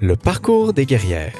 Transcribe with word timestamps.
Le 0.00 0.14
parcours 0.14 0.72
des 0.72 0.86
guerrières. 0.86 1.34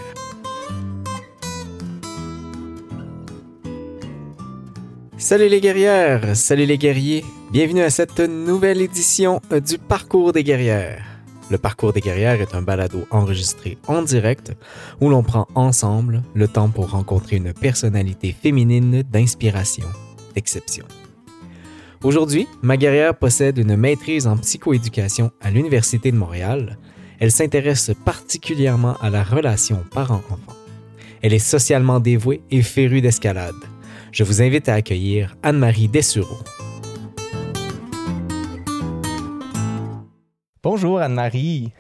Salut 5.17 5.49
les 5.49 5.60
guerrières, 5.60 6.37
salut 6.37 6.67
les 6.67 6.76
guerriers, 6.76 7.25
bienvenue 7.52 7.83
à 7.83 7.91
cette 7.91 8.18
nouvelle 8.18 8.80
édition 8.80 9.41
du 9.64 9.79
Parcours 9.79 10.32
des 10.32 10.43
guerrières. 10.43 11.05
Le 11.53 11.59
Parcours 11.59 11.93
des 11.93 12.00
guerrières 12.00 12.41
est 12.41 12.57
un 12.57 12.63
balado 12.63 13.07
enregistré 13.13 13.79
en 13.86 14.03
direct 14.03 14.53
où 15.00 15.09
l'on 15.09 15.22
prend 15.22 15.46
ensemble 15.54 16.25
le 16.35 16.49
temps 16.49 16.68
pour 16.68 16.90
rencontrer 16.90 17.36
une 17.36 17.53
personnalité 17.53 18.35
féminine 18.43 19.04
d'inspiration, 19.04 19.86
d'exception. 20.35 20.85
Aujourd'hui, 22.03 22.49
ma 22.63 22.77
guerrière 22.77 23.17
possède 23.17 23.59
une 23.59 23.77
maîtrise 23.77 24.27
en 24.27 24.36
psychoéducation 24.36 25.31
à 25.40 25.50
l'Université 25.53 26.11
de 26.11 26.17
Montréal. 26.17 26.79
Elle 27.21 27.32
s'intéresse 27.32 27.90
particulièrement 28.04 28.95
à 29.00 29.11
la 29.11 29.25
relation 29.25 29.82
parent-enfant. 29.93 30.54
Elle 31.21 31.35
est 31.35 31.41
socialement 31.41 31.99
dévouée 31.99 32.42
et 32.52 32.62
férue 32.62 33.00
d'escalade. 33.00 33.56
Je 34.12 34.22
vous 34.22 34.41
invite 34.41 34.68
à 34.68 34.74
accueillir 34.74 35.36
Anne-Marie 35.42 35.88
Dessureau. 35.88 36.36
Bonjour 40.62 41.00
Anne-Marie. 41.00 41.72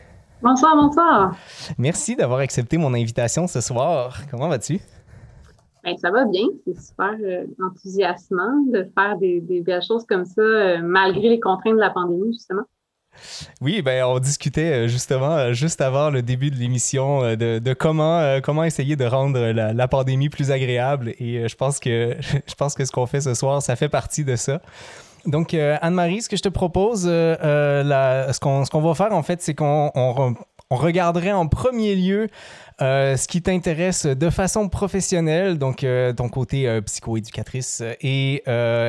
Bonsoir, 0.42 0.74
bonsoir. 0.74 1.36
Merci 1.78 2.16
d'avoir 2.16 2.40
accepté 2.40 2.76
mon 2.76 2.92
invitation 2.92 3.46
ce 3.46 3.60
soir. 3.60 4.18
Comment 4.32 4.48
vas-tu? 4.48 4.80
Ben, 5.84 5.96
ça 5.98 6.10
va 6.10 6.24
bien. 6.24 6.46
C'est 6.66 6.80
super 6.80 7.14
euh, 7.22 7.46
enthousiasmant 7.64 8.64
de 8.72 8.88
faire 8.92 9.16
des, 9.18 9.40
belles 9.64 9.82
choses 9.82 10.04
comme 10.04 10.24
ça, 10.24 10.42
euh, 10.42 10.78
malgré 10.82 11.28
les 11.28 11.38
contraintes 11.38 11.74
de 11.74 11.80
la 11.80 11.90
pandémie, 11.90 12.32
justement. 12.32 12.64
Oui, 13.60 13.82
ben 13.82 14.04
on 14.04 14.18
discutait 14.18 14.72
euh, 14.72 14.88
justement 14.88 15.52
juste 15.52 15.80
avant 15.80 16.10
le 16.10 16.22
début 16.22 16.50
de 16.50 16.56
l'émission 16.56 17.36
de, 17.36 17.72
comment, 17.74 18.40
comment 18.42 18.64
essayer 18.64 18.96
de 18.96 19.04
rendre 19.04 19.38
la, 19.38 19.88
pandémie 19.88 20.28
plus 20.28 20.50
agréable 20.50 21.14
et 21.18 21.48
je 21.48 21.54
pense 21.54 21.78
que 21.78 22.16
je 22.46 22.54
pense 22.54 22.74
que 22.74 22.84
ce 22.84 22.92
qu'on 22.92 23.06
fait 23.06 23.20
ce 23.20 23.34
soir, 23.34 23.62
ça 23.62 23.76
fait 23.76 23.88
partie 23.88 24.24
de 24.24 24.36
ça. 24.36 24.60
Donc, 25.26 25.54
Anne-Marie, 25.54 26.22
ce 26.22 26.28
que 26.28 26.36
je 26.36 26.42
te 26.42 26.48
propose, 26.48 27.02
ce 27.02 28.38
qu'on 28.38 28.80
va 28.80 28.94
faire, 28.94 29.12
en 29.12 29.22
fait, 29.22 29.42
c'est 29.42 29.54
qu'on 29.54 29.90
on 30.70 30.76
regarderait 30.76 31.32
en 31.32 31.46
premier 31.46 31.94
lieu 31.94 32.28
euh, 32.80 33.16
ce 33.16 33.26
qui 33.26 33.42
t'intéresse 33.42 34.06
de 34.06 34.30
façon 34.30 34.68
professionnelle, 34.68 35.58
donc 35.58 35.82
euh, 35.82 36.12
ton 36.12 36.28
côté 36.28 36.68
euh, 36.68 36.80
psychoéducatrice 36.80 37.82
et 38.00 38.44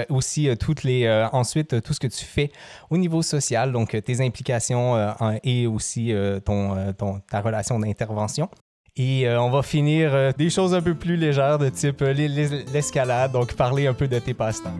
aussi 0.09 0.49
toutes 0.59 0.83
les 0.83 1.09
ensuite 1.31 1.81
tout 1.81 1.93
ce 1.93 1.99
que 1.99 2.07
tu 2.07 2.25
fais 2.25 2.51
au 2.89 2.97
niveau 2.97 3.21
social, 3.21 3.71
donc 3.71 3.97
tes 4.03 4.21
implications 4.21 4.95
et 5.43 5.67
aussi 5.67 6.13
ton, 6.45 6.91
ta 7.29 7.41
relation 7.41 7.79
d'intervention. 7.79 8.49
Et 8.95 9.27
on 9.29 9.49
va 9.49 9.63
finir 9.63 10.33
des 10.33 10.49
choses 10.49 10.73
un 10.73 10.81
peu 10.81 10.95
plus 10.95 11.15
légères 11.15 11.57
de 11.57 11.69
type 11.69 12.01
l'escalade, 12.01 13.31
donc 13.31 13.53
parler 13.53 13.87
un 13.87 13.93
peu 13.93 14.07
de 14.07 14.19
tes 14.19 14.33
passe-temps. 14.33 14.75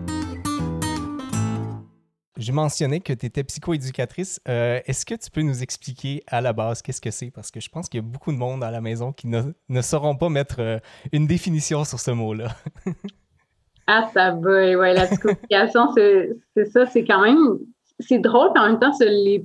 J'ai 2.40 2.54
mentionné 2.54 3.02
que 3.02 3.12
tu 3.12 3.26
étais 3.26 3.44
psychoéducatrice. 3.44 4.40
Euh, 4.48 4.80
est-ce 4.86 5.06
que 5.06 5.14
tu 5.14 5.30
peux 5.30 5.42
nous 5.42 5.62
expliquer 5.62 6.24
à 6.26 6.40
la 6.40 6.54
base 6.54 6.82
qu'est-ce 6.82 7.02
que 7.02 7.12
c'est? 7.12 7.32
Parce 7.32 7.52
que 7.52 7.60
je 7.60 7.68
pense 7.68 7.90
qu'il 7.90 8.00
y 8.00 8.04
a 8.04 8.08
beaucoup 8.08 8.32
de 8.32 8.38
monde 8.38 8.64
à 8.64 8.72
la 8.72 8.80
maison 8.80 9.12
qui 9.12 9.28
ne, 9.28 9.42
ne 9.68 9.82
sauront 9.82 10.16
pas 10.16 10.30
mettre 10.30 10.56
euh, 10.60 10.80
une 11.12 11.28
définition 11.28 11.84
sur 11.84 12.00
ce 12.00 12.12
mot-là. 12.12 12.48
ah, 13.88 14.10
ça 14.14 14.32
va. 14.32 14.78
Ouais, 14.78 14.94
la 14.94 15.08
psychoéducation, 15.08 15.92
c'est 15.98 16.66
ça. 16.72 16.86
C'est 16.86 17.04
quand 17.04 17.22
même. 17.22 17.60
C'est 18.00 18.20
drôle, 18.20 18.52
mais 18.56 18.62
en 18.62 18.68
même 18.68 18.80
temps, 18.80 18.94
c'est 18.94 19.44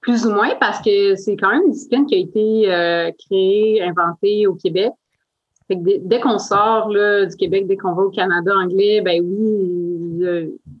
plus 0.00 0.24
ou 0.24 0.30
moins 0.30 0.54
parce 0.60 0.80
que 0.80 1.16
c'est 1.16 1.36
quand 1.36 1.50
même 1.50 1.62
une 1.66 1.72
discipline 1.72 2.06
qui 2.06 2.14
a 2.14 2.18
été 2.18 2.72
euh, 2.72 3.10
créée, 3.26 3.82
inventée 3.82 4.46
au 4.46 4.54
Québec. 4.54 4.92
Fait 5.66 5.74
que 5.74 5.98
dès, 6.06 6.20
qu'on 6.20 6.38
sort 6.38 6.90
du 6.90 7.36
Québec, 7.36 7.66
dès 7.66 7.76
qu'on 7.76 7.92
va 7.92 8.04
au 8.04 8.10
Canada 8.10 8.52
anglais, 8.54 9.00
ben 9.00 9.20
oui, 9.20 9.95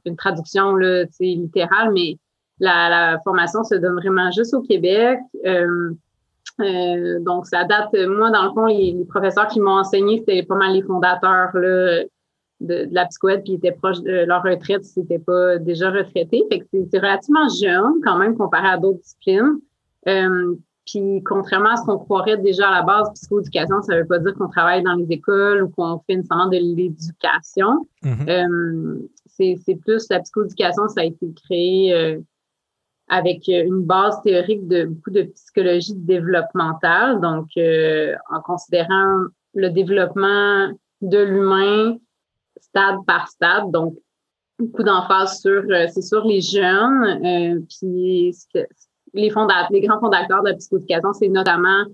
une 0.04 0.16
traduction 0.16 0.74
là, 0.74 1.04
littérale, 1.20 1.92
mais 1.92 2.16
la, 2.60 2.88
la, 2.88 3.20
formation 3.22 3.62
se 3.64 3.74
donne 3.74 3.96
vraiment 3.96 4.30
juste 4.30 4.54
au 4.54 4.62
Québec. 4.62 5.18
Euh, 5.44 5.92
euh, 6.60 7.18
donc, 7.20 7.46
ça 7.46 7.64
date, 7.64 7.94
moi, 8.08 8.30
dans 8.30 8.44
le 8.44 8.50
fond, 8.52 8.66
les, 8.66 9.04
professeurs 9.08 9.48
qui 9.48 9.60
m'ont 9.60 9.78
enseigné, 9.78 10.18
c'était 10.18 10.42
pas 10.42 10.54
mal 10.54 10.72
les 10.72 10.82
fondateurs 10.82 11.50
là, 11.54 12.04
de, 12.60 12.84
de, 12.84 12.88
la 12.94 13.04
psychoède, 13.06 13.42
puis 13.42 13.52
ils 13.52 13.56
étaient 13.56 13.72
proches 13.72 14.00
de 14.00 14.24
leur 14.24 14.42
retraite, 14.42 14.84
c'était 14.84 15.18
pas 15.18 15.58
déjà 15.58 15.90
retraité. 15.90 16.44
Fait 16.50 16.60
que 16.60 16.66
c'est 16.72 16.98
relativement 16.98 17.48
jeune 17.48 18.00
quand 18.02 18.16
même 18.16 18.36
comparé 18.36 18.68
à 18.68 18.78
d'autres 18.78 19.00
disciplines. 19.00 19.60
Euh, 20.08 20.54
puis, 20.86 21.20
contrairement 21.24 21.70
à 21.70 21.76
ce 21.76 21.84
qu'on 21.84 21.98
croirait 21.98 22.36
déjà 22.36 22.68
à 22.68 22.70
la 22.70 22.82
base, 22.82 23.10
psychoéducation, 23.14 23.82
ça 23.82 23.94
ne 23.94 24.00
veut 24.00 24.06
pas 24.06 24.20
dire 24.20 24.34
qu'on 24.34 24.48
travaille 24.48 24.84
dans 24.84 24.94
les 24.94 25.06
écoles 25.10 25.64
ou 25.64 25.68
qu'on 25.68 26.00
fait 26.06 26.16
nécessairement 26.16 26.46
de 26.46 26.58
l'éducation. 26.58 27.86
Mm-hmm. 28.04 28.30
Euh, 28.30 29.08
c'est 29.36 29.76
plus 29.76 30.06
la 30.10 30.20
psychoéducation, 30.20 30.88
ça 30.88 31.02
a 31.02 31.04
été 31.04 31.26
créé 31.44 31.92
euh, 31.92 32.20
avec 33.08 33.48
une 33.48 33.82
base 33.82 34.20
théorique 34.22 34.66
de 34.66 34.84
beaucoup 34.84 35.10
de 35.10 35.22
psychologie 35.22 35.94
développementale, 35.94 37.20
donc 37.20 37.46
euh, 37.56 38.14
en 38.30 38.40
considérant 38.40 39.26
le 39.54 39.70
développement 39.70 40.72
de 41.02 41.18
l'humain 41.18 41.96
stade 42.60 42.96
par 43.06 43.28
stade, 43.28 43.70
donc 43.70 43.94
beaucoup 44.58 44.82
d'emphase 44.82 45.40
sur 45.40 45.62
c'est 45.92 46.02
sur 46.02 46.24
les 46.24 46.40
jeunes, 46.40 47.64
puis 47.68 48.32
les, 49.14 49.30
les 49.70 49.80
grands 49.80 50.00
fondateurs 50.00 50.42
de 50.42 50.48
la 50.48 50.54
psychoéducation, 50.54 51.12
c'est 51.12 51.28
notamment 51.28 51.84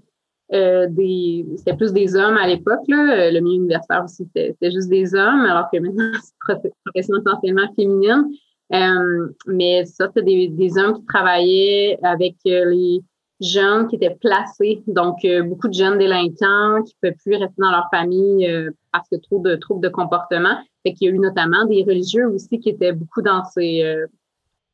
euh, 0.53 0.87
des. 0.89 1.47
C'était 1.57 1.77
plus 1.77 1.93
des 1.93 2.15
hommes 2.15 2.37
à 2.37 2.47
l'époque, 2.47 2.83
là. 2.89 3.31
Le 3.31 3.41
milieu 3.41 3.57
universitaire 3.57 4.05
aussi, 4.05 4.29
c'était 4.35 4.71
juste 4.71 4.89
des 4.89 5.15
hommes, 5.15 5.47
alors 5.47 5.69
que 5.73 5.79
maintenant, 5.79 6.13
c'est 6.23 6.73
profession 6.85 7.17
essentiellement 7.17 7.73
féminine. 7.75 8.27
Euh, 8.73 9.29
mais 9.47 9.85
ça, 9.85 10.09
c'était 10.15 10.49
des, 10.49 10.79
hommes 10.79 10.95
qui 10.95 11.05
travaillaient 11.07 11.99
avec 12.03 12.37
euh, 12.47 12.65
les 12.71 13.03
jeunes 13.41 13.89
qui 13.89 13.97
étaient 13.97 14.17
placés. 14.21 14.83
Donc, 14.87 15.27
beaucoup 15.45 15.69
de 15.69 15.75
jeunes 15.75 15.99
délinquants 15.99 16.83
qui 16.83 16.95
ne 17.03 17.11
pouvaient 17.11 17.17
plus 17.23 17.37
rester 17.37 17.61
dans 17.61 17.71
leur 17.71 17.89
famille 17.91 18.49
parce 18.93 19.09
que 19.09 19.17
trop 19.17 19.41
de 19.41 19.57
troubles 19.57 19.83
de 19.83 19.89
comportement. 19.89 20.57
Fait 20.85 20.93
qu'il 20.93 21.09
y 21.09 21.11
a 21.11 21.15
eu 21.15 21.19
notamment 21.19 21.65
des 21.65 21.83
religieux 21.83 22.29
aussi 22.29 22.61
qui 22.61 22.69
étaient 22.69 22.93
beaucoup 22.93 23.21
dans 23.21 23.43
ces 23.45 24.07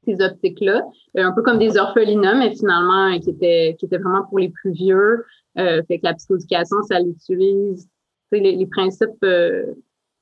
ces 0.09 0.25
optiques-là, 0.25 0.87
euh, 1.17 1.25
un 1.25 1.33
peu 1.33 1.43
comme 1.43 1.59
des 1.59 1.77
orphelinats, 1.77 2.35
mais 2.35 2.55
finalement 2.55 3.13
euh, 3.13 3.19
qui 3.19 3.31
étaient 3.31 3.77
qui 3.79 3.87
étaient 3.87 3.99
vraiment 3.99 4.25
pour 4.25 4.39
les 4.39 4.49
plus 4.49 4.73
vieux. 4.73 5.25
Euh, 5.59 5.83
fait 5.89 5.99
que 5.99 6.05
la 6.05 6.15
psychoéducation, 6.15 6.83
ça 6.89 7.01
l'utilise, 7.01 7.89
les, 8.33 8.57
les 8.57 8.67
principes 8.67 9.25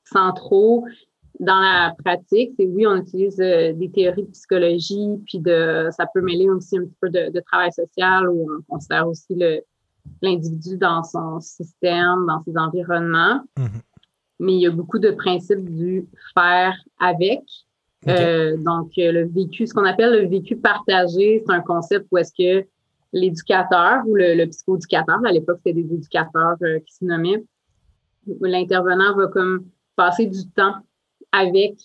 centraux 0.04 0.84
dans 1.40 1.60
la 1.60 1.94
pratique, 2.02 2.52
c'est 2.58 2.66
oui, 2.66 2.86
on 2.86 2.96
utilise 2.96 3.36
des 3.36 3.90
théories 3.92 4.22
de 4.22 4.30
psychologie, 4.30 5.08
puis 5.26 5.38
de 5.38 5.88
ça 5.90 6.06
peut 6.14 6.22
mêler 6.22 6.48
aussi 6.48 6.78
un 6.78 6.84
petit 6.84 6.96
peu 7.00 7.10
de, 7.10 7.40
travail 7.40 7.72
social 7.72 8.28
où 8.28 8.48
on 8.50 8.62
considère 8.74 9.06
aussi 9.06 9.34
le 9.34 9.60
l'individu 10.22 10.76
dans 10.76 11.02
son 11.02 11.40
système, 11.40 12.26
dans 12.28 12.40
ses 12.44 12.56
environnements. 12.56 13.40
Mm-hmm. 13.58 13.80
Mais 14.38 14.52
il 14.52 14.60
y 14.60 14.66
a 14.66 14.70
beaucoup 14.70 14.98
de 14.98 15.10
principes 15.10 15.68
du 15.68 16.06
faire 16.32 16.76
avec, 17.00 17.42
euh, 18.08 18.56
donc, 18.58 18.92
euh, 18.98 19.12
le 19.12 19.26
vécu, 19.26 19.66
ce 19.66 19.74
qu'on 19.74 19.84
appelle 19.84 20.22
le 20.22 20.28
vécu 20.28 20.56
partagé, 20.56 21.42
c'est 21.44 21.52
un 21.52 21.60
concept 21.60 22.06
où 22.10 22.18
est-ce 22.18 22.32
que 22.36 22.66
l'éducateur 23.12 24.02
ou 24.06 24.14
le, 24.14 24.34
le 24.34 24.46
psychoéducateur, 24.46 25.18
à 25.24 25.32
l'époque, 25.32 25.58
c'était 25.64 25.80
des 25.80 25.94
éducateurs 25.94 26.56
euh, 26.62 26.78
qui 26.80 26.94
se 26.94 27.04
nommaient, 27.04 27.44
l'intervenant 28.40 29.14
va 29.14 29.28
comme 29.28 29.66
passer 29.94 30.26
du 30.26 30.48
temps 30.50 30.74
avec 31.32 31.76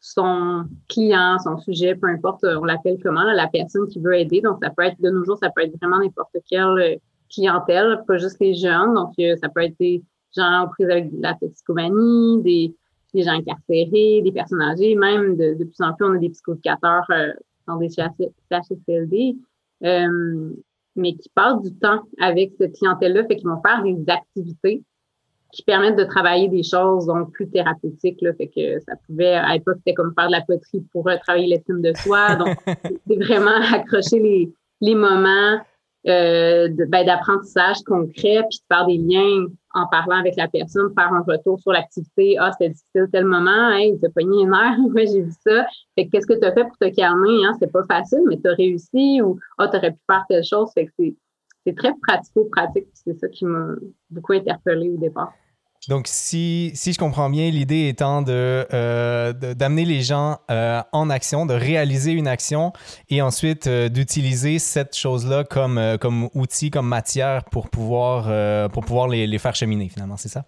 son 0.00 0.64
client, 0.88 1.38
son 1.38 1.58
sujet, 1.58 1.94
peu 1.94 2.08
importe, 2.08 2.44
on 2.44 2.64
l'appelle 2.64 2.98
comment, 3.02 3.24
la 3.24 3.48
personne 3.48 3.88
qui 3.88 3.98
veut 3.98 4.14
aider. 4.14 4.40
Donc, 4.40 4.58
ça 4.62 4.70
peut 4.70 4.84
être, 4.84 5.00
de 5.00 5.10
nos 5.10 5.24
jours, 5.24 5.38
ça 5.38 5.50
peut 5.50 5.62
être 5.62 5.76
vraiment 5.80 5.98
n'importe 5.98 6.36
quelle 6.48 7.00
clientèle, 7.28 8.04
pas 8.06 8.16
juste 8.16 8.38
les 8.40 8.54
jeunes. 8.54 8.94
Donc, 8.94 9.14
ça 9.40 9.48
peut 9.48 9.62
être 9.62 9.76
des 9.80 10.02
gens 10.36 10.62
en 10.62 10.68
prise 10.68 10.88
avec 10.88 11.10
la 11.18 11.34
toxicomanie, 11.34 12.42
des 12.42 12.74
des 13.14 13.22
gens 13.22 13.32
incarcérés, 13.32 14.22
des 14.22 14.32
personnes 14.32 14.60
âgées, 14.60 14.94
même 14.94 15.36
de, 15.36 15.54
de 15.54 15.64
plus 15.64 15.80
en 15.80 15.94
plus, 15.94 16.06
on 16.06 16.14
a 16.14 16.18
des 16.18 16.30
psychoéducateurs 16.30 17.06
euh, 17.10 17.32
dans 17.66 17.76
des 17.76 17.88
CHSLD, 17.88 19.36
euh, 19.84 20.50
mais 20.96 21.14
qui 21.14 21.28
passent 21.28 21.62
du 21.62 21.74
temps 21.74 22.02
avec 22.20 22.52
cette 22.58 22.76
clientèle-là, 22.76 23.24
fait 23.26 23.36
qu'ils 23.36 23.48
vont 23.48 23.60
faire 23.64 23.82
des 23.82 24.04
activités 24.08 24.82
qui 25.52 25.62
permettent 25.62 25.96
de 25.96 26.04
travailler 26.04 26.48
des 26.48 26.62
choses 26.62 27.06
donc 27.06 27.32
plus 27.32 27.48
thérapeutiques. 27.48 28.20
Là, 28.20 28.34
fait 28.34 28.48
que 28.48 28.80
ça 28.80 28.94
pouvait, 29.06 29.34
à 29.34 29.54
l'époque, 29.54 29.76
c'était 29.78 29.94
comme 29.94 30.12
faire 30.14 30.26
de 30.26 30.32
la 30.32 30.42
poterie 30.42 30.84
pour 30.92 31.08
euh, 31.08 31.16
travailler 31.22 31.46
l'estime 31.46 31.80
de 31.80 31.92
soi. 31.96 32.36
Donc, 32.36 32.56
c'est 33.06 33.16
vraiment 33.16 33.56
accrocher 33.72 34.18
les, 34.18 34.52
les 34.80 34.94
moments 34.94 35.58
euh, 36.08 36.68
ben, 36.88 37.04
d'apprentissage 37.04 37.78
concret, 37.86 38.42
puis 38.48 38.58
de 38.58 38.74
faire 38.74 38.86
des 38.86 38.98
liens 38.98 39.46
en 39.74 39.86
parlant 39.86 40.18
avec 40.18 40.36
la 40.36 40.48
personne, 40.48 40.92
faire 40.94 41.12
un 41.12 41.22
retour 41.22 41.60
sur 41.60 41.72
l'activité. 41.72 42.36
Ah, 42.38 42.50
c'était 42.52 42.70
difficile 42.70 43.08
tel 43.12 43.24
moment, 43.24 43.50
hein, 43.50 43.78
il 43.78 43.98
t'a 44.00 44.08
pogné 44.08 44.42
une 44.42 44.54
heure, 44.54 44.76
ouais, 44.94 45.06
j'ai 45.06 45.22
vu 45.22 45.32
ça. 45.46 45.66
Fait 45.94 46.08
qu'est-ce 46.08 46.26
que 46.26 46.38
tu 46.38 46.44
as 46.44 46.52
fait 46.52 46.64
pour 46.64 46.76
te 46.78 46.88
calmer? 46.94 47.44
Hein? 47.44 47.52
C'est 47.58 47.72
pas 47.72 47.84
facile, 47.84 48.22
mais 48.26 48.38
tu 48.40 48.48
as 48.48 48.54
réussi 48.54 49.22
ou 49.22 49.38
Ah, 49.58 49.68
tu 49.68 49.76
aurais 49.76 49.92
pu 49.92 50.00
faire 50.06 50.24
telle 50.28 50.44
chose. 50.44 50.70
Fait 50.74 50.86
que 50.86 50.92
c'est, 50.98 51.14
c'est 51.66 51.76
très 51.76 51.92
pratico-pratique. 52.06 52.88
C'est 52.94 53.14
ça 53.14 53.28
qui 53.28 53.44
m'a 53.44 53.74
beaucoup 54.10 54.32
interpellée 54.32 54.90
au 54.90 54.96
départ. 54.96 55.32
Donc, 55.88 56.06
si, 56.06 56.70
si 56.74 56.92
je 56.92 56.98
comprends 56.98 57.30
bien, 57.30 57.50
l'idée 57.50 57.88
étant 57.88 58.22
euh, 58.28 59.32
d'amener 59.32 59.86
les 59.86 60.02
gens 60.02 60.36
euh, 60.50 60.82
en 60.92 61.08
action, 61.08 61.46
de 61.46 61.54
réaliser 61.54 62.12
une 62.12 62.28
action 62.28 62.74
et 63.08 63.22
ensuite 63.22 63.66
euh, 63.66 63.88
d'utiliser 63.88 64.58
cette 64.58 64.94
chose-là 64.94 65.44
comme, 65.44 65.80
comme 65.98 66.28
outil, 66.34 66.70
comme 66.70 66.86
matière 66.86 67.44
pour 67.44 67.70
pouvoir, 67.70 68.70
pour 68.70 68.84
pouvoir 68.84 69.08
les, 69.08 69.26
les, 69.26 69.38
faire 69.38 69.54
cheminer, 69.54 69.88
finalement, 69.88 70.18
c'est 70.18 70.28
ça? 70.28 70.44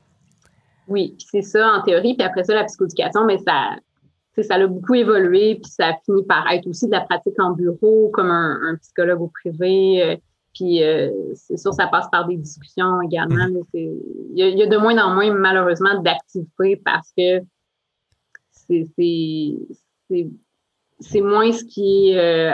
Oui, 0.88 1.16
c'est 1.30 1.42
ça 1.42 1.72
en 1.72 1.82
théorie. 1.82 2.14
Puis 2.14 2.26
après 2.26 2.44
ça, 2.44 2.54
la 2.54 2.64
psychoéducation, 2.64 3.24
mais 3.24 3.38
ça, 3.38 3.76
ça 4.42 4.54
a 4.56 4.66
beaucoup 4.66 4.94
évolué, 4.94 5.54
puis 5.54 5.70
ça 5.70 5.88
a 5.88 5.92
fini 6.04 6.22
par 6.24 6.50
être 6.52 6.66
aussi 6.66 6.86
de 6.86 6.92
la 6.92 7.00
pratique 7.00 7.40
en 7.40 7.52
bureau, 7.52 8.10
comme 8.12 8.30
un, 8.30 8.58
un 8.62 8.76
psychologue 8.76 9.22
au 9.22 9.28
privé. 9.28 10.20
Puis 10.54 10.82
euh, 10.82 11.10
c'est 11.34 11.56
sûr, 11.56 11.72
ça 11.72 11.86
passe 11.86 12.08
par 12.10 12.26
des 12.26 12.36
discussions 12.36 13.00
également. 13.02 13.48
Mhm. 13.48 13.62
Il 13.72 14.58
y, 14.58 14.62
a 14.62 14.66
de 14.66 14.76
moins 14.76 14.98
en 14.98 15.14
moins, 15.14 15.32
malheureusement, 15.32 16.02
d'activités 16.02 16.76
parce 16.84 17.12
que 17.16 17.40
c'est 18.58 18.84
moins 21.20 21.52
ce 21.52 21.64
qui 21.64 22.10
est 22.10 22.18
euh, 22.18 22.52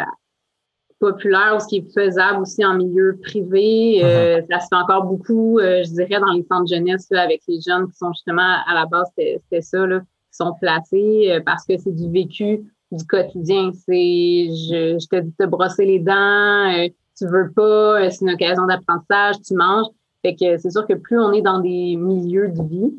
populaire 0.99 1.55
ou 1.57 1.61
ce 1.61 1.69
qui 1.69 1.79
est 1.79 1.95
faisable 1.95 2.41
aussi 2.41 2.65
en 2.65 2.75
milieu 2.75 3.19
privé. 3.23 4.05
Euh, 4.05 4.41
mhm. 4.41 4.47
ça 4.51 4.61
se 4.61 4.69
fait 4.69 4.77
encore 4.77 5.05
beaucoup, 5.05 5.59
je 5.61 5.91
dirais, 5.95 6.21
dans 6.21 6.33
les 6.33 6.43
centres 6.43 6.69
jeunesse 6.69 7.11
avec 7.13 7.43
les 7.49 7.61
jeunes 7.61 7.89
qui 7.89 7.97
sont 7.97 8.13
justement 8.13 8.59
à 8.67 8.75
la 8.75 8.87
base, 8.87 9.09
c'était 9.17 9.63
ça, 9.63 9.87
là, 9.87 10.01
qui 10.01 10.37
sont 10.37 10.53
placés 10.61 11.41
parce 11.47 11.65
que 11.65 11.79
c'est 11.79 11.95
du 11.95 12.11
vécu 12.11 12.71
du 12.93 13.07
quotidien. 13.07 13.73
C'est 13.73 14.49
je, 14.51 14.99
je 15.01 15.09
te 15.09 15.21
dis 15.21 15.31
de 15.31 15.45
te 15.45 15.49
brosser 15.49 15.87
les 15.87 15.99
dents 15.99 16.71
tu 17.17 17.27
veux 17.27 17.51
pas, 17.53 18.01
euh, 18.01 18.11
c'est 18.11 18.25
une 18.25 18.31
occasion 18.31 18.67
d'apprentissage, 18.67 19.37
tu 19.47 19.55
manges. 19.55 19.87
Fait 20.23 20.35
que 20.35 20.57
c'est 20.59 20.71
sûr 20.71 20.87
que 20.87 20.95
plus 20.95 21.19
on 21.19 21.33
est 21.33 21.43
dans 21.43 21.61
des 21.61 21.97
milieux 21.97 22.49
de 22.49 22.63
vie, 22.63 22.95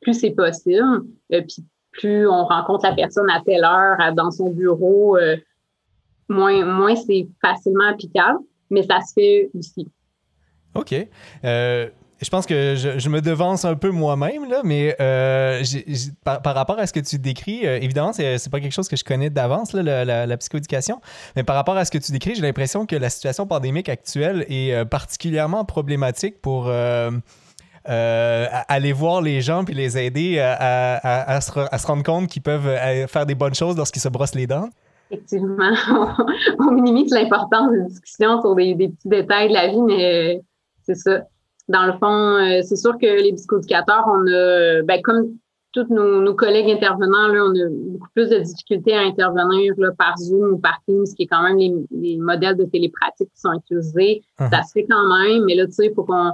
plus 0.00 0.14
c'est 0.14 0.30
possible. 0.30 1.04
Euh, 1.32 1.42
puis 1.42 1.64
plus 1.92 2.28
on 2.28 2.44
rencontre 2.44 2.86
la 2.86 2.94
personne 2.94 3.30
à 3.30 3.40
telle 3.44 3.64
heure 3.64 3.96
dans 4.14 4.30
son 4.30 4.50
bureau, 4.50 5.16
euh, 5.16 5.36
moins, 6.28 6.64
moins 6.64 6.94
c'est 6.94 7.28
facilement 7.40 7.88
applicable, 7.88 8.38
mais 8.70 8.82
ça 8.82 9.00
se 9.00 9.12
fait 9.14 9.50
aussi. 9.54 9.88
OK 10.74 10.94
je 12.20 12.30
pense 12.30 12.46
que 12.46 12.74
je, 12.74 13.08
me 13.08 13.20
devance 13.20 13.64
un 13.64 13.76
peu 13.76 13.90
moi-même, 13.90 14.48
là, 14.48 14.62
mais 14.64 14.96
euh, 15.00 15.62
par, 16.24 16.54
rapport 16.54 16.78
à 16.78 16.86
ce 16.86 16.92
que 16.92 17.00
tu 17.00 17.18
décris, 17.18 17.64
euh, 17.64 17.78
évidemment, 17.80 18.12
c'est, 18.12 18.38
c'est 18.38 18.50
pas 18.50 18.60
quelque 18.60 18.72
chose 18.72 18.88
que 18.88 18.96
je 18.96 19.04
connais 19.04 19.30
d'avance, 19.30 19.72
la, 19.72 20.04
la, 20.04 20.36
psychoéducation, 20.36 21.00
mais 21.36 21.44
par 21.44 21.54
rapport 21.54 21.76
à 21.76 21.84
ce 21.84 21.92
que 21.92 21.98
tu 21.98 22.10
décris, 22.10 22.34
j'ai 22.34 22.42
l'impression 22.42 22.86
que 22.86 22.96
la 22.96 23.08
situation 23.08 23.46
pandémique 23.46 23.88
actuelle 23.88 24.44
est 24.48 24.72
euh, 24.72 24.84
particulièrement 24.84 25.64
problématique 25.64 26.40
pour 26.40 26.68
aller 27.86 28.92
voir 28.92 29.22
les 29.22 29.40
gens 29.40 29.64
puis 29.64 29.74
les 29.74 29.96
aider 29.96 30.40
à, 30.40 31.40
se, 31.40 31.86
rendre 31.86 32.02
compte 32.02 32.28
qu'ils 32.28 32.42
peuvent 32.42 33.08
faire 33.08 33.26
des 33.26 33.36
bonnes 33.36 33.54
choses 33.54 33.76
lorsqu'ils 33.76 34.02
se 34.02 34.08
brossent 34.08 34.34
les 34.34 34.48
dents. 34.48 34.68
Effectivement, 35.10 35.72
on, 36.58 36.72
minimise 36.72 37.12
l'importance 37.12 37.70
des 37.72 37.84
discussions 37.88 38.40
sur 38.42 38.56
des, 38.56 38.74
des 38.74 38.88
petits 38.88 39.08
détails 39.08 39.48
de 39.48 39.54
la 39.54 39.68
vie, 39.68 39.80
mais 39.82 40.42
c'est 40.84 40.96
ça 40.96 41.22
dans 41.68 41.86
le 41.86 41.92
fond, 41.92 42.36
euh, 42.36 42.62
c'est 42.62 42.76
sûr 42.76 42.92
que 42.98 43.22
les 43.22 43.32
psychoéducateurs, 43.32 44.04
on 44.06 44.26
a, 44.26 44.82
ben, 44.82 45.00
comme 45.02 45.34
tous 45.72 45.86
nos, 45.90 46.34
collègues 46.34 46.70
intervenants, 46.70 47.28
là, 47.28 47.44
on 47.44 47.54
a 47.54 47.68
beaucoup 47.68 48.08
plus 48.14 48.30
de 48.30 48.38
difficultés 48.38 48.94
à 48.94 49.02
intervenir 49.02 49.74
là, 49.76 49.90
par 49.96 50.16
Zoom 50.16 50.54
ou 50.54 50.58
par 50.58 50.80
Teams, 50.86 51.04
qui 51.14 51.24
est 51.24 51.26
quand 51.26 51.42
même 51.42 51.58
les, 51.58 52.16
modèles 52.16 52.56
de 52.56 52.64
télépratique 52.64 53.28
qui 53.34 53.40
sont 53.40 53.52
utilisés. 53.52 54.22
Uh-huh. 54.40 54.50
Ça 54.50 54.62
se 54.62 54.72
fait 54.72 54.86
quand 54.88 55.18
même, 55.18 55.44
mais 55.44 55.54
là, 55.54 55.66
tu 55.66 55.72
sais, 55.72 55.86
il 55.86 55.94
faut 55.94 56.04
qu'on 56.04 56.32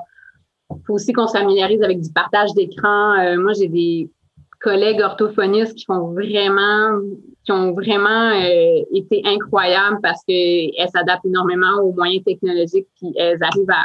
faut 0.86 0.94
aussi 0.94 1.12
qu'on 1.12 1.26
s'améliorise 1.26 1.82
avec 1.82 2.00
du 2.00 2.10
partage 2.12 2.54
d'écran. 2.54 3.18
Euh, 3.18 3.36
moi, 3.38 3.52
j'ai 3.52 3.68
des 3.68 4.08
collègues 4.60 5.00
orthophonistes 5.02 5.74
qui 5.74 5.84
font 5.84 6.12
vraiment 6.12 7.00
qui 7.44 7.52
ont 7.52 7.72
vraiment 7.72 8.30
euh, 8.30 8.82
été 8.94 9.20
incroyables 9.26 9.98
parce 10.02 10.22
qu'elles 10.26 10.88
s'adaptent 10.90 11.26
énormément 11.26 11.82
aux 11.82 11.92
moyens 11.92 12.24
technologiques 12.24 12.86
puis 12.96 13.12
elles 13.16 13.42
arrivent 13.42 13.70
à 13.70 13.84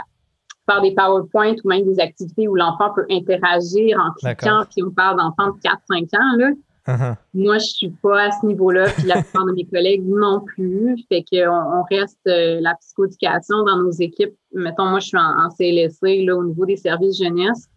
faire 0.70 0.82
des 0.82 0.94
PowerPoint 0.94 1.56
ou 1.64 1.70
même 1.70 1.86
des 1.86 2.00
activités 2.00 2.48
où 2.48 2.56
l'enfant 2.56 2.92
peut 2.94 3.06
interagir 3.10 4.00
en 4.00 4.12
cliquant, 4.14 4.64
puis 4.70 4.84
on 4.84 4.92
parle 4.92 5.18
d'enfants 5.18 5.54
de 5.54 5.60
4-5 5.62 6.16
ans, 6.16 6.38
là. 6.38 6.52
Uh-huh. 6.88 7.16
Moi, 7.36 7.58
je 7.60 7.66
suis 7.66 7.90
pas 7.90 8.24
à 8.24 8.32
ce 8.32 8.46
niveau-là, 8.46 8.88
puis 8.90 9.06
la 9.06 9.22
plupart 9.22 9.46
de 9.46 9.52
mes 9.52 9.66
collègues 9.66 10.04
non 10.06 10.42
plus. 10.42 10.98
Fait 11.08 11.24
qu'on 11.24 11.52
on 11.52 11.84
reste 11.84 12.20
euh, 12.28 12.60
la 12.62 12.74
psychoéducation 12.76 13.64
dans 13.64 13.78
nos 13.78 13.92
équipes. 13.92 14.36
Mettons, 14.54 14.86
moi, 14.86 15.00
je 15.00 15.08
suis 15.08 15.18
en, 15.18 15.50
CLSC, 15.52 16.26
là, 16.26 16.36
au 16.36 16.44
niveau 16.44 16.66
des 16.66 16.78
services 16.78 17.20
jeunesse. 17.20 17.70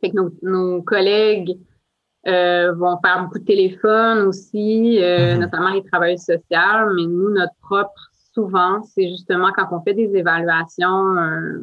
Fait 0.00 0.10
que 0.10 0.16
nos, 0.42 0.82
collègues 0.82 1.56
euh, 2.26 2.72
vont 2.72 2.98
faire 3.04 3.22
beaucoup 3.22 3.38
de 3.38 3.44
téléphone 3.44 4.26
aussi, 4.26 4.98
euh, 5.00 5.36
uh-huh. 5.36 5.38
notamment 5.38 5.70
les 5.70 5.84
travailleurs 5.84 6.18
sociaux, 6.18 6.92
mais 6.96 7.06
nous, 7.06 7.30
notre 7.30 7.54
propre 7.62 8.10
souvent, 8.34 8.82
c'est 8.82 9.08
justement 9.08 9.50
quand 9.52 9.66
on 9.70 9.80
fait 9.82 9.94
des 9.94 10.14
évaluations, 10.16 11.16
euh, 11.16 11.58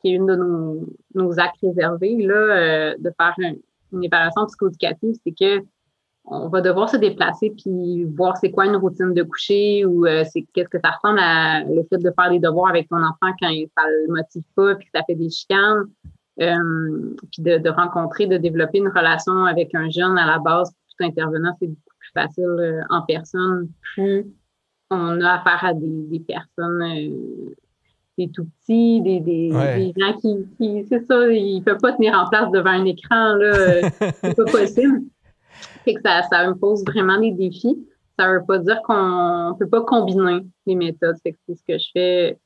qui 0.00 0.12
est 0.12 0.16
une 0.16 0.26
de 0.26 0.36
nos, 0.36 0.86
nos 1.14 1.38
actes 1.38 1.58
réservés, 1.62 2.16
là, 2.22 2.34
euh, 2.34 2.94
de 2.98 3.12
faire 3.18 3.34
une 3.92 4.04
évaluation 4.04 4.46
psychoéducative, 4.46 5.14
c'est 5.24 5.32
que 5.32 5.64
on 6.24 6.48
va 6.48 6.60
devoir 6.60 6.88
se 6.88 6.96
déplacer 6.96 7.50
puis 7.50 8.04
voir 8.04 8.36
c'est 8.36 8.52
quoi 8.52 8.66
une 8.66 8.76
routine 8.76 9.12
de 9.12 9.24
coucher 9.24 9.84
ou 9.84 10.06
euh, 10.06 10.22
c'est 10.32 10.46
qu'est-ce 10.54 10.68
que 10.68 10.78
ça 10.78 10.92
ressemble 10.92 11.18
à 11.20 11.64
le 11.64 11.82
fait 11.90 11.98
de 11.98 12.12
faire 12.16 12.30
des 12.30 12.38
devoirs 12.38 12.70
avec 12.70 12.88
ton 12.88 13.02
enfant 13.02 13.34
quand 13.40 13.50
ça 13.76 13.82
le 13.88 14.12
motive 14.12 14.44
pas 14.54 14.76
puis 14.76 14.86
que 14.86 14.92
ça 14.94 15.04
fait 15.04 15.16
des 15.16 15.30
chicanes. 15.30 15.86
puis 16.36 17.42
de, 17.42 17.58
de, 17.58 17.70
rencontrer, 17.70 18.28
de 18.28 18.36
développer 18.36 18.78
une 18.78 18.88
relation 18.88 19.46
avec 19.46 19.74
un 19.74 19.90
jeune 19.90 20.16
à 20.16 20.24
la 20.24 20.38
base, 20.38 20.70
tout 20.70 21.04
intervenant, 21.04 21.56
c'est 21.58 21.66
beaucoup 21.66 21.96
plus 21.98 22.12
facile 22.14 22.84
en 22.88 23.02
personne, 23.02 23.68
plus 23.94 24.32
on 24.92 25.20
a 25.20 25.34
affaire 25.34 25.64
à 25.64 25.74
des, 25.74 26.20
personnes, 26.20 26.82
euh, 26.82 27.54
des 28.18 28.30
tout 28.30 28.46
petits, 28.46 29.00
des, 29.00 29.20
des, 29.20 29.50
gens 29.96 30.16
qui, 30.18 30.84
c'est 30.88 31.04
ça, 31.06 31.26
ils 31.28 31.58
ne 31.58 31.64
peuvent 31.64 31.80
pas 31.80 31.92
tenir 31.92 32.14
en 32.14 32.28
place 32.28 32.50
devant 32.50 32.70
un 32.70 32.84
écran, 32.84 33.34
là, 33.34 33.54
euh, 33.56 33.82
c'est 34.20 34.36
pas 34.36 34.44
possible. 34.44 35.02
Fait 35.84 35.94
que 35.94 36.00
ça, 36.04 36.22
ça 36.30 36.46
me 36.46 36.54
pose 36.54 36.84
vraiment 36.84 37.18
des 37.18 37.32
défis. 37.32 37.86
Ça 38.18 38.28
ne 38.28 38.38
veut 38.38 38.44
pas 38.46 38.58
dire 38.58 38.80
qu'on 38.82 39.50
ne 39.50 39.58
peut 39.58 39.68
pas 39.68 39.82
combiner 39.82 40.44
les 40.66 40.74
méthodes. 40.74 41.16
Fait 41.22 41.32
que 41.32 41.38
c'est 41.48 41.54
ce 41.54 41.62
que 41.66 41.78
je 41.78 41.88
fais. 41.92 42.38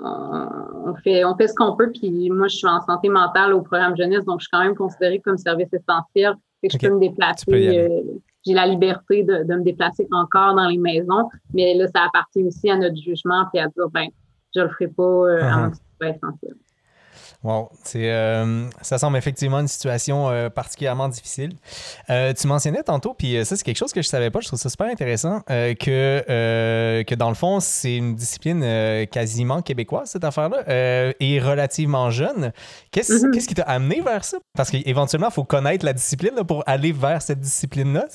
On, 0.00 0.94
fait, 1.02 1.24
on 1.24 1.36
fait 1.36 1.48
ce 1.48 1.54
qu'on 1.54 1.76
peut. 1.76 1.90
Puis 1.90 2.30
moi, 2.30 2.46
je 2.46 2.56
suis 2.56 2.68
en 2.68 2.80
santé 2.82 3.08
mentale 3.08 3.52
au 3.52 3.62
programme 3.62 3.96
jeunesse, 3.96 4.24
donc 4.24 4.40
je 4.40 4.44
suis 4.44 4.50
quand 4.52 4.62
même 4.62 4.76
considérée 4.76 5.18
comme 5.18 5.36
service 5.36 5.72
essentiel. 5.72 6.34
Fait 6.60 6.68
que 6.68 6.74
je 6.74 6.88
peux 6.88 6.94
me 6.94 7.00
déplacer 7.00 8.02
j'ai 8.46 8.54
la 8.54 8.66
liberté 8.66 9.24
de, 9.24 9.44
me 9.44 9.62
déplacer 9.62 10.06
encore 10.10 10.54
dans 10.54 10.68
les 10.68 10.78
maisons, 10.78 11.28
mais 11.52 11.74
là, 11.74 11.86
ça 11.88 12.04
appartient 12.04 12.42
aussi 12.44 12.70
à 12.70 12.76
notre 12.76 12.96
jugement 12.96 13.44
puis 13.52 13.60
à 13.60 13.68
dire, 13.68 13.88
ben, 13.90 14.08
je 14.54 14.60
le 14.60 14.68
ferai 14.68 14.88
pas 14.88 15.02
euh, 15.02 15.42
à 15.42 15.68
uh-huh. 15.68 15.74
mon 16.00 16.08
essentiel. 16.08 16.54
Wow, 17.44 17.70
c'est, 17.84 18.10
euh, 18.10 18.68
ça 18.82 18.98
semble 18.98 19.16
effectivement 19.16 19.60
une 19.60 19.68
situation 19.68 20.28
euh, 20.28 20.50
particulièrement 20.50 21.08
difficile. 21.08 21.52
Euh, 22.10 22.32
tu 22.32 22.48
mentionnais 22.48 22.82
tantôt, 22.82 23.14
puis 23.14 23.44
ça 23.46 23.56
c'est 23.56 23.62
quelque 23.62 23.76
chose 23.76 23.92
que 23.92 24.02
je 24.02 24.08
savais 24.08 24.30
pas, 24.30 24.40
je 24.40 24.48
trouve 24.48 24.58
ça 24.58 24.68
super 24.68 24.88
intéressant, 24.88 25.42
que, 25.46 27.04
que 27.04 27.14
dans 27.14 27.28
le 27.28 27.36
fond 27.36 27.60
c'est 27.60 27.96
une 27.96 28.16
discipline 28.16 29.06
quasiment 29.06 29.62
québécoise 29.62 30.10
cette 30.10 30.24
affaire-là, 30.24 30.64
et 31.20 31.38
relativement 31.38 32.10
jeune. 32.10 32.52
Qu'est-ce, 32.90 33.12
mm-hmm. 33.12 33.30
qu'est-ce 33.32 33.46
qui 33.46 33.54
t'a 33.54 33.62
amené 33.62 34.00
vers 34.00 34.24
ça? 34.24 34.38
Parce 34.56 34.70
qu'éventuellement, 34.70 35.28
il 35.28 35.34
faut 35.34 35.44
connaître 35.44 35.84
la 35.84 35.92
discipline 35.92 36.34
pour 36.46 36.64
aller 36.66 36.90
vers 36.90 37.22
cette 37.22 37.40
discipline-là. 37.40 38.06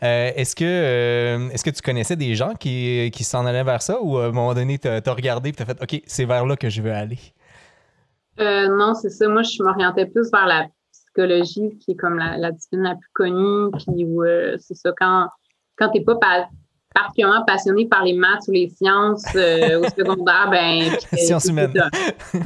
est-ce, 0.00 0.56
que, 0.56 1.50
est-ce 1.52 1.62
que 1.62 1.70
tu 1.70 1.82
connaissais 1.82 2.16
des 2.16 2.34
gens 2.34 2.54
qui, 2.54 3.10
qui 3.12 3.24
s'en 3.24 3.44
allaient 3.44 3.64
vers 3.64 3.82
ça 3.82 4.00
ou 4.00 4.16
à 4.16 4.26
un 4.26 4.32
moment 4.32 4.54
donné, 4.54 4.78
tu 4.78 4.88
as 4.88 5.12
regardé 5.12 5.50
et 5.50 5.52
tu 5.52 5.62
as 5.62 5.66
fait 5.66 5.82
OK, 5.82 6.02
c'est 6.06 6.24
vers 6.24 6.46
là 6.46 6.56
que 6.56 6.70
je 6.70 6.80
veux 6.80 6.92
aller? 6.92 7.18
Euh, 8.40 8.68
non, 8.68 8.94
c'est 8.94 9.10
ça. 9.10 9.28
Moi, 9.28 9.42
je 9.42 9.62
m'orientais 9.62 10.06
plus 10.06 10.30
vers 10.30 10.46
la 10.46 10.66
psychologie, 10.92 11.76
qui 11.78 11.92
est 11.92 11.96
comme 11.96 12.18
la, 12.18 12.50
discipline 12.50 12.82
la 12.82 12.94
plus 12.94 13.10
connue. 13.12 13.70
Puis 13.72 14.04
où 14.04 14.22
euh, 14.22 14.56
c'est 14.58 14.74
ça, 14.74 14.92
quand, 14.98 15.28
quand 15.76 15.90
tu 15.90 15.98
n'es 15.98 16.04
pas 16.04 16.18
particulièrement 16.94 17.44
passionné 17.44 17.86
par 17.86 18.04
les 18.04 18.14
maths 18.14 18.46
ou 18.48 18.52
les 18.52 18.68
sciences 18.68 19.24
euh, 19.34 19.80
au 19.80 19.84
secondaire, 19.96 20.48
ben. 20.50 20.96
Sciences 21.18 21.46
humaines. 21.46 21.72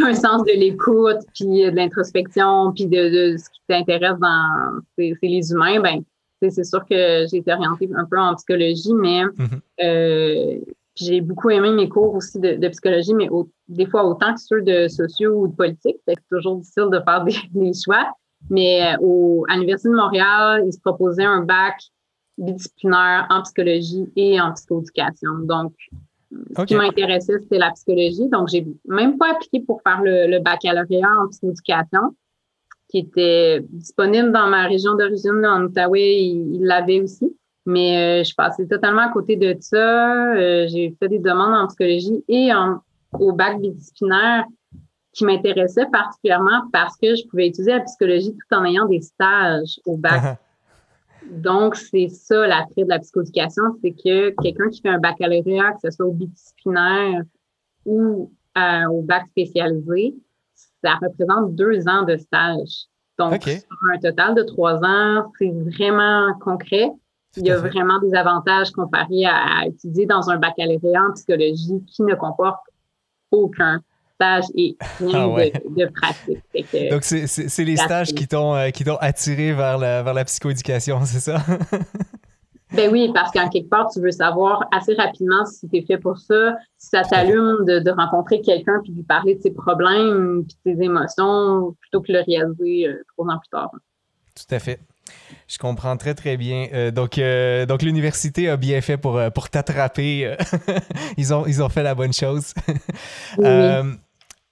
un 0.02 0.14
sens 0.14 0.44
de 0.44 0.58
l'écoute, 0.58 1.24
puis 1.34 1.62
de 1.62 1.76
l'introspection, 1.76 2.72
puis 2.72 2.86
de, 2.86 3.36
ce 3.36 3.48
qui 3.50 3.60
t'intéresse 3.68 4.18
dans. 4.18 4.80
C'est 4.98 5.16
les 5.22 5.50
humains, 5.50 5.80
ben. 5.80 6.02
C'est 6.42 6.64
sûr 6.64 6.84
que 6.84 7.26
j'ai 7.30 7.38
été 7.38 7.52
orientée 7.52 7.88
un 7.96 8.04
peu 8.04 8.18
en 8.18 8.34
psychologie, 8.34 8.92
mais 8.92 9.24
mm-hmm 9.24 10.60
j'ai 10.96 11.20
beaucoup 11.20 11.50
aimé 11.50 11.70
mes 11.72 11.88
cours 11.88 12.14
aussi 12.14 12.40
de, 12.40 12.68
psychologie, 12.68 13.14
mais 13.14 13.28
des 13.68 13.86
fois 13.86 14.04
autant 14.04 14.34
que 14.34 14.40
ceux 14.40 14.62
de 14.62 14.88
sociaux 14.88 15.42
ou 15.42 15.48
de 15.48 15.54
politique. 15.54 15.96
C'est 16.08 16.16
toujours 16.30 16.56
difficile 16.56 16.88
de 16.90 17.00
faire 17.00 17.24
des, 17.54 17.72
choix. 17.74 18.10
Mais 18.50 18.94
euh, 18.94 18.96
au, 19.00 19.44
à 19.48 19.54
l'Université 19.54 19.88
de 19.90 19.94
Montréal, 19.94 20.64
ils 20.66 20.72
se 20.72 20.80
proposaient 20.80 21.24
un 21.24 21.42
bac 21.42 21.76
bidisciplinaire 22.38 23.26
en 23.30 23.42
psychologie 23.42 24.10
et 24.16 24.40
en 24.40 24.52
psychoéducation. 24.52 25.30
Donc, 25.44 25.72
ce 26.56 26.64
qui 26.64 26.74
m'intéressait, 26.74 27.38
c'était 27.40 27.58
la 27.58 27.70
psychologie. 27.72 28.28
Donc, 28.28 28.48
j'ai 28.48 28.66
même 28.86 29.16
pas 29.16 29.32
appliqué 29.32 29.60
pour 29.60 29.80
faire 29.82 30.00
le, 30.02 30.38
baccalauréat 30.40 31.08
en 31.22 31.28
psychoéducation, 31.28 32.14
qui 32.88 32.98
était 32.98 33.64
disponible 33.70 34.32
dans 34.32 34.48
ma 34.48 34.66
région 34.66 34.94
d'origine, 34.94 35.44
en 35.46 35.64
Outaouais, 35.64 36.22
il 36.24 36.62
l'avait 36.62 37.00
aussi. 37.00 37.34
Mais 37.66 38.20
euh, 38.20 38.24
je 38.24 38.34
passais 38.34 38.66
totalement 38.66 39.02
à 39.02 39.12
côté 39.12 39.36
de 39.36 39.56
ça. 39.60 40.34
Euh, 40.34 40.66
j'ai 40.68 40.96
fait 40.98 41.08
des 41.08 41.18
demandes 41.18 41.54
en 41.54 41.66
psychologie 41.66 42.24
et 42.28 42.54
en, 42.54 42.80
au 43.12 43.32
bac 43.32 43.60
disciplinaire 43.60 44.44
qui 45.12 45.24
m'intéressaient 45.24 45.88
particulièrement 45.90 46.62
parce 46.72 46.96
que 46.96 47.16
je 47.16 47.26
pouvais 47.26 47.48
utiliser 47.48 47.72
la 47.72 47.80
psychologie 47.80 48.32
tout 48.32 48.56
en 48.56 48.64
ayant 48.64 48.86
des 48.86 49.00
stages 49.00 49.80
au 49.84 49.96
bac. 49.96 50.38
Donc, 51.30 51.74
c'est 51.74 52.08
ça 52.08 52.46
l'attrait 52.46 52.84
de 52.84 52.88
la 52.88 53.00
psychoéducation, 53.00 53.62
c'est 53.82 53.90
que 53.90 54.30
quelqu'un 54.42 54.68
qui 54.70 54.80
fait 54.80 54.90
un 54.90 54.98
baccalauréat, 54.98 55.72
que 55.72 55.80
ce 55.82 55.90
soit 55.90 56.06
au 56.06 56.12
bidisciplinaire 56.12 57.22
ou 57.84 58.30
euh, 58.56 58.84
au 58.90 59.02
bac 59.02 59.26
spécialisé, 59.28 60.14
ça 60.84 60.94
représente 61.02 61.54
deux 61.54 61.88
ans 61.88 62.04
de 62.04 62.16
stage. 62.16 62.86
Donc, 63.18 63.42
sur 63.42 63.62
un 63.92 63.98
total 63.98 64.34
de 64.34 64.42
trois 64.42 64.78
ans, 64.84 65.32
c'est 65.38 65.50
vraiment 65.50 66.34
concret. 66.40 66.90
Il 67.36 67.46
y 67.46 67.50
a 67.50 67.58
vraiment 67.58 68.00
des 68.00 68.14
avantages 68.14 68.70
comparés 68.70 69.26
à, 69.26 69.66
étudier 69.66 70.06
dans 70.06 70.30
un 70.30 70.38
baccalauréat 70.38 71.02
en 71.02 71.12
psychologie 71.12 71.84
qui 71.86 72.02
ne 72.02 72.14
comporte 72.14 72.60
aucun 73.30 73.80
stage 74.14 74.44
et 74.54 74.76
rien 74.98 75.34
ah 75.36 75.58
de, 75.68 75.86
pratique. 75.86 76.90
Donc, 76.90 77.04
c'est 77.04 77.64
les 77.64 77.76
stages 77.76 78.14
qui 78.14 78.26
t'ont 78.26 78.54
euh, 78.54 78.70
attiré 79.00 79.52
vers 79.52 79.76
la, 79.76 80.02
vers 80.02 80.14
la 80.14 80.24
psychoéducation, 80.24 81.00
c'est 81.04 81.20
ça? 81.20 81.44
ben 82.74 82.90
oui, 82.90 83.10
parce 83.12 83.30
qu'en 83.30 83.48
quelque 83.50 83.68
part, 83.68 83.90
tu 83.90 84.00
veux 84.00 84.10
savoir 84.10 84.64
assez 84.72 84.94
rapidement 84.94 85.44
si 85.44 85.68
tu 85.68 85.76
es 85.76 85.82
fait 85.82 85.98
pour 85.98 86.18
ça, 86.18 86.56
si 86.78 86.88
ça 86.88 87.02
t'allume 87.02 87.64
de, 87.66 87.80
de, 87.80 87.90
rencontrer 87.90 88.40
quelqu'un 88.40 88.80
puis 88.82 88.92
lui 88.92 89.02
parler 89.02 89.34
de 89.34 89.42
ses 89.42 89.52
problèmes 89.52 90.44
puis 90.46 90.72
de 90.72 90.78
tes 90.78 90.84
émotions 90.84 91.76
plutôt 91.80 92.00
que 92.00 92.12
le 92.12 92.22
réaliser 92.22 92.88
euh, 92.88 93.02
trois 93.12 93.26
ans 93.26 93.38
plus 93.38 93.50
tard. 93.50 93.70
Tout 94.34 94.54
à 94.54 94.58
fait. 94.58 94.80
Je 95.48 95.58
comprends 95.58 95.96
très, 95.96 96.14
très 96.14 96.36
bien. 96.36 96.68
Euh, 96.72 96.90
donc, 96.90 97.18
euh, 97.18 97.66
donc 97.66 97.82
l'université 97.82 98.48
a 98.48 98.56
bien 98.56 98.80
fait 98.80 98.96
pour, 98.96 99.16
euh, 99.16 99.30
pour 99.30 99.48
t'attraper. 99.48 100.34
ils, 101.16 101.32
ont, 101.32 101.46
ils 101.46 101.62
ont 101.62 101.68
fait 101.68 101.82
la 101.82 101.94
bonne 101.94 102.12
chose. 102.12 102.52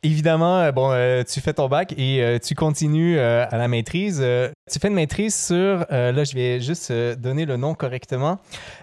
Évidemment, 0.02 0.58
euh, 0.58 0.73
bon, 0.73 0.90
tu 1.25 1.40
fais 1.40 1.54
ton 1.54 1.68
bac 1.68 1.94
et 1.96 2.38
tu 2.42 2.54
continues 2.54 3.18
à 3.18 3.56
la 3.56 3.68
maîtrise. 3.68 4.25
Tu 4.71 4.78
fais 4.78 4.88
une 4.88 4.94
maîtrise 4.94 5.35
sur, 5.35 5.87
là, 5.90 6.25
je 6.25 6.35
vais 6.35 6.61
juste 6.61 6.90
donner 6.92 7.44
le 7.44 7.56
nom 7.56 7.75
correctement, 7.75 8.38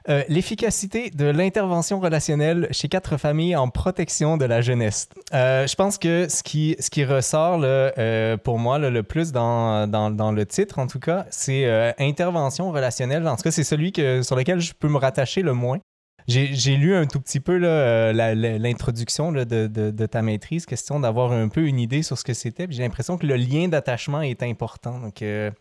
l'efficacité 0.07 1.09
de 1.09 1.25
l'intervention 1.25 1.99
relationnelle 1.99 2.67
chez 2.71 2.87
quatre 2.87 3.17
familles 3.17 3.55
en 3.55 3.69
protection 3.69 4.37
de 4.37 4.45
la 4.45 4.61
jeunesse. 4.61 5.09
je 5.31 5.75
pense 5.75 5.97
que 5.97 6.27
ce 6.29 6.43
qui, 6.43 6.75
ce 6.79 6.89
qui 6.89 7.03
ressort 7.03 7.57
là, 7.57 8.37
pour 8.37 8.59
moi 8.59 8.77
le 8.77 9.03
plus 9.03 9.31
dans, 9.31 9.87
dans, 9.87 10.11
dans, 10.11 10.31
le 10.31 10.45
titre, 10.45 10.79
en 10.79 10.87
tout 10.87 10.99
cas, 10.99 11.25
c'est 11.31 11.95
intervention 11.99 12.71
relationnelle. 12.71 13.27
En 13.27 13.35
tout 13.35 13.43
cas, 13.43 13.51
c'est 13.51 13.63
celui 13.63 13.91
que, 13.91 14.21
sur 14.21 14.35
lequel 14.35 14.59
je 14.59 14.73
peux 14.73 14.87
me 14.87 14.97
rattacher 14.97 15.41
le 15.41 15.53
moins. 15.53 15.79
J'ai 16.27 16.75
lu 16.75 16.95
un 16.95 17.05
tout 17.05 17.19
petit 17.19 17.39
peu 17.39 17.59
euh, 17.63 18.13
l'introduction 18.13 19.31
de, 19.31 19.43
de, 19.43 20.05
ta 20.05 20.21
maîtrise, 20.21 20.65
question 20.65 20.99
d'avoir 20.99 21.31
un 21.31 21.47
peu 21.49 21.65
une 21.65 21.79
idée 21.79 22.03
sur 22.03 22.17
ce 22.17 22.23
que 22.23 22.33
c'était. 22.33 22.67
J'ai 22.69 22.83
l'impression 22.83 23.17
que 23.17 23.25
le 23.25 23.35
lien 23.35 23.67
d'attachement 23.67 24.21
est 24.21 24.43
important. 24.43 24.99
Donc, 24.99 25.21
euh, 25.21 25.51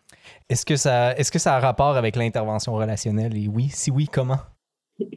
est-ce 0.49 0.65
que, 0.65 0.75
ça, 0.75 1.15
est 1.17 1.29
que 1.29 1.39
ça 1.39 1.55
a 1.55 1.59
rapport 1.59 1.97
avec 1.97 2.15
l'intervention 2.15 2.73
relationnelle? 2.73 3.37
Et 3.37 3.47
oui, 3.47 3.69
si 3.69 3.91
oui, 3.91 4.07
comment? 4.11 4.39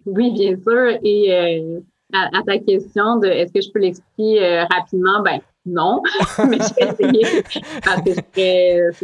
Oui, 0.06 0.32
bien 0.32 0.56
sûr. 0.56 0.98
Et 1.02 1.32
euh, 1.32 1.80
à, 2.12 2.42
ta 2.46 2.58
question 2.58 3.16
de 3.18 3.26
est-ce 3.26 3.52
que 3.52 3.60
je 3.60 3.70
peux 3.72 3.80
l'expliquer 3.80 4.64
rapidement? 4.70 5.22
Ben, 5.22 5.40
non, 5.66 6.02
mais 6.48 6.58
je 6.58 6.74
vais 6.74 6.92
essayer. 6.92 7.42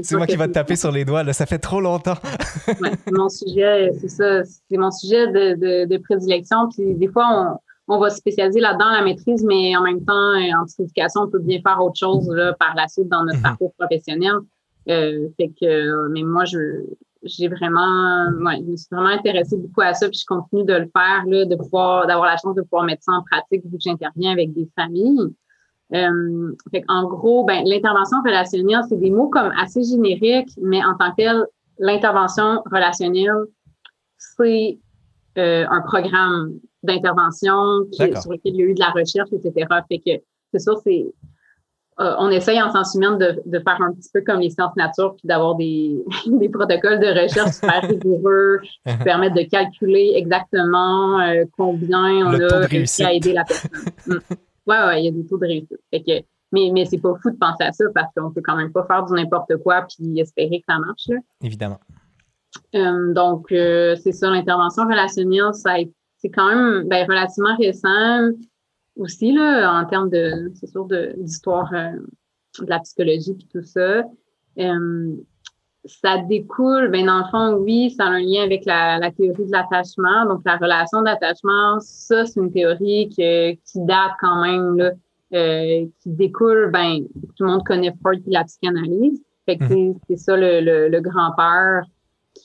c'est 0.03 0.17
moi 0.17 0.27
qui 0.27 0.37
va 0.37 0.47
te 0.47 0.53
taper 0.53 0.77
sur 0.77 0.93
les 0.93 1.05
doigts, 1.05 1.23
là, 1.23 1.33
ça 1.33 1.47
fait 1.47 1.59
trop 1.59 1.81
longtemps. 1.81 2.17
ouais, 2.69 2.91
mon 3.11 3.29
sujet, 3.31 3.93
c'est 3.99 4.09
ça, 4.09 4.43
c'est 4.45 4.77
mon 4.77 4.91
sujet 4.91 5.27
de, 5.29 5.87
de, 5.87 5.97
prédilection. 5.99 6.69
Puis 6.69 6.95
des 6.95 7.09
fois, 7.09 7.59
on, 7.89 7.95
on 7.95 7.99
va 7.99 8.11
se 8.11 8.19
spécialiser 8.19 8.61
là-dedans, 8.61 8.91
la 8.91 9.03
maîtrise, 9.03 9.43
mais 9.45 9.75
en 9.77 9.83
même 9.83 10.05
temps, 10.05 10.35
en 10.61 10.65
psychoéducation, 10.67 11.23
on 11.23 11.29
peut 11.29 11.39
bien 11.39 11.61
faire 11.61 11.83
autre 11.83 11.99
chose 11.99 12.29
là, 12.31 12.53
par 12.53 12.75
la 12.77 12.87
suite 12.89 13.09
dans 13.09 13.25
notre 13.25 13.39
mhm. 13.39 13.43
parcours 13.43 13.73
professionnel. 13.79 14.35
Euh, 14.91 15.29
fait 15.37 15.53
que, 15.61 16.09
mais 16.09 16.23
moi, 16.23 16.45
je, 16.45 16.85
j'ai 17.23 17.49
vraiment, 17.49 18.27
ouais, 18.45 18.57
je 18.59 18.71
me 18.71 18.77
suis 18.77 18.89
vraiment 18.91 19.11
intéressée 19.11 19.57
beaucoup 19.57 19.83
à 19.83 19.95
ça, 19.95 20.09
puis 20.09 20.19
je 20.19 20.27
continue 20.27 20.65
de 20.65 20.75
le 20.75 20.91
faire, 20.97 21.25
là, 21.27 21.45
de 21.45 21.57
pouvoir, 21.57 22.07
d'avoir 22.07 22.27
la 22.27 22.37
chance 22.37 22.55
de 22.55 22.63
pouvoir 22.63 22.85
mettre 22.85 23.05
ça 23.05 23.13
en 23.13 23.23
pratique 23.23 23.65
vu 23.65 23.77
que 23.77 23.83
j'interviens 23.83 24.33
avec 24.33 24.53
des 24.53 24.69
familles. 24.77 25.29
Euh, 25.93 26.55
en 26.89 27.05
gros, 27.09 27.45
ben, 27.45 27.65
l'intervention 27.65 28.19
relationnelle, 28.25 28.83
c'est 28.89 28.97
des 28.97 29.11
mots 29.11 29.29
comme 29.29 29.53
assez 29.61 29.83
génériques, 29.83 30.51
mais 30.61 30.83
en 30.85 30.97
tant 30.97 31.11
que 31.11 31.17
tel, 31.17 31.45
l'intervention 31.79 32.63
relationnelle, 32.71 33.45
c'est 34.17 34.79
euh, 35.39 35.67
un 35.69 35.81
programme 35.83 36.59
d'intervention 36.83 37.85
sur 37.93 38.33
lequel 38.33 38.55
il 38.55 38.57
y 38.57 38.63
a 38.63 38.67
eu 38.67 38.75
de 38.75 38.81
la 38.81 38.91
recherche, 38.91 39.31
etc. 39.33 39.67
Fait 39.89 39.99
que 39.99 40.23
c'est 40.53 40.61
sûr, 40.61 40.79
c'est 40.85 41.07
euh, 42.01 42.15
on 42.19 42.31
essaye 42.31 42.61
en 42.63 42.71
sciences 42.71 42.95
humaines 42.95 43.19
de, 43.19 43.43
de, 43.45 43.59
faire 43.59 43.79
un 43.81 43.93
petit 43.93 44.09
peu 44.13 44.23
comme 44.23 44.41
les 44.41 44.49
sciences 44.49 44.75
nature, 44.75 45.15
puis 45.17 45.29
d'avoir 45.29 45.55
des, 45.57 46.03
des 46.27 46.49
protocoles 46.49 46.99
de 46.99 47.23
recherche 47.23 47.53
super 47.53 47.83
rigoureux 47.83 48.61
qui 48.63 48.97
permettent 49.05 49.35
de 49.35 49.43
calculer 49.43 50.15
exactement 50.17 51.21
euh, 51.21 51.45
combien 51.59 52.27
on 52.27 52.41
a 52.41 52.67
réussi 52.67 53.05
à 53.05 53.13
aider 53.13 53.35
la 53.35 53.45
personne. 53.45 53.71
Mm. 54.07 54.15
Ouais, 54.67 54.85
ouais, 54.87 55.03
il 55.03 55.05
y 55.05 55.09
a 55.09 55.11
des 55.11 55.27
taux 55.27 55.37
de 55.37 55.47
réussite. 55.47 55.79
que, 55.93 56.25
mais 56.53 56.71
mais 56.73 56.87
c'est 56.87 56.99
pas 56.99 57.15
fou 57.23 57.31
de 57.31 57.37
penser 57.37 57.65
à 57.65 57.73
ça 57.73 57.85
parce 57.95 58.13
qu'on 58.17 58.31
peut 58.31 58.43
quand 58.43 58.57
même 58.57 58.73
pas 58.73 58.85
faire 58.85 59.05
du 59.05 59.13
n'importe 59.13 59.57
quoi 59.63 59.87
puis 59.87 60.19
espérer 60.19 60.61
que 60.61 60.73
ça 60.73 60.79
marche. 60.79 61.09
Là. 61.09 61.17
Évidemment. 61.43 61.81
Euh, 62.75 63.13
donc, 63.13 63.47
c'est 63.51 64.13
ça, 64.13 64.31
l'intervention 64.31 64.85
relationnelle, 64.85 65.53
ça 65.53 65.75
c'est 66.17 66.29
quand 66.29 66.49
même 66.55 66.89
ben, 66.89 67.07
relativement 67.09 67.57
récent 67.57 68.33
aussi, 69.01 69.33
là, 69.33 69.81
en 69.81 69.85
termes 69.87 70.11
de, 70.11 70.51
c'est 70.55 70.69
sûr, 70.69 70.87
d'histoire 71.17 71.73
euh, 71.75 71.93
de, 72.61 72.67
la 72.67 72.79
psychologie 72.81 73.35
puis 73.35 73.49
tout 73.51 73.63
ça 73.63 74.05
ça 75.85 76.19
découle, 76.19 76.91
ben 76.91 77.07
dans 77.07 77.19
le 77.19 77.25
fond, 77.31 77.63
oui, 77.63 77.91
ça 77.91 78.05
a 78.05 78.09
un 78.09 78.21
lien 78.21 78.43
avec 78.43 78.65
la, 78.67 78.99
la 78.99 79.11
théorie 79.11 79.47
de 79.47 79.53
l'attachement. 79.53 80.27
Donc, 80.27 80.43
la 80.45 80.57
relation 80.57 81.03
d'attachement, 81.03 81.81
ça, 81.81 82.27
c'est 82.27 82.41
une 82.41 82.53
théorie 82.53 83.09
qui 83.09 83.59
date 83.77 84.13
quand 84.21 84.43
même, 84.43 84.77
là, 84.77 84.91
euh, 85.33 85.87
qui 86.03 86.11
découle, 86.11 86.71
ben, 86.73 87.05
tout 87.37 87.45
le 87.45 87.47
monde 87.47 87.65
connaît 87.65 87.95
Freud 88.01 88.23
et 88.27 88.31
la 88.31 88.45
psychanalyse. 88.45 89.23
Fait 89.47 89.57
que 89.57 89.65
mhm. 89.65 89.95
c'est 90.09 90.17
ça 90.17 90.37
le, 90.37 90.89
le, 90.89 91.01
grand-père 91.01 91.85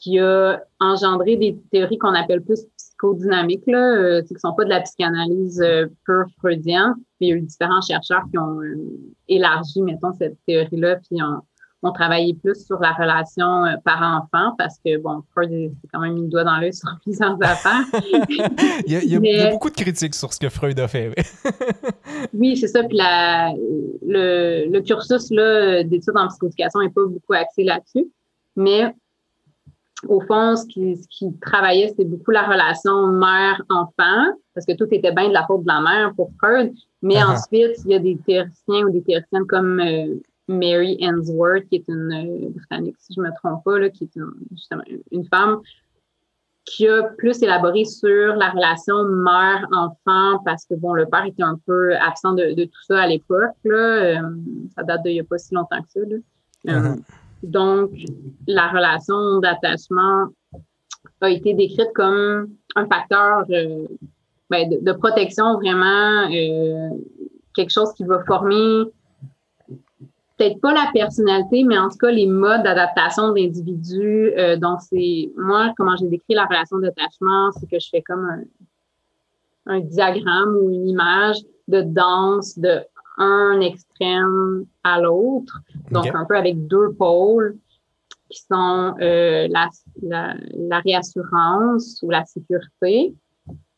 qui 0.06 0.20
a 0.20 0.62
engendré 0.80 1.36
des 1.36 1.58
théories 1.72 1.98
qu'on 1.98 2.14
appelle 2.14 2.44
plus 2.44 2.64
psychodynamiques, 2.78 3.66
là, 3.66 3.98
euh, 3.98 4.22
qui 4.22 4.36
sont 4.38 4.54
pas 4.54 4.64
de 4.64 4.70
la 4.70 4.82
psychanalyse 4.82 5.60
euh, 5.62 5.88
pure 6.06 6.26
freudienne. 6.38 6.94
il 7.20 7.30
y 7.30 7.32
a 7.32 7.36
eu 7.36 7.42
différents 7.42 7.82
chercheurs 7.82 8.22
qui 8.30 8.38
ont 8.38 8.62
euh, 8.62 8.76
élargi, 9.28 9.82
mettons, 9.82 10.14
cette 10.14 10.38
théorie-là, 10.46 10.98
puis 10.98 11.24
ont 11.24 11.42
on 11.88 11.92
travaillait 11.92 12.34
plus 12.34 12.66
sur 12.66 12.80
la 12.80 12.94
relation 12.94 13.66
euh, 13.66 13.76
parent-enfant 13.84 14.56
parce 14.58 14.80
que, 14.84 14.98
bon, 14.98 15.22
Freud, 15.32 15.52
c'est 15.52 15.88
quand 15.94 16.00
même 16.00 16.18
une 16.18 16.30
doigt 16.30 16.44
dans 16.44 16.58
l'œil 16.58 16.74
sur 16.74 16.90
plusieurs 17.04 17.38
affaires. 17.42 17.84
il, 18.88 18.94
y 18.94 19.42
a, 19.42 19.52
beaucoup 19.52 19.70
de 19.70 19.76
critiques 19.76 20.16
sur 20.16 20.34
ce 20.34 20.40
que 20.40 20.50
Freud 20.50 20.80
a 20.80 20.88
fait. 20.88 21.14
oui, 22.34 22.58
c'est 22.58 22.70
ça. 22.70 22.84
Puis 22.84 22.98
la, 22.98 23.54
le, 24.04 24.68
le 24.72 24.82
cursus 24.82 25.30
d'études 25.30 26.18
en 26.18 26.28
psychoéducation 26.28 26.80
n'est 26.80 26.90
pas 26.90 27.06
beaucoup 27.06 27.34
axé 27.34 27.64
là-dessus. 27.64 28.08
Mais 28.56 28.94
au 30.08 30.22
fond, 30.22 30.56
ce 30.56 30.66
qui, 30.66 30.96
ce 30.96 31.08
qui 31.10 31.34
travaillait, 31.40 31.88
c'était 31.90 32.06
beaucoup 32.06 32.32
la 32.32 32.44
relation 32.44 33.08
mère-enfant, 33.08 34.34
parce 34.54 34.66
que 34.66 34.76
tout 34.76 34.88
était 34.92 35.12
bien 35.12 35.30
de 35.30 35.34
la 35.34 35.46
faute 35.46 35.64
de 35.64 35.68
la 35.68 35.82
mère 35.82 36.14
pour 36.16 36.30
Freud. 36.42 36.74
Mais 37.02 37.16
uh-huh. 37.16 37.34
ensuite, 37.34 37.78
il 37.86 37.92
y 37.92 37.96
a 37.96 38.00
des 38.00 38.18
théoriciens 38.26 38.86
ou 38.86 38.90
des 38.90 39.04
théoriciennes 39.04 39.46
comme 39.48 39.80
euh, 39.80 40.16
Mary 40.48 40.98
Ainsworth, 41.02 41.68
qui 41.70 41.78
est 41.78 41.88
une 41.88 42.12
euh, 42.12 42.50
Britannique, 42.50 42.96
si 43.00 43.14
je 43.16 43.22
ne 43.22 43.28
me 43.28 43.32
trompe 43.36 43.64
pas, 43.64 43.80
là, 43.80 43.90
qui 43.90 44.04
est 44.04 44.16
une, 44.16 44.32
justement 44.52 44.84
une 45.12 45.26
femme 45.26 45.62
qui 46.66 46.88
a 46.88 47.04
plus 47.04 47.42
élaboré 47.44 47.86
sur 47.86 48.36
la 48.36 48.50
relation 48.50 49.04
mère-enfant 49.04 50.40
parce 50.44 50.66
que 50.66 50.74
bon, 50.74 50.94
le 50.94 51.06
père 51.06 51.24
était 51.26 51.44
un 51.44 51.60
peu 51.66 51.96
absent 51.96 52.34
de, 52.34 52.54
de 52.54 52.64
tout 52.64 52.84
ça 52.88 53.04
à 53.04 53.08
l'époque. 53.08 53.52
Euh, 53.68 54.18
ça 54.76 54.84
date 54.84 55.04
d'il 55.04 55.14
n'y 55.14 55.20
a 55.20 55.24
pas 55.24 55.38
si 55.38 55.54
longtemps 55.54 55.82
que 55.84 55.90
ça. 55.90 56.00
Là. 56.00 56.18
Uh-huh. 56.66 57.02
Donc, 57.46 57.92
la 58.48 58.70
relation 58.70 59.40
d'attachement 59.40 60.28
a 61.22 61.30
été 61.30 61.54
décrite 61.54 61.92
comme 61.94 62.50
un 62.76 62.88
facteur 62.88 63.46
euh, 63.50 63.88
ben, 64.50 64.70
de, 64.70 64.92
protection 64.92 65.56
vraiment, 65.56 66.28
quelque 67.56 67.72
chose 67.72 67.94
qui 67.94 68.04
va 68.04 68.24
former 68.26 68.86
peut-être 70.38 70.60
pas 70.60 70.74
la 70.74 70.90
personnalité, 70.94 71.64
mais 71.64 71.78
en 71.78 71.90
tout 71.90 71.98
cas 71.98 72.12
les 72.12 72.28
modes 72.28 72.64
d'adaptation 72.64 73.30
de 73.30 73.36
l'individu. 73.36 74.34
Euh, 74.38 74.58
donc, 74.58 74.82
c'est 74.82 75.32
moi, 75.38 75.74
comment 75.78 75.96
j'ai 75.96 76.08
décrit 76.08 76.34
la 76.34 76.46
relation 76.46 76.78
d'attachement, 76.78 77.52
c'est 77.54 77.70
que 77.70 77.80
je 77.80 77.88
fais 77.90 78.02
comme 78.02 78.26
un, 79.68 79.76
un 79.76 79.80
diagramme 79.80 80.56
ou 80.62 80.70
une 80.70 80.88
image 80.90 81.38
de 81.68 81.82
danse 81.82 82.60
de 82.60 82.82
un 83.18 83.62
extrême 83.62 84.66
à 84.84 85.00
l'autre, 85.00 85.60
donc 85.92 86.08
un 86.14 86.26
peu 86.26 86.38
avec 86.38 86.68
deux 86.68 86.94
pôles 86.94 87.58
qui 88.30 88.42
sont 88.42 88.96
euh, 89.02 89.48
la, 89.50 89.70
la, 90.02 90.36
la, 90.54 90.80
réassurance 90.80 92.00
ou 92.02 92.10
la 92.10 92.26
sécurité, 92.26 93.14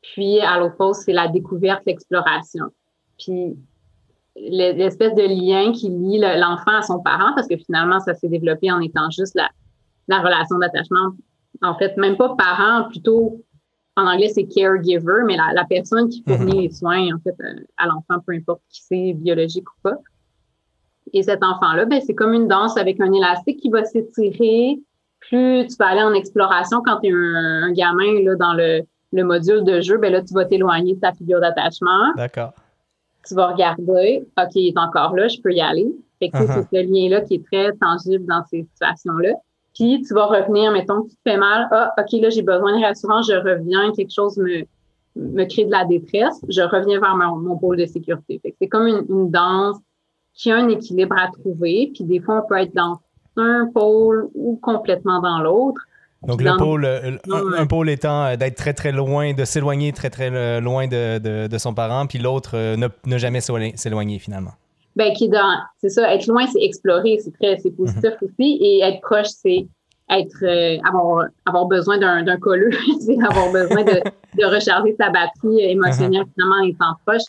puis 0.02 0.40
à 0.40 0.60
l'autre 0.60 0.78
pôle, 0.78 0.96
c'est 0.96 1.14
la 1.14 1.28
découverte, 1.28 1.84
l'exploration. 1.86 2.66
Puis 3.20 3.58
l'espèce 4.36 5.16
de 5.16 5.24
lien 5.24 5.72
qui 5.74 5.90
lie 5.90 6.20
l'enfant 6.20 6.78
à 6.78 6.82
son 6.82 7.00
parent, 7.00 7.34
parce 7.36 7.48
que 7.48 7.58
finalement, 7.58 8.00
ça 8.00 8.14
s'est 8.14 8.30
développé 8.30 8.72
en 8.72 8.80
étant 8.80 9.10
juste 9.10 9.36
la, 9.36 9.50
la 10.08 10.20
relation 10.20 10.58
d'attachement. 10.60 11.14
En 11.62 11.76
fait, 11.76 11.98
même 11.98 12.18
pas 12.18 12.36
parent, 12.36 12.88
plutôt 12.90 13.42
en 13.98 14.06
anglais, 14.06 14.30
c'est 14.30 14.46
caregiver, 14.46 15.24
mais 15.26 15.36
la, 15.36 15.66
personne 15.66 16.08
qui 16.08 16.24
fournit 16.26 16.54
mhm. 16.54 16.62
les 16.62 16.70
soins, 16.70 17.16
en 17.16 17.20
fait, 17.20 17.36
euh, 17.42 17.66
à 17.78 17.88
l'enfant, 17.88 18.22
peu 18.26 18.34
importe 18.34 18.62
qui 18.70 18.82
c'est, 18.84 19.14
biologique 19.14 19.70
ou 19.70 19.76
pas. 19.84 19.98
Et 21.14 21.24
cet 21.24 21.44
enfant-là, 21.44 21.86
ben, 21.86 22.02
c'est 22.06 22.14
comme 22.14 22.34
une 22.34 22.48
danse 22.48 22.78
avec 22.78 23.02
un 23.02 23.12
élastique 23.12 23.60
qui 23.60 23.70
va 23.70 23.84
s'étirer. 23.84 24.80
Plus 25.20 25.68
tu 25.68 25.76
vas 25.80 25.88
aller 25.88 26.04
en 26.04 26.14
exploration 26.14 26.82
quand 26.86 27.00
tu 27.00 27.08
es 27.08 27.12
un, 27.12 27.72
gamin 27.72 28.22
là, 28.24 28.36
dans 28.36 28.54
le, 28.54 28.82
le 29.14 29.24
module 29.24 29.64
de 29.64 29.82
jeu, 29.82 29.98
ben 29.98 30.12
là, 30.12 30.22
tu 30.22 30.34
vas 30.34 30.46
t'éloigner 30.46 30.96
de 30.96 31.00
ta 31.00 31.12
figure 31.14 31.40
d'attachement. 31.40 32.14
D'accord 32.16 32.54
tu 33.28 33.36
vas 33.36 33.48
regarder, 33.48 34.26
OK, 34.38 34.52
il 34.56 34.70
est 34.70 34.80
encore 34.80 35.16
là, 35.16 35.28
je 35.28 35.40
peux 35.42 35.52
y 35.52 35.62
aller. 35.62 35.88
Fait 36.20 36.30
que 36.30 36.38
uh-huh. 36.38 36.66
c'est 36.72 36.78
ce 36.78 36.84
lien-là 36.84 37.22
qui 37.22 37.36
est 37.36 37.46
très 37.46 37.74
tangible 37.74 38.26
dans 38.26 38.44
ces 38.50 38.64
situations-là. 38.64 39.34
Puis 39.78 40.02
tu 40.02 40.14
vas 40.14 40.26
revenir, 40.26 40.72
mettons 40.72 41.04
tu 41.04 41.16
te 41.16 41.22
fais 41.24 41.38
mal, 41.38 41.68
ah, 41.72 41.94
OK, 42.00 42.20
là, 42.20 42.30
j'ai 42.30 42.42
besoin 42.42 42.80
de 42.80 42.84
rassurance, 42.84 43.28
je 43.30 43.36
reviens, 43.36 43.92
quelque 43.96 44.14
chose 44.14 44.36
me, 44.38 44.64
me 45.16 45.46
crée 45.46 45.66
de 45.66 45.72
la 45.72 45.86
détresse, 45.86 46.42
je 46.50 46.62
reviens 46.62 47.00
vers 47.00 47.16
mon, 47.16 47.58
pôle 47.58 47.78
de 47.78 47.86
sécurité. 47.86 48.42
C'est 48.60 48.68
comme 48.68 48.88
une, 48.88 49.30
danse 49.30 49.78
qui 50.34 50.52
a 50.52 50.58
un 50.58 50.68
équilibre 50.70 51.16
à 51.18 51.30
trouver. 51.32 51.92
Puis 51.94 52.04
des 52.06 52.20
fois, 52.20 52.44
on 52.44 52.48
peut 52.48 52.58
être 52.58 52.74
dans 52.74 53.00
un 53.36 53.70
pôle 53.72 54.30
ou 54.34 54.58
complètement 54.62 55.22
dans 55.22 55.40
l'autre. 55.40 55.82
Donc, 56.26 56.42
le 56.42 56.58
pôle, 56.58 56.84
euh, 56.84 57.18
un, 57.32 57.68
pôle 57.68 57.92
étant 57.92 58.26
euh, 58.26 58.36
d'être 58.36 58.56
très, 58.56 58.74
très 58.74 58.92
loin, 58.92 59.34
de 59.34 59.46
s'éloigner 59.46 59.94
très, 59.94 60.10
très 60.10 60.32
euh, 60.34 60.60
loin 60.60 60.88
de, 60.88 61.48
de, 61.48 61.58
son 61.60 61.76
parent, 61.76 62.08
puis 62.08 62.18
l'autre, 62.18 62.58
ne, 62.76 62.88
ne, 63.06 63.18
jamais 63.20 63.40
s'éloigner 63.40 64.18
finalement. 64.18 64.54
Ben, 64.98 65.14
qui 65.14 65.30
dans, 65.30 65.60
c'est 65.78 65.90
ça, 65.90 66.12
être 66.12 66.26
loin, 66.26 66.48
c'est 66.48 66.60
explorer, 66.60 67.20
c'est 67.24 67.32
très, 67.32 67.58
c'est 67.60 67.70
positif 67.70 68.16
mhm. 68.20 68.28
aussi, 68.28 68.58
et 68.60 68.82
être 68.82 69.00
proche, 69.02 69.28
c'est 69.28 69.68
être, 70.10 70.80
avoir, 70.88 71.28
avoir 71.46 71.68
besoin 71.68 72.00
d'un, 72.00 72.24
d'un 72.24 72.38
colleux, 72.38 72.72
c'est 73.00 73.16
avoir 73.30 73.52
besoin 73.52 73.84
de, 73.84 74.02
de 74.02 74.46
recharger 74.46 74.96
sa 75.00 75.12
batterie 75.12 75.62
émotionnelle 75.62 76.24
mhm. 76.24 76.32
finalement 76.34 76.64
en 76.64 76.68
étant 76.68 76.96
proche. 77.06 77.22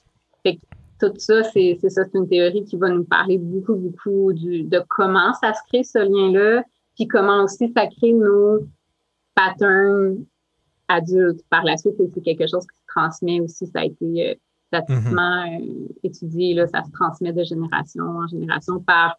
Fait 0.43 0.57
que 0.57 0.61
tout 0.99 1.13
ça, 1.19 1.43
c'est, 1.45 1.77
c'est 1.79 1.91
ça, 1.91 2.05
c'est 2.07 2.17
une 2.17 2.27
théorie 2.27 2.65
qui 2.65 2.79
va 2.79 2.89
nous 2.89 3.05
parler 3.05 3.37
beaucoup, 3.37 3.75
beaucoup 3.75 4.33
du, 4.33 4.63
de 4.63 4.83
comment 4.89 5.35
ça 5.35 5.53
se 5.53 5.61
crée 5.69 5.85
ce 5.85 5.99
lien-là, 5.99 6.63
puis 6.97 7.07
comment 7.07 7.45
aussi 7.45 7.71
ça 7.77 7.87
crée 7.87 8.15
nos 8.15 8.61
pattern 9.35 10.25
adulte 10.89 11.43
par 11.51 11.65
la 11.65 11.77
suite. 11.77 11.97
C'est 12.15 12.23
quelque 12.23 12.47
chose 12.47 12.67
qui 12.67 12.79
se 12.79 12.87
transmet 12.89 13.41
aussi. 13.41 13.67
Ça 13.67 13.81
a 13.81 13.85
été 13.85 14.41
statistiquement 14.69 15.45
mm-hmm. 15.45 15.63
euh, 15.63 15.89
étudié. 16.05 16.55
Là, 16.55 16.67
ça 16.67 16.83
se 16.85 16.91
transmet 16.93 17.33
de 17.33 17.45
génération 17.45 18.05
en 18.05 18.27
génération 18.29 18.81
par 18.81 19.19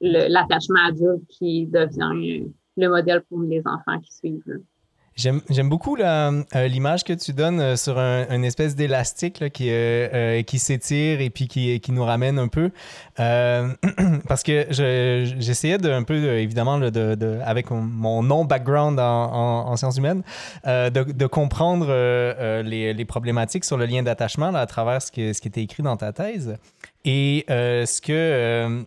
l'attachement 0.00 0.86
adulte 0.88 1.26
qui 1.28 1.66
devient 1.66 2.44
euh, 2.44 2.48
le 2.76 2.88
modèle 2.88 3.22
pour 3.28 3.40
les 3.40 3.62
enfants 3.66 4.00
qui 4.00 4.14
suivent. 4.14 4.60
J'aime 5.16 5.70
beaucoup 5.70 5.96
euh, 5.96 6.42
l'image 6.68 7.02
que 7.02 7.14
tu 7.14 7.32
donnes 7.32 7.58
euh, 7.58 7.76
sur 7.76 7.98
un, 7.98 8.42
espèce 8.42 8.76
d'élastique 8.76 9.50
qui, 9.50 9.68
euh, 9.70 10.42
qui 10.42 10.58
s'étire 10.58 11.22
et 11.22 11.30
puis 11.30 11.48
qui, 11.48 11.80
nous 11.90 12.04
ramène 12.04 12.38
un 12.38 12.48
peu. 12.48 12.70
parce 13.16 14.42
que 14.42 14.66
j'essayais 14.70 15.82
un 15.86 16.02
peu, 16.02 16.16
évidemment, 16.38 16.78
de, 16.78 17.40
avec 17.42 17.70
mon 17.70 18.22
non-background 18.22 19.00
en, 19.00 19.74
sciences 19.76 19.96
humaines, 19.96 20.22
de, 20.66 21.26
comprendre 21.26 21.86
les, 22.62 22.92
les, 22.92 23.04
problématiques 23.06 23.64
sur 23.64 23.78
le 23.78 23.86
lien 23.86 24.02
d'attachement 24.02 24.54
à 24.54 24.66
travers 24.66 25.00
ce, 25.00 25.08
ce 25.08 25.40
qui 25.40 25.48
était 25.48 25.62
écrit 25.62 25.82
dans 25.82 25.96
ta 25.96 26.12
thèse. 26.12 26.58
Et 27.06 27.46
ce 27.48 28.02
que, 28.02 28.84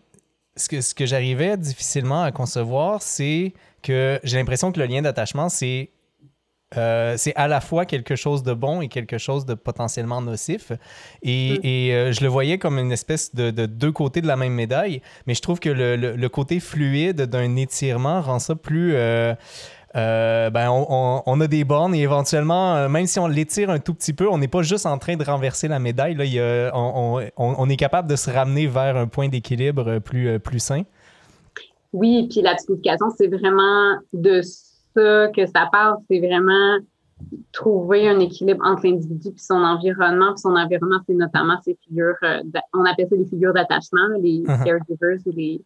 ce 0.54 0.68
que, 0.68 0.80
ce 0.80 0.94
que 0.94 1.06
j'arrivais 1.06 1.56
difficilement 1.56 2.22
à 2.22 2.30
concevoir, 2.30 3.02
c'est 3.02 3.52
que 3.82 4.20
j'ai 4.22 4.38
l'impression 4.38 4.70
que 4.70 4.78
le 4.78 4.86
lien 4.86 5.02
d'attachement, 5.02 5.48
c'est 5.48 5.90
euh, 6.76 7.14
c'est 7.16 7.34
à 7.34 7.48
la 7.48 7.60
fois 7.60 7.84
quelque 7.84 8.14
chose 8.14 8.44
de 8.44 8.52
bon 8.52 8.80
et 8.80 8.88
quelque 8.88 9.18
chose 9.18 9.44
de 9.44 9.54
potentiellement 9.54 10.22
nocif. 10.22 10.70
Et, 11.22 11.58
mm. 11.58 11.66
euh, 11.92 12.12
je 12.12 12.22
le 12.22 12.28
voyais 12.28 12.58
comme 12.58 12.78
une 12.78 12.92
espèce 12.92 13.34
de, 13.34 13.50
deux 13.50 13.92
côtés 13.92 14.20
de 14.20 14.28
la 14.28 14.36
même 14.36 14.52
médaille, 14.52 15.02
mais 15.26 15.34
je 15.34 15.42
trouve 15.42 15.58
que 15.58 15.68
le, 15.68 16.28
côté 16.28 16.60
fluide 16.60 17.22
d'un 17.22 17.56
étirement 17.56 18.20
rend 18.20 18.38
ça 18.38 18.54
plus... 18.54 18.94
Euh, 19.96 20.50
ben 20.50 20.70
on, 20.70 21.40
a 21.40 21.46
des 21.48 21.64
bornes 21.64 21.96
et 21.96 22.02
éventuellement, 22.02 22.88
même 22.88 23.06
si 23.06 23.18
on 23.18 23.26
l'étire 23.26 23.70
un 23.70 23.80
tout 23.80 23.92
petit 23.92 24.12
peu, 24.12 24.28
on 24.30 24.38
n'est 24.38 24.46
pas 24.46 24.62
juste 24.62 24.86
en 24.86 24.96
train 24.98 25.16
de 25.16 25.24
renverser 25.24 25.66
la 25.66 25.80
médaille. 25.80 26.14
Là, 26.14 26.70
on, 26.72 27.68
est 27.68 27.76
capable 27.76 28.08
de 28.08 28.14
se 28.14 28.30
ramener 28.30 28.68
vers 28.68 28.96
un 28.96 29.08
point 29.08 29.28
d'équilibre 29.28 29.98
plus, 29.98 30.38
plus 30.38 30.60
sain. 30.60 30.82
Oui, 31.92 32.28
puis 32.30 32.40
la 32.40 32.54
psychification, 32.54 33.06
c'est 33.18 33.26
vraiment 33.26 33.96
de 34.12 34.42
ça 34.94 35.28
que 35.28 35.46
ça 35.46 35.68
parle, 35.70 35.98
c'est 36.08 36.18
vraiment 36.18 36.78
trouver 37.52 38.08
un 38.08 38.18
équilibre 38.20 38.64
entre 38.64 38.86
l'individu 38.86 39.28
et 39.28 39.38
son 39.38 39.62
environnement. 39.62 40.32
Puis 40.32 40.40
son 40.40 40.56
environnement, 40.56 40.98
c'est 41.06 41.14
notamment 41.14 41.58
ces 41.64 41.76
figures, 41.86 42.16
euh, 42.22 42.42
on 42.72 42.84
appelle 42.84 43.08
ça 43.08 43.16
les 43.16 43.26
figures 43.26 43.52
d'attachement, 43.52 44.08
les 44.20 44.40
uh-huh. 44.40 44.64
caregivers 44.64 45.18
ou 45.26 45.30
les, 45.32 45.62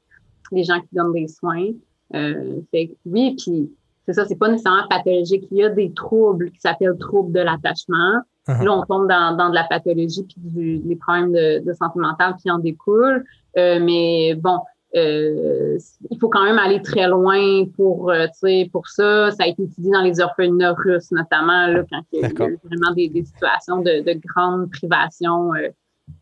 les, 0.53 0.65
gens 0.65 0.81
qui 0.81 0.89
donnent 0.93 1.13
des 1.13 1.29
soins. 1.29 1.69
Euh, 2.15 2.61
fait, 2.71 2.97
oui, 3.07 3.37
puis 3.39 3.71
c'est 4.07 4.13
ça, 4.13 4.25
c'est 4.25 4.37
pas 4.37 4.49
nécessairement 4.49 4.87
pathologique. 4.89 5.47
Il 5.51 5.59
y 5.59 5.65
a 5.65 5.71
des 5.71 5.93
troubles 5.93 6.51
qui 6.51 6.61
s'appellent 6.61 6.99
troubles 6.99 7.33
de 7.33 7.41
l'attachement. 7.41 8.21
Uh-huh. 8.47 8.65
Là, 8.65 8.73
on 8.73 8.83
tombe 8.83 9.09
dans, 9.09 9.37
dans 9.37 9.49
de 9.49 9.55
la 9.55 9.65
pathologie 9.65 10.25
puis 10.25 10.37
du, 10.39 10.79
des 10.79 10.97
problèmes 10.97 11.33
de, 11.33 11.65
de 11.65 11.73
santé 11.73 11.99
mentale 11.99 12.35
qui 12.43 12.51
en 12.51 12.59
découlent. 12.59 13.25
Euh, 13.57 13.81
mais 13.81 14.35
bon, 14.35 14.59
euh, 14.97 15.79
il 16.11 16.19
faut 16.21 16.29
quand 16.29 16.45
même 16.45 16.59
aller 16.59 16.81
très 16.81 17.09
loin 17.09 17.65
pour, 17.77 18.11
euh, 18.11 18.27
pour 18.71 18.89
ça. 18.89 19.31
Ça 19.33 19.45
a 19.45 19.47
été 19.49 19.65
étudié 19.65 19.91
dans 19.91 20.03
les 20.03 20.21
orphelinats 20.21 20.75
russes, 20.75 21.11
notamment, 21.11 21.67
là, 21.67 21.85
quand 21.91 22.03
il 22.13 22.21
y 22.21 22.25
a 22.25 22.29
eu 22.29 22.59
vraiment 22.63 22.95
des, 22.95 23.09
des 23.09 23.25
situations 23.25 23.79
de, 23.79 24.03
de, 24.03 24.21
grande 24.25 24.71
privation 24.71 25.53
euh, 25.55 25.71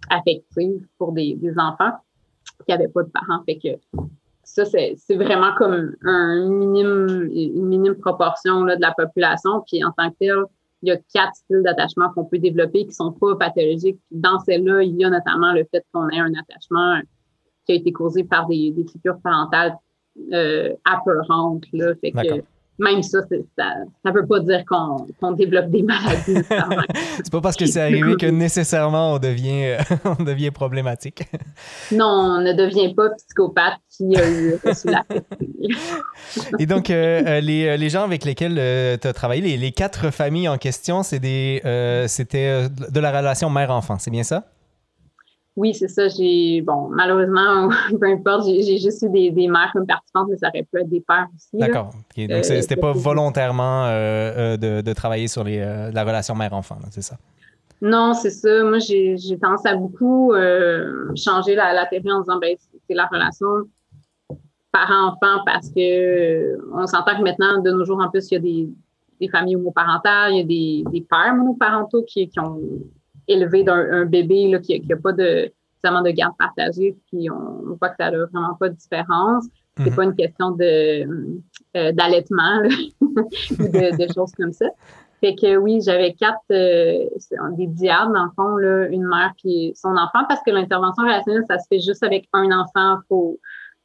affective 0.09 0.87
pour 0.97 1.13
des, 1.13 1.35
des 1.35 1.53
enfants 1.59 1.93
qui 2.65 2.73
n'avaient 2.73 2.89
pas 2.89 3.03
de 3.03 3.11
parents. 3.11 3.43
Fait 3.45 3.59
que 3.59 4.09
ça, 4.43 4.65
c'est 4.65 4.97
vraiment 5.17 5.55
comme 5.57 5.95
un 6.03 6.49
minime, 6.49 7.29
une 7.31 7.67
minime 7.67 7.95
proportion 7.97 8.65
là, 8.65 8.77
de 8.77 8.81
la 8.81 8.93
population. 8.93 9.63
Puis 9.67 9.85
en 9.85 9.93
tant 9.93 10.11
que 10.11 10.17
tel, 10.19 10.37
il 10.83 10.89
y 10.89 10.93
a 10.93 10.97
quatre 11.13 11.35
styles 11.35 11.63
d'attachement 11.63 12.11
qu'on 12.11 12.25
peut 12.25 12.39
développer 12.39 12.87
qui 12.87 12.93
sont 12.93 13.13
pas 13.13 13.37
pathologiques. 13.37 14.01
dans 14.11 14.39
celle-là, 14.41 14.83
il 14.83 14.97
y 14.97 15.05
a 15.05 15.11
notamment 15.11 15.53
le 15.53 15.65
fait 15.71 15.85
qu'on 15.93 16.09
ait 16.09 16.19
un 16.19 16.33
attachement 16.35 17.01
qui 17.67 17.73
a 17.73 17.75
été 17.77 17.93
causé 17.93 18.25
par 18.25 18.47
des, 18.47 18.71
des 18.71 18.85
figures 18.85 19.19
parentales 19.23 19.77
euh, 20.33 20.75
apeurantes. 20.85 21.65
Là. 21.73 21.95
Fait 22.01 22.13
que 22.13 22.43
même 22.79 23.03
ça, 23.03 23.21
ça 23.57 23.75
ne 24.05 24.13
veut 24.13 24.27
pas 24.27 24.41
dire 24.41 24.65
qu'on 24.67 25.33
développe 25.33 25.71
des 25.71 25.83
maladies. 25.83 26.43
c'est 27.17 27.31
pas 27.31 27.41
parce 27.41 27.57
que 27.57 27.67
c'est 27.67 27.81
arrivé 27.81 28.17
que 28.17 28.27
nécessairement 28.27 29.15
on 29.15 29.19
devient, 29.19 29.77
on 30.05 30.23
devient 30.23 30.51
problématique. 30.51 31.25
non, 31.93 32.07
on 32.07 32.41
ne 32.41 32.53
devient 32.53 32.95
pas 32.95 33.11
psychopathe 33.11 33.79
qui 33.91 34.17
a 34.17 34.29
eu 34.29 34.55
la 34.87 35.05
Et 36.59 36.67
donc, 36.67 36.91
euh, 36.91 37.23
euh, 37.27 37.41
les, 37.41 37.77
les, 37.77 37.91
gens 37.91 38.05
avec 38.05 38.25
lesquels 38.25 38.55
tu 39.01 39.07
as 39.07 39.13
travaillé, 39.13 39.43
les, 39.43 39.57
les, 39.57 39.73
quatre 39.73 40.11
familles 40.11 40.49
en 40.49 40.59
question, 40.59 41.03
c'était 41.03 41.61
de 41.63 43.01
la 43.01 43.17
relation 43.17 43.51
mère-enfant, 43.51 43.99
c'est 43.99 44.11
bien 44.11 44.25
ça? 44.25 44.45
Oui, 45.55 45.75
c'est 45.75 45.89
ça. 45.89 46.09
J'ai, 46.09 46.63
bon, 46.63 46.89
malheureusement, 46.89 47.69
peu 48.01 48.07
importe, 48.07 48.47
j'ai 48.47 48.79
juste 48.79 49.03
eu 49.03 49.11
des, 49.11 49.31
des 49.31 49.49
mères 49.49 49.71
comme 49.73 49.87
participantes, 49.87 50.29
mais 50.31 50.37
ça 50.39 50.49
aurait 50.49 50.63
pu 50.63 50.81
être 50.81 50.89
des 50.89 51.01
pères 51.01 51.29
aussi. 51.35 51.59
D'accord. 51.59 51.91
Donc, 52.17 52.31
euh, 52.31 52.43
c'était 52.43 52.77
pas 52.77 52.93
volontairement 52.95 53.85
euh, 53.85 54.55
euh, 54.55 54.57
de, 54.57 54.81
de, 54.81 54.93
travailler 54.95 55.29
sur 55.29 55.45
les, 55.45 55.59
la 55.59 56.05
relation 56.05 56.35
mère-enfant, 56.35 56.79
c'est 56.91 57.03
ça? 57.03 57.17
Non, 57.83 58.15
c'est 58.15 58.31
ça. 58.31 58.63
Moi, 58.65 58.79
j'ai 58.79 59.17
tendance 59.41 59.67
à 59.67 59.75
beaucoup 59.75 60.33
changer 61.17 61.55
la, 61.55 61.75
la 61.75 61.87
théorie 61.87 62.13
en 62.13 62.21
disant, 62.21 62.39
ben, 62.39 62.57
c'est 62.89 62.95
la 62.95 63.07
relation 63.07 63.47
parent-enfant 64.71 65.43
parce 65.45 65.69
que 65.69 66.57
on 66.73 66.87
s'entend 66.87 67.19
que 67.19 67.23
maintenant, 67.23 67.61
de 67.61 67.71
nos 67.71 67.85
jours, 67.85 68.01
en 68.01 68.09
plus, 68.09 68.31
il 68.31 68.35
y 68.35 68.37
a 68.37 68.41
des, 68.41 68.69
des 69.21 69.29
familles 69.29 69.57
homoparentales, 69.57 70.33
il 70.33 70.39
y 70.39 70.41
a 70.41 70.45
des, 70.45 70.91
des 70.91 71.07
pères 71.07 71.35
monoparentaux 71.35 72.05
qui, 72.05 72.29
qui 72.29 72.41
ont 72.41 72.59
élevé 73.29 73.65
d'un 73.65 74.05
bébé 74.05 74.49
là, 74.49 74.59
qui 74.59 74.81
n'a 74.81 74.97
pas 74.97 75.13
de, 75.13 75.53
de 75.85 76.11
garde 76.11 76.37
partagée, 76.39 76.97
puis 77.09 77.31
on, 77.31 77.75
voit 77.75 77.91
que 77.91 77.97
ça 77.99 78.11
n'a 78.11 78.27
vraiment 78.27 78.55
pas 78.55 78.69
de 78.69 78.75
différence. 78.75 79.45
C'est 79.79 79.91
mhm. 79.91 79.97
pas 79.97 80.05
une 80.05 80.15
question 80.15 80.51
de 80.51 81.07
euh, 81.77 81.93
d'allaitement 81.93 82.63
ou 83.01 83.15
de, 83.59 84.13
choses 84.15 84.33
comme 84.37 84.53
ça. 84.53 84.67
Fait 85.21 85.35
que 85.35 85.57
oui, 85.57 85.81
j'avais 85.83 86.13
quatre 86.13 86.41
euh, 86.51 87.07
des 87.57 87.69
diades, 87.69 88.13
dans 88.13 88.25
le 88.25 88.31
fond, 88.37 88.57
là, 88.57 88.89
une 88.89 89.07
mère 89.07 89.33
puis 89.39 89.73
son 89.75 89.97
enfant, 89.97 90.25
parce 90.29 90.41
que 90.45 90.51
l'intervention 90.51 91.05
relationnelle, 91.05 91.45
ça 91.49 91.59
se 91.59 91.67
fait 91.69 91.81
juste 91.81 92.03
avec 92.03 92.29
un 92.33 92.51
enfant. 92.51 92.99
Faut, 93.09 93.39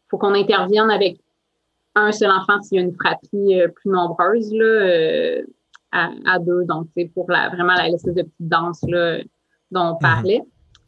faut 0.10 0.18
qu'on 0.18 0.34
intervienne 0.34 0.90
avec 0.90 1.20
un 1.96 2.12
seul 2.12 2.32
enfant 2.32 2.62
s'il 2.62 2.78
y 2.78 2.82
a 2.82 2.84
une 2.84 2.94
fratrie 2.94 3.62
euh, 3.62 3.70
plus 3.70 3.90
nombreuse 3.90 4.52
là, 4.54 5.44
euh, 5.96 6.20
à, 6.26 6.40
deux. 6.40 6.66
Donc, 6.66 6.88
c'est 6.96 7.06
pour 7.14 7.30
la, 7.30 7.50
vraiment 7.50 7.74
la 7.74 7.90
espèce 7.90 8.14
de 8.14 8.24
petite 8.24 8.36
danse 8.40 8.82
là, 8.88 9.20
dont 9.72 9.82
on 9.82 9.94
mhm. 9.94 10.00
parlait. 10.00 10.42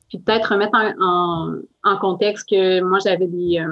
Puis 0.09 0.17
peut-être 0.19 0.53
remettre 0.53 0.75
en, 0.75 1.55
en, 1.83 1.97
contexte 1.97 2.49
que 2.49 2.81
moi, 2.81 2.97
j'avais 3.03 3.27
des, 3.27 3.63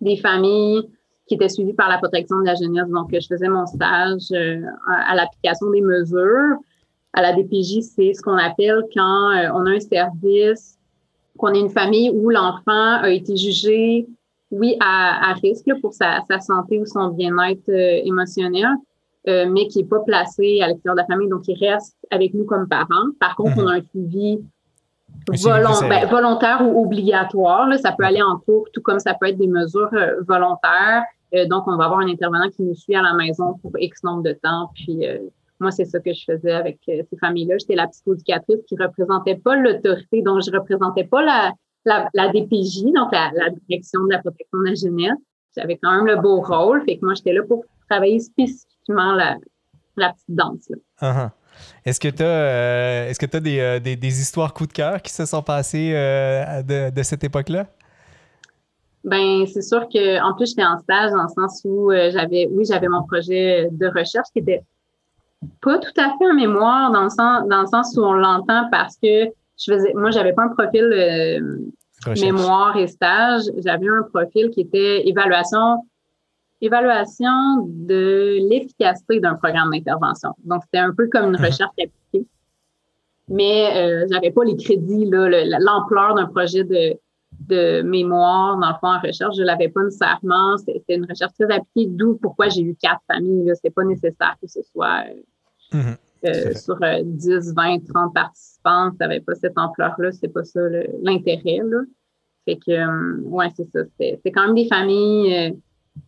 des 0.00 0.16
familles 0.16 0.86
qui 1.30 1.34
était 1.36 1.48
suivi 1.48 1.72
par 1.72 1.88
la 1.88 1.98
protection 1.98 2.40
de 2.40 2.46
la 2.46 2.56
jeunesse. 2.56 2.88
Donc, 2.88 3.10
je 3.12 3.24
faisais 3.24 3.48
mon 3.48 3.64
stage 3.64 4.32
euh, 4.32 4.62
à, 4.88 5.14
l'application 5.14 5.70
des 5.70 5.80
mesures. 5.80 6.56
À 7.12 7.22
la 7.22 7.32
DPJ, 7.32 7.82
c'est 7.82 8.12
ce 8.14 8.20
qu'on 8.20 8.36
appelle 8.36 8.82
quand 8.92 9.30
euh, 9.30 9.48
on 9.54 9.64
a 9.64 9.70
un 9.70 9.80
service, 9.80 10.76
qu'on 11.38 11.54
est 11.54 11.60
une 11.60 11.70
famille 11.70 12.10
où 12.10 12.30
l'enfant 12.30 12.98
a 13.02 13.10
été 13.10 13.36
jugé, 13.36 14.08
oui, 14.50 14.74
à, 14.80 15.32
risque 15.40 15.70
pour 15.80 15.94
sa, 15.94 16.20
santé 16.40 16.80
ou 16.80 16.86
son 16.86 17.10
bien-être 17.10 17.70
euh, 19.28 19.46
mais 19.50 19.66
qui 19.66 19.78
n'est 19.78 19.88
pas 19.88 20.00
placé 20.00 20.60
à 20.62 20.68
l'extérieur 20.68 20.94
de 20.94 21.00
la 21.00 21.06
famille, 21.06 21.28
donc 21.28 21.46
il 21.46 21.58
reste 21.58 21.96
avec 22.10 22.34
nous 22.34 22.44
comme 22.44 22.68
parents. 22.68 23.10
Par 23.18 23.36
contre, 23.36 23.58
on 23.58 23.66
a 23.66 23.76
un 23.76 23.82
suivi 23.82 24.38
ben, 25.28 26.06
volontaire 26.10 26.62
ou 26.62 26.84
obligatoire. 26.84 27.68
Là, 27.68 27.78
ça 27.78 27.92
peut 27.92 28.04
aller 28.04 28.22
en 28.22 28.38
cours, 28.38 28.66
tout 28.72 28.80
comme 28.80 28.98
ça 28.98 29.14
peut 29.14 29.26
être 29.26 29.38
des 29.38 29.48
mesures 29.48 29.90
volontaires. 30.26 31.04
Euh, 31.34 31.46
donc, 31.46 31.64
on 31.66 31.76
va 31.76 31.84
avoir 31.84 32.00
un 32.00 32.08
intervenant 32.08 32.48
qui 32.50 32.62
nous 32.62 32.74
suit 32.74 32.94
à 32.94 33.02
la 33.02 33.14
maison 33.14 33.54
pour 33.62 33.72
X 33.78 34.02
nombre 34.02 34.22
de 34.22 34.32
temps. 34.32 34.70
Puis, 34.74 35.06
euh, 35.06 35.18
moi, 35.60 35.70
c'est 35.70 35.84
ça 35.84 36.00
que 36.00 36.12
je 36.12 36.24
faisais 36.24 36.52
avec 36.52 36.78
euh, 36.88 37.02
ces 37.08 37.16
familles-là. 37.18 37.56
J'étais 37.58 37.76
la 37.76 37.86
psychoéducatrice 37.88 38.64
qui 38.66 38.76
représentait 38.76 39.36
pas 39.36 39.56
l'autorité, 39.56 40.22
donc 40.22 40.42
je 40.44 40.50
représentais 40.50 41.04
pas 41.04 41.22
la, 41.22 41.52
la, 41.84 42.28
DPJ, 42.28 42.84
donc 42.94 43.12
la, 43.12 43.30
direction 43.68 44.04
de 44.04 44.12
la 44.12 44.18
protection 44.18 44.58
de 44.58 44.64
la 44.64 44.74
jeunesse. 44.74 45.18
J'avais 45.56 45.76
quand 45.76 45.92
même 45.92 46.06
le 46.06 46.16
beau 46.20 46.40
rôle. 46.40 46.82
Fait 46.84 46.96
que 46.96 47.04
moi, 47.04 47.14
j'étais 47.14 47.32
là 47.32 47.42
pour 47.46 47.64
travailler 47.88 48.20
spécifiquement 48.20 48.69
la, 48.88 49.36
la 49.96 50.12
petite 50.12 50.24
danse. 50.28 50.70
Uh-huh. 51.00 51.30
Est-ce 51.84 52.00
que 52.00 52.08
tu 52.08 52.22
as, 52.22 53.08
est-ce 53.08 53.18
que 53.18 53.36
as 53.36 53.40
des, 53.40 53.80
des, 53.80 53.96
des, 53.96 54.20
histoires 54.20 54.54
coup 54.54 54.66
de 54.66 54.72
cœur 54.72 55.02
qui 55.02 55.12
se 55.12 55.26
sont 55.26 55.42
passées 55.42 55.92
de, 55.92 56.90
de 56.90 57.02
cette 57.02 57.24
époque-là? 57.24 57.66
Ben, 59.02 59.46
c'est 59.46 59.62
sûr 59.62 59.88
que 59.88 60.22
en 60.22 60.34
plus 60.34 60.50
j'étais 60.50 60.64
en 60.64 60.78
stage 60.78 61.10
dans 61.12 61.22
le 61.22 61.28
sens 61.28 61.62
où 61.64 61.90
euh, 61.90 62.10
j'avais, 62.12 62.48
oui, 62.50 62.64
j'avais 62.66 62.88
mon 62.88 63.02
projet 63.04 63.68
de 63.70 63.86
recherche 63.86 64.28
qui 64.32 64.40
était 64.40 64.62
pas 65.62 65.78
tout 65.78 65.98
à 65.98 66.14
fait 66.18 66.30
en 66.30 66.34
mémoire 66.34 66.92
dans 66.92 67.04
le 67.04 67.08
sens, 67.08 67.48
dans 67.48 67.62
le 67.62 67.66
sens 67.66 67.96
où 67.96 68.02
on 68.02 68.12
l'entend 68.12 68.68
parce 68.70 68.96
que 68.96 69.24
je 69.58 69.72
faisais, 69.72 69.92
moi, 69.94 70.10
j'avais 70.10 70.34
pas 70.34 70.42
un 70.42 70.48
profil 70.48 70.84
euh, 70.84 71.40
mémoire 72.20 72.76
et 72.76 72.86
stage, 72.88 73.42
j'avais 73.58 73.88
un 73.88 74.02
profil 74.02 74.50
qui 74.50 74.60
était 74.62 75.08
évaluation, 75.08 75.82
évaluation 76.60 77.66
de 77.66 78.38
l'efficacité 78.48 79.20
d'un 79.20 79.34
programme 79.34 79.70
d'intervention. 79.70 80.30
Donc, 80.44 80.62
c'était 80.64 80.78
un 80.78 80.94
peu 80.94 81.08
comme 81.08 81.26
une 81.26 81.38
mhm. 81.38 81.46
recherche 81.46 81.72
appliquée. 81.78 82.26
Mais 83.28 83.76
euh, 83.76 84.06
j'avais 84.10 84.32
pas 84.32 84.44
les 84.44 84.56
crédits, 84.56 85.08
l'ampleur 85.08 86.14
d'un 86.14 86.26
projet 86.26 86.64
de 86.64 86.98
de 87.38 87.82
mémoire, 87.82 88.58
dans 88.58 88.68
le 88.68 88.74
fond, 88.80 88.88
en 88.88 89.00
recherche. 89.00 89.36
Je 89.36 89.42
l'avais 89.42 89.68
pas 89.68 89.82
nécessairement. 89.82 90.56
C'était 90.58 90.96
une 90.96 91.06
recherche 91.06 91.32
très 91.38 91.52
appliquée, 91.52 91.86
d'où 91.88 92.16
pourquoi 92.16 92.48
j'ai 92.48 92.62
eu 92.62 92.74
quatre 92.74 93.00
familles. 93.06 93.50
C'était 93.54 93.70
pas 93.70 93.84
nécessaire 93.84 94.36
que 94.40 94.48
ce 94.48 94.60
soit 94.62 95.04
euh, 95.72 95.76
mhm. 95.76 95.96
euh, 96.26 96.54
sur 96.54 96.78
10, 97.02 97.54
20, 97.54 97.86
30 97.88 98.14
participants. 98.14 98.90
Ça 98.98 99.06
n'avait 99.06 99.20
pas 99.20 99.34
cette 99.34 99.56
ampleur-là. 99.56 100.12
C'est 100.12 100.28
pas 100.28 100.44
ça 100.44 100.60
l'intérêt. 101.02 101.60
Fait 102.44 102.56
que, 102.56 102.70
euh, 102.70 103.20
ouais, 103.22 103.48
c'est 103.56 103.68
ça. 103.70 103.80
C'est 103.98 104.30
quand 104.32 104.46
même 104.46 104.54
des 104.54 104.68
familles 104.68 105.56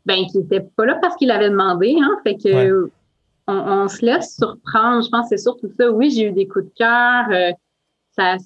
ben, 0.07 0.25
qui 0.31 0.39
n'étaient 0.39 0.67
pas 0.77 0.87
là 0.87 0.99
parce 1.01 1.17
qu'ils 1.17 1.29
l'avaient 1.29 1.51
demandé. 1.51 1.97
Hein, 2.01 2.19
fait 2.25 2.37
que 2.37 2.91
on, 3.47 3.55
on, 3.55 3.89
se 3.89 4.05
laisse 4.05 4.37
surprendre. 4.37 5.05
Je 5.05 5.11
pense 5.11 5.29
que 5.29 5.37
c'est 5.37 5.43
surtout 5.43 5.69
ça. 5.79 5.91
Oui, 5.91 6.11
j'ai 6.11 6.29
eu 6.29 6.33
des 6.33 6.47
coups 6.47 6.67
de 6.67 6.73
cœur. 6.77 7.55
ça 8.17 8.37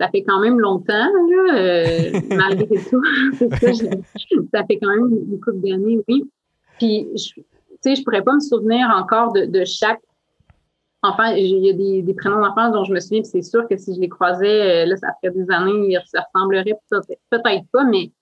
ça 0.00 0.08
fait 0.08 0.22
quand 0.22 0.40
même 0.40 0.60
longtemps, 0.60 0.92
là, 0.92 1.54
euh, 1.54 2.20
malgré 2.30 2.66
tout. 2.66 3.02
ça, 3.38 3.72
ça 3.72 4.64
fait 4.64 4.78
quand 4.78 4.94
même 4.94 5.12
une 5.12 5.40
couple 5.40 5.60
d'années, 5.60 5.98
oui. 6.08 6.24
Puis, 6.78 7.08
tu 7.14 7.44
sais, 7.80 7.96
je 7.96 8.02
pourrais 8.04 8.22
pas 8.22 8.34
me 8.34 8.40
souvenir 8.40 8.88
encore 8.90 9.32
de, 9.32 9.46
de 9.46 9.64
chaque 9.64 10.00
enfant. 11.02 11.34
Il 11.36 11.64
y 11.64 11.70
a 11.70 11.72
des, 11.72 12.02
des 12.02 12.14
prénoms 12.14 12.40
d'enfants 12.40 12.70
dont 12.70 12.84
je 12.84 12.92
me 12.92 13.00
souviens, 13.00 13.24
c'est 13.24 13.42
sûr 13.42 13.66
que 13.68 13.76
si 13.76 13.94
je 13.94 14.00
les 14.00 14.08
croisais, 14.08 14.84
euh, 14.84 14.86
là, 14.86 14.96
ça 14.96 15.08
ferait 15.20 15.34
des 15.34 15.50
années, 15.50 15.92
ils 15.92 16.00
se 16.06 16.16
ressembleraient 16.16 16.78
peut-être 17.30 17.64
pas, 17.72 17.84
mais 17.84 18.12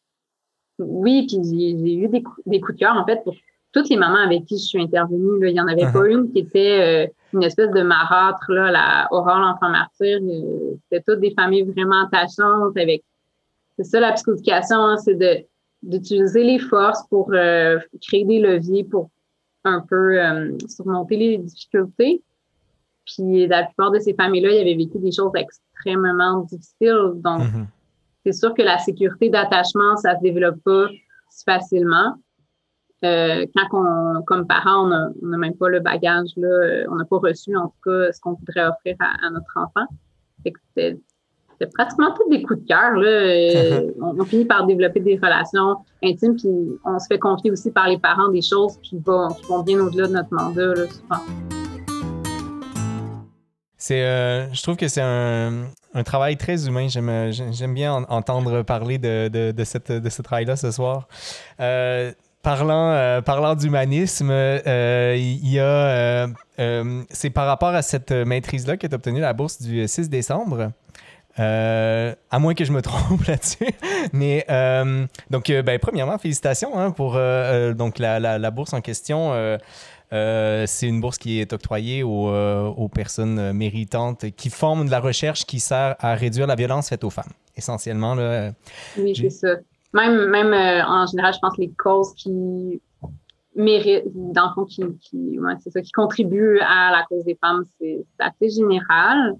oui, 0.78 1.26
puis 1.26 1.38
j'ai 1.44 1.94
eu 1.94 2.08
des, 2.08 2.22
des 2.46 2.60
coups 2.60 2.78
de 2.78 2.80
cœur, 2.80 2.96
en 2.96 3.04
fait, 3.04 3.22
pour 3.24 3.34
toutes 3.76 3.90
les 3.90 3.96
mamans 3.96 4.24
avec 4.24 4.46
qui 4.46 4.58
je 4.58 4.64
suis 4.64 4.80
intervenue, 4.80 5.38
là, 5.40 5.48
il 5.48 5.52
n'y 5.52 5.60
en 5.60 5.68
avait 5.68 5.84
uh-huh. 5.84 5.92
pas 5.92 6.08
une 6.08 6.32
qui 6.32 6.38
était 6.40 7.06
euh, 7.06 7.12
une 7.34 7.42
espèce 7.42 7.70
de 7.70 7.82
marâtre, 7.82 8.50
là, 8.50 8.70
la 8.70 9.08
Aurore 9.10 9.38
l'enfant 9.38 9.68
martyr. 9.68 10.18
Euh, 10.22 10.74
c'était 10.84 11.02
toutes 11.06 11.20
des 11.20 11.34
familles 11.34 11.64
vraiment 11.64 12.06
attachantes 12.06 12.76
avec. 12.76 13.04
C'est 13.76 13.84
ça 13.84 14.00
la 14.00 14.12
psychoéducation, 14.12 14.76
hein, 14.76 14.96
c'est 14.96 15.14
de 15.14 15.44
d'utiliser 15.82 16.42
les 16.42 16.58
forces 16.58 17.06
pour 17.10 17.30
euh, 17.32 17.78
créer 18.00 18.24
des 18.24 18.40
leviers 18.40 18.82
pour 18.82 19.10
un 19.64 19.80
peu 19.80 20.18
surmonter 20.68 21.16
les 21.16 21.38
difficultés. 21.38 22.22
Puis 23.04 23.46
la 23.46 23.64
plupart 23.64 23.90
de 23.90 23.98
ces 23.98 24.14
familles-là, 24.14 24.52
ils 24.52 24.60
avaient 24.62 24.74
vécu 24.74 24.98
des 24.98 25.12
choses 25.12 25.32
extrêmement 25.34 26.40
difficiles. 26.40 27.12
Donc, 27.16 27.42
mm-hmm. 27.42 27.66
C'est 28.26 28.32
sûr 28.32 28.54
que 28.54 28.62
la 28.62 28.78
sécurité 28.78 29.30
d'attachement, 29.30 29.96
ça 29.98 30.16
se 30.16 30.20
développe 30.20 30.60
pas 30.64 30.88
si 31.30 31.44
facilement. 31.44 32.14
Euh, 33.04 33.46
quand 33.54 33.68
on, 33.72 34.22
comme 34.22 34.48
parent, 34.48 34.90
on 35.22 35.26
n'a 35.28 35.38
même 35.38 35.54
pas 35.54 35.68
le 35.68 35.78
bagage, 35.78 36.30
là, 36.36 36.48
euh, 36.48 36.84
on 36.90 36.96
n'a 36.96 37.04
pas 37.04 37.18
reçu 37.18 37.56
en 37.56 37.68
tout 37.68 37.90
cas 37.90 38.10
ce 38.10 38.20
qu'on 38.20 38.32
voudrait 38.32 38.66
offrir 38.66 38.96
à, 38.98 39.30
notre 39.30 39.52
enfant. 39.54 39.86
C'était 40.44 41.70
pratiquement 41.72 42.12
tous 42.14 42.28
des 42.28 42.42
coups 42.42 42.62
de 42.62 42.66
cœur. 42.66 42.94
Euh, 42.96 43.92
on, 44.00 44.24
finit 44.24 44.44
par 44.44 44.66
développer 44.66 44.98
des 44.98 45.16
relations 45.16 45.76
intimes, 46.02 46.34
puis 46.34 46.48
on 46.84 46.98
se 46.98 47.06
fait 47.06 47.20
confier 47.20 47.52
aussi 47.52 47.70
par 47.70 47.86
les 47.86 47.98
parents 47.98 48.28
des 48.30 48.42
choses 48.42 48.76
qui 48.82 48.98
vont, 48.98 49.28
vont 49.48 49.62
bien 49.62 49.78
au-delà 49.78 50.08
de 50.08 50.14
notre 50.14 50.34
mandat, 50.34 50.74
là, 50.74 50.86
souvent. 50.88 51.22
C'est, 53.76 54.02
je 54.52 54.62
trouve 54.62 54.76
que 54.76 54.88
c'est 54.88 55.02
un, 55.02 55.66
un, 55.96 56.02
travail 56.02 56.36
très 56.36 56.66
humain. 56.66 56.88
J'aime, 56.88 57.74
bien 57.74 58.04
entendre 58.08 58.62
parler 58.62 58.98
de, 58.98 59.28
de, 59.28 59.52
de, 59.52 59.64
cette, 59.64 60.08
ce 60.08 60.22
travail-là 60.22 60.56
ce 60.56 60.70
soir. 60.70 61.08
Parlant, 62.46 62.92
euh, 62.92 63.22
parlant 63.22 63.56
d'humanisme, 63.56 64.30
euh, 64.30 65.16
il 65.18 65.50
y 65.50 65.58
a. 65.58 66.28
Euh, 66.60 67.02
c'est 67.10 67.30
par 67.30 67.44
rapport 67.48 67.70
à 67.70 67.82
cette 67.82 68.12
maîtrise-là 68.12 68.76
que 68.76 68.86
tu 68.86 68.94
as 68.94 68.94
obtenu 68.94 69.18
la 69.18 69.32
bourse 69.32 69.60
du 69.60 69.88
6 69.88 70.08
décembre. 70.08 70.70
à 71.36 72.38
moins 72.38 72.54
que 72.54 72.64
je 72.64 72.70
me 72.70 72.82
trompe 72.82 73.24
là-dessus. 73.26 73.66
Donc, 75.28 75.50
ben, 75.50 75.78
premièrement, 75.80 76.18
félicitations 76.18 76.78
hein, 76.78 76.92
pour 76.92 77.18
donc 77.74 77.98
la, 77.98 78.20
la, 78.20 78.50
bourse 78.52 78.74
en 78.74 78.80
question. 78.80 79.32
C'est 80.10 80.86
une 80.88 81.00
bourse 81.00 81.18
qui 81.18 81.40
est 81.40 81.52
octroyée 81.52 82.02
aux, 82.02 82.28
aux, 82.28 82.88
personnes 82.88 83.52
méritantes 83.52 84.30
qui 84.36 84.50
forment 84.50 84.86
de 84.86 84.90
la 84.90 85.00
recherche 85.00 85.44
qui 85.44 85.60
sert 85.60 85.96
à 85.98 86.14
réduire 86.14 86.46
la 86.46 86.54
violence 86.54 86.88
faite 86.88 87.04
aux 87.04 87.10
femmes, 87.10 87.32
essentiellement. 87.56 88.14
Là, 88.14 88.52
oui, 88.98 89.14
c'est 89.16 89.30
ça. 89.30 89.56
Même, 89.96 90.26
même 90.26 90.52
euh, 90.52 90.84
en 90.84 91.06
général, 91.06 91.32
je 91.32 91.38
pense 91.38 91.56
que 91.56 91.62
les 91.62 91.70
causes 91.70 92.12
qui 92.14 92.82
méritent, 93.54 94.04
dans 94.14 94.48
le 94.48 94.54
fond, 94.54 94.64
qui, 94.64 94.82
qui, 95.00 95.38
c'est 95.60 95.70
ça, 95.70 95.80
qui 95.80 95.92
contribuent 95.92 96.58
à 96.60 96.90
la 96.90 97.04
cause 97.08 97.24
des 97.24 97.36
femmes, 97.40 97.64
c'est 97.78 98.04
assez 98.18 98.50
général. 98.50 99.34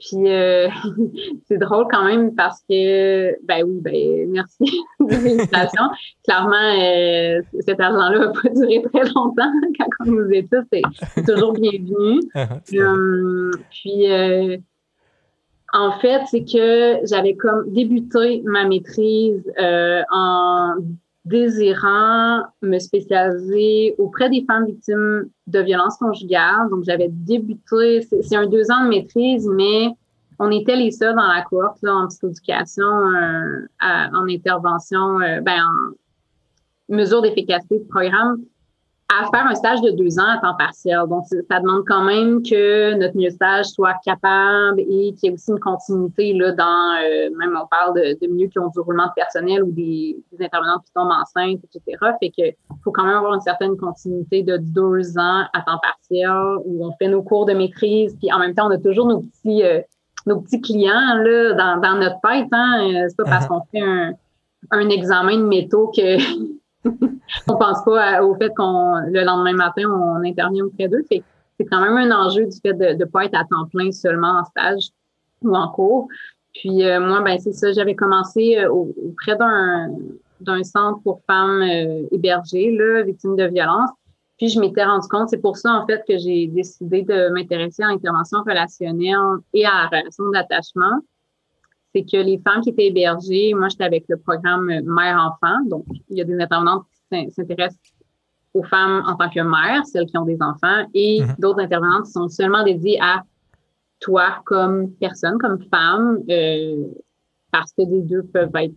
Puis 0.00 0.26
euh, 0.26 0.68
c'est 1.48 1.58
drôle 1.58 1.86
quand 1.90 2.04
même 2.04 2.34
parce 2.34 2.60
que, 2.68 3.36
ben 3.44 3.64
oui, 3.64 3.78
ben 3.80 4.30
merci 4.30 4.64
de 5.00 6.24
Clairement, 6.24 6.56
euh, 6.56 7.42
cet 7.60 7.80
argent-là 7.80 8.18
va 8.18 8.32
pas 8.32 8.48
durer 8.48 8.82
très 8.92 9.04
longtemps 9.04 9.52
quand 9.78 10.06
on 10.06 10.10
nous 10.12 10.30
est 10.30 10.48
tous. 10.50 10.66
C'est 11.14 11.24
toujours 11.24 11.52
bienvenu. 11.52 12.20
um, 12.78 13.50
puis, 13.70 14.06
en 15.72 15.92
fait, 16.00 16.22
c'est 16.30 16.44
que 16.44 17.06
j'avais 17.06 17.36
comme 17.36 17.70
débuté 17.72 18.42
ma 18.44 18.64
maîtrise 18.64 19.42
euh, 19.58 20.02
en 20.10 20.74
désirant 21.30 22.42
me 22.62 22.78
spécialiser 22.78 23.94
auprès 23.98 24.28
des 24.28 24.44
femmes 24.46 24.66
victimes 24.66 25.30
de 25.46 25.60
violences 25.60 25.96
conjugales. 25.96 26.68
Donc, 26.70 26.84
j'avais 26.84 27.08
débuté, 27.08 28.02
c'est 28.22 28.36
un 28.36 28.46
deux 28.46 28.70
ans 28.70 28.84
de 28.84 28.88
maîtrise, 28.88 29.48
mais 29.48 29.94
on 30.38 30.50
était 30.50 30.76
les 30.76 30.90
seuls 30.90 31.14
dans 31.14 31.28
la 31.28 31.42
cohorte 31.42 31.84
en 31.84 32.08
psychoéducation, 32.08 32.84
euh, 32.84 33.66
en 33.80 34.28
intervention, 34.28 35.20
euh, 35.20 35.40
ben, 35.40 35.62
en 36.90 36.94
mesure 36.94 37.22
d'efficacité 37.22 37.78
du 37.78 37.86
programme 37.86 38.40
à 39.10 39.28
faire 39.30 39.46
un 39.46 39.54
stage 39.54 39.80
de 39.80 39.90
deux 39.90 40.18
ans 40.18 40.28
à 40.28 40.38
temps 40.38 40.56
partiel. 40.56 41.00
Donc, 41.08 41.24
ça 41.26 41.60
demande 41.60 41.82
quand 41.86 42.04
même 42.04 42.42
que 42.42 42.94
notre 42.94 43.16
milieu 43.16 43.30
de 43.30 43.34
stage 43.34 43.66
soit 43.66 43.94
capable 44.04 44.80
et 44.80 45.14
qu'il 45.14 45.24
y 45.24 45.26
ait 45.26 45.32
aussi 45.32 45.50
une 45.50 45.58
continuité 45.58 46.32
là, 46.34 46.52
dans, 46.52 46.94
euh, 47.02 47.30
même 47.36 47.58
on 47.60 47.66
parle 47.66 47.94
de, 47.94 48.18
de 48.20 48.32
milieux 48.32 48.48
qui 48.48 48.58
ont 48.58 48.68
du 48.68 48.78
roulement 48.78 49.06
de 49.06 49.12
personnel 49.16 49.64
ou 49.64 49.72
des, 49.72 50.16
des 50.32 50.44
intervenants 50.44 50.78
qui 50.78 50.92
tombent 50.92 51.10
enceintes, 51.10 51.60
etc. 51.64 51.98
Fait 52.20 52.30
que 52.30 52.56
faut 52.84 52.92
quand 52.92 53.04
même 53.04 53.16
avoir 53.16 53.34
une 53.34 53.40
certaine 53.40 53.76
continuité 53.76 54.42
de 54.42 54.58
deux 54.58 55.18
ans 55.18 55.44
à 55.52 55.62
temps 55.66 55.80
partiel 55.82 56.30
où 56.64 56.86
on 56.86 56.92
fait 56.92 57.08
nos 57.08 57.22
cours 57.22 57.46
de 57.46 57.52
maîtrise, 57.52 58.16
puis 58.18 58.32
en 58.32 58.38
même 58.38 58.54
temps, 58.54 58.68
on 58.68 58.70
a 58.70 58.78
toujours 58.78 59.06
nos 59.06 59.20
petits, 59.20 59.64
euh, 59.64 59.80
nos 60.26 60.40
petits 60.40 60.60
clients 60.60 61.16
là, 61.16 61.52
dans, 61.54 61.80
dans 61.80 61.98
notre 61.98 62.20
tête. 62.20 62.48
Hein. 62.52 62.80
Euh, 62.82 63.06
c'est 63.08 63.16
pas 63.16 63.24
parce 63.24 63.46
uh-huh. 63.46 63.48
qu'on 63.48 63.62
fait 63.72 63.82
un, 63.82 64.12
un 64.70 64.88
examen 64.88 65.38
de 65.38 65.44
métaux 65.44 65.90
que 65.96 66.18
on 67.48 67.56
pense 67.56 67.84
pas 67.84 68.22
au 68.24 68.34
fait 68.36 68.52
qu'on 68.54 68.96
le 69.06 69.22
lendemain 69.24 69.52
matin, 69.52 69.82
on 69.88 70.24
intervient 70.24 70.64
auprès 70.64 70.88
d'eux. 70.88 71.04
c'est 71.10 71.22
quand 71.70 71.80
même 71.80 71.96
un 71.96 72.26
enjeu 72.26 72.46
du 72.46 72.58
fait 72.60 72.72
de 72.72 72.94
ne 72.98 73.04
pas 73.04 73.26
être 73.26 73.34
à 73.34 73.44
temps 73.44 73.66
plein 73.70 73.92
seulement 73.92 74.40
en 74.40 74.44
stage 74.44 74.88
ou 75.42 75.54
en 75.54 75.68
cours. 75.68 76.08
Puis 76.54 76.84
euh, 76.84 77.00
moi, 77.00 77.20
ben 77.20 77.38
c'est 77.38 77.52
ça, 77.52 77.72
j'avais 77.72 77.94
commencé 77.94 78.58
euh, 78.58 78.70
auprès 78.70 79.36
d'un 79.36 79.90
d'un 80.40 80.64
centre 80.64 81.02
pour 81.02 81.20
femmes 81.26 81.60
euh, 81.60 82.06
hébergées, 82.12 82.74
là, 82.74 83.02
victimes 83.02 83.36
de 83.36 83.44
violence. 83.44 83.90
Puis 84.38 84.48
je 84.48 84.58
m'étais 84.58 84.84
rendu 84.84 85.06
compte, 85.06 85.28
c'est 85.28 85.40
pour 85.40 85.58
ça 85.58 85.70
en 85.74 85.86
fait 85.86 86.02
que 86.08 86.16
j'ai 86.16 86.46
décidé 86.46 87.02
de 87.02 87.28
m'intéresser 87.28 87.82
à 87.82 87.88
l'intervention 87.88 88.38
relationnelle 88.42 89.40
et 89.52 89.66
à 89.66 89.82
la 89.82 89.98
relation 89.98 90.30
d'attachement 90.30 91.00
c'est 91.94 92.02
que 92.02 92.16
les 92.16 92.38
femmes 92.38 92.60
qui 92.60 92.70
étaient 92.70 92.86
hébergées, 92.86 93.52
moi, 93.54 93.68
j'étais 93.68 93.84
avec 93.84 94.04
le 94.08 94.16
programme 94.16 94.66
Mère-Enfant. 94.84 95.64
Donc, 95.66 95.84
il 96.08 96.18
y 96.18 96.20
a 96.20 96.24
des 96.24 96.38
intervenantes 96.38 96.84
qui 97.12 97.30
s'intéressent 97.30 97.80
aux 98.54 98.62
femmes 98.64 99.02
en 99.06 99.16
tant 99.16 99.28
que 99.28 99.40
mères, 99.40 99.86
celles 99.86 100.06
qui 100.06 100.18
ont 100.18 100.24
des 100.24 100.38
enfants, 100.40 100.86
et 100.94 101.20
mm-hmm. 101.20 101.40
d'autres 101.40 101.60
intervenantes 101.60 102.06
qui 102.06 102.12
sont 102.12 102.28
seulement 102.28 102.64
dédiées 102.64 102.98
à 103.00 103.22
toi 104.00 104.42
comme 104.44 104.92
personne, 104.94 105.38
comme 105.38 105.62
femme, 105.70 106.20
euh, 106.30 106.86
parce 107.52 107.72
que 107.72 107.82
les 107.82 108.02
deux 108.02 108.22
peuvent 108.22 108.54
être 108.54 108.74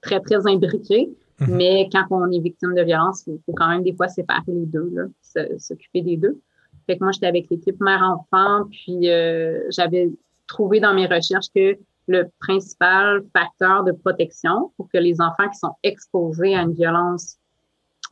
très, 0.00 0.20
très 0.20 0.46
imbriqués. 0.46 1.10
Mm-hmm. 1.40 1.54
Mais 1.54 1.88
quand 1.92 2.04
on 2.10 2.30
est 2.30 2.40
victime 2.40 2.74
de 2.74 2.82
violence, 2.82 3.24
il 3.26 3.38
faut 3.44 3.52
quand 3.52 3.68
même 3.68 3.82
des 3.82 3.94
fois 3.94 4.08
séparer 4.08 4.42
les 4.48 4.66
deux, 4.66 4.92
s'occuper 5.58 6.02
des 6.02 6.16
deux. 6.16 6.40
Fait 6.86 6.96
que 6.98 7.04
moi, 7.04 7.12
j'étais 7.12 7.26
avec 7.26 7.48
l'équipe 7.50 7.80
mère-enfant, 7.80 8.66
puis 8.70 9.08
euh, 9.08 9.60
j'avais 9.70 10.10
trouvé 10.46 10.80
dans 10.80 10.94
mes 10.94 11.06
recherches 11.06 11.46
que 11.54 11.78
le 12.08 12.30
principal 12.40 13.22
facteur 13.32 13.84
de 13.84 13.92
protection 13.92 14.72
pour 14.76 14.88
que 14.88 14.98
les 14.98 15.20
enfants 15.20 15.48
qui 15.48 15.58
sont 15.58 15.74
exposés 15.82 16.54
à 16.54 16.62
une 16.62 16.72
violence 16.72 17.38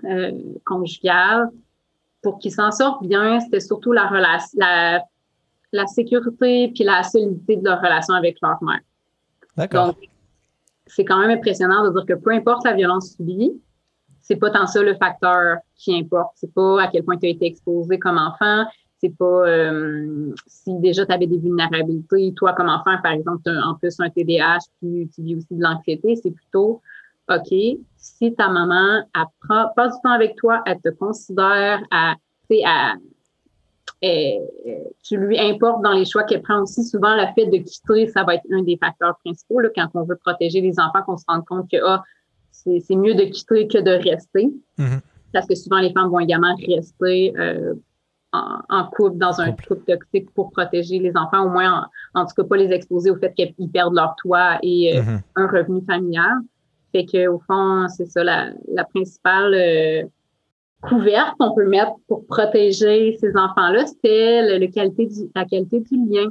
euh, 0.05 0.33
conjugale, 0.65 1.51
pour 2.23 2.39
qu'ils 2.39 2.53
s'en 2.53 2.71
sortent 2.71 3.05
bien, 3.07 3.41
c'était 3.41 3.61
surtout 3.61 3.93
la, 3.93 4.07
relation, 4.07 4.59
la, 4.59 5.03
la 5.73 5.87
sécurité 5.87 6.71
puis 6.75 6.85
la 6.85 7.03
solidité 7.03 7.57
de 7.57 7.65
leur 7.65 7.81
relation 7.81 8.15
avec 8.15 8.39
leur 8.43 8.63
mère. 8.63 8.81
D'accord. 9.57 9.87
Donc, 9.89 9.97
c'est 10.87 11.05
quand 11.05 11.19
même 11.19 11.31
impressionnant 11.31 11.85
de 11.85 11.91
dire 11.93 12.07
que 12.07 12.21
peu 12.21 12.33
importe 12.33 12.65
la 12.65 12.75
violence 12.75 13.15
subie, 13.15 13.53
c'est 14.21 14.37
pas 14.37 14.51
tant 14.51 14.67
ça 14.67 14.83
le 14.83 14.95
facteur 14.95 15.59
qui 15.77 15.99
importe. 15.99 16.33
C'est 16.37 16.53
pas 16.53 16.83
à 16.83 16.89
quel 16.89 17.05
point 17.05 17.17
tu 17.17 17.27
as 17.27 17.31
été 17.31 17.47
exposé 17.47 17.99
comme 17.99 18.19
enfant, 18.19 18.65
c'est 19.01 19.17
pas 19.17 19.49
euh, 19.49 20.35
si 20.47 20.75
déjà 20.79 21.07
tu 21.07 21.13
avais 21.13 21.27
des 21.27 21.39
vulnérabilités, 21.39 22.33
toi 22.37 22.53
comme 22.53 22.69
enfant, 22.69 22.97
par 23.03 23.13
exemple, 23.13 23.43
tu 23.45 23.51
as 23.51 23.67
en 23.67 23.75
plus 23.75 23.99
un 24.01 24.11
TDAH, 24.11 24.59
puis 24.81 25.09
tu 25.15 25.23
vis 25.23 25.37
aussi 25.37 25.55
de 25.55 25.63
l'anxiété, 25.63 26.17
c'est 26.17 26.31
plutôt 26.31 26.81
OK, 27.31 27.55
si 27.97 28.35
ta 28.35 28.49
maman 28.49 29.05
apprend, 29.15 29.73
passe 29.77 29.95
du 29.95 30.03
temps 30.03 30.13
avec 30.13 30.37
toi, 30.37 30.63
elle 30.67 30.81
te 30.81 30.89
considère 30.89 31.81
à, 31.91 32.15
à 32.65 32.95
tu 34.03 35.17
lui 35.17 35.39
importes 35.39 35.83
dans 35.83 35.93
les 35.93 36.05
choix 36.05 36.25
qu'elle 36.25 36.43
prend 36.43 36.63
aussi. 36.63 36.83
Souvent, 36.85 37.15
le 37.15 37.27
fait 37.35 37.47
de 37.47 37.59
quitter, 37.59 38.09
ça 38.09 38.25
va 38.25 38.35
être 38.35 38.47
un 38.51 38.63
des 38.63 38.77
facteurs 38.79 39.17
principaux 39.25 39.61
là, 39.61 39.69
quand 39.75 39.89
on 39.95 40.05
veut 40.05 40.17
protéger 40.17 40.61
les 40.61 40.81
enfants, 40.81 41.03
qu'on 41.05 41.17
se 41.17 41.25
rende 41.29 41.45
compte 41.45 41.71
que 41.71 41.77
ah, 41.85 42.03
c'est 42.51 42.97
mieux 42.97 43.15
de 43.15 43.25
quitter 43.25 43.69
que 43.69 43.79
de 43.79 43.91
rester. 43.91 44.53
Mm-hmm. 44.79 45.01
Parce 45.33 45.47
que 45.47 45.55
souvent, 45.55 45.79
les 45.79 45.93
femmes 45.93 46.11
vont 46.11 46.19
également 46.19 46.55
rester 46.67 47.33
euh, 47.39 47.75
en, 48.33 48.85
couple, 48.93 49.19
dans 49.19 49.41
un 49.41 49.53
couple. 49.53 49.83
toxique 49.87 50.31
pour 50.35 50.51
protéger 50.53 50.99
les 50.99 51.17
enfants, 51.17 51.47
au 51.47 51.51
moins 51.51 51.89
en, 52.15 52.25
tout 52.27 52.35
cas 52.37 52.45
pas 52.45 52.57
les 52.57 52.73
exposer 52.73 53.11
au 53.11 53.17
fait 53.17 53.35
qu'ils 53.35 53.71
perdent 53.71 53.95
leur 53.95 54.15
toit 54.17 54.59
et 54.63 54.97
euh, 54.97 55.03
mm-hmm. 55.03 55.21
un 55.37 55.47
revenu 55.49 55.83
familial. 55.85 56.39
Fait 56.93 57.05
que 57.05 57.29
au 57.29 57.41
fond, 57.41 57.89
c'est 57.89 58.07
ça 58.07 58.23
la, 58.23 58.51
la 58.73 58.85
principale 58.85 59.55
euh, 59.55 60.03
couverte 60.83 61.35
qu'on 61.39 61.55
peut 61.55 61.69
mettre 61.69 61.93
pour 62.09 62.25
protéger 62.27 63.17
ces 63.21 63.37
enfants-là, 63.37 63.87
c'était 63.87 64.59
le, 64.59 64.67
qualité 64.69 65.07
du, 65.07 65.31
la 65.35 65.45
qualité 65.45 65.81
du 65.81 65.97
lien. 65.97 66.31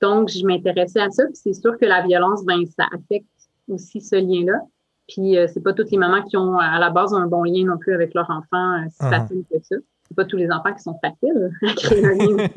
Donc, 0.00 0.28
je 0.28 0.44
m'intéressais 0.46 1.00
à 1.00 1.10
ça, 1.10 1.24
puis 1.24 1.34
c'est 1.34 1.54
sûr 1.54 1.76
que 1.78 1.86
la 1.86 2.02
violence, 2.02 2.44
ben, 2.44 2.64
ça 2.66 2.84
affecte 2.94 3.26
aussi 3.68 4.00
ce 4.00 4.16
lien-là. 4.16 4.60
Puis 5.08 5.38
euh, 5.38 5.46
c'est 5.48 5.62
pas 5.62 5.72
toutes 5.72 5.90
les 5.90 5.96
mamans 5.96 6.22
qui 6.22 6.36
ont 6.36 6.58
à 6.58 6.78
la 6.78 6.90
base 6.90 7.14
un 7.14 7.26
bon 7.26 7.42
lien 7.42 7.64
non 7.64 7.78
plus 7.78 7.94
avec 7.94 8.12
leur 8.14 8.28
enfant, 8.30 8.84
c'est 8.90 9.06
uh-huh. 9.06 9.10
facile 9.10 9.44
que 9.50 9.56
ça 9.62 9.76
c'est 10.08 10.14
pas 10.14 10.24
tous 10.24 10.36
les 10.36 10.50
enfants 10.50 10.72
qui 10.72 10.82
sont 10.82 10.98
faciles 11.02 11.50
à 11.66 11.74
créer 11.74 12.04
un 12.04 12.14
lien. 12.14 12.48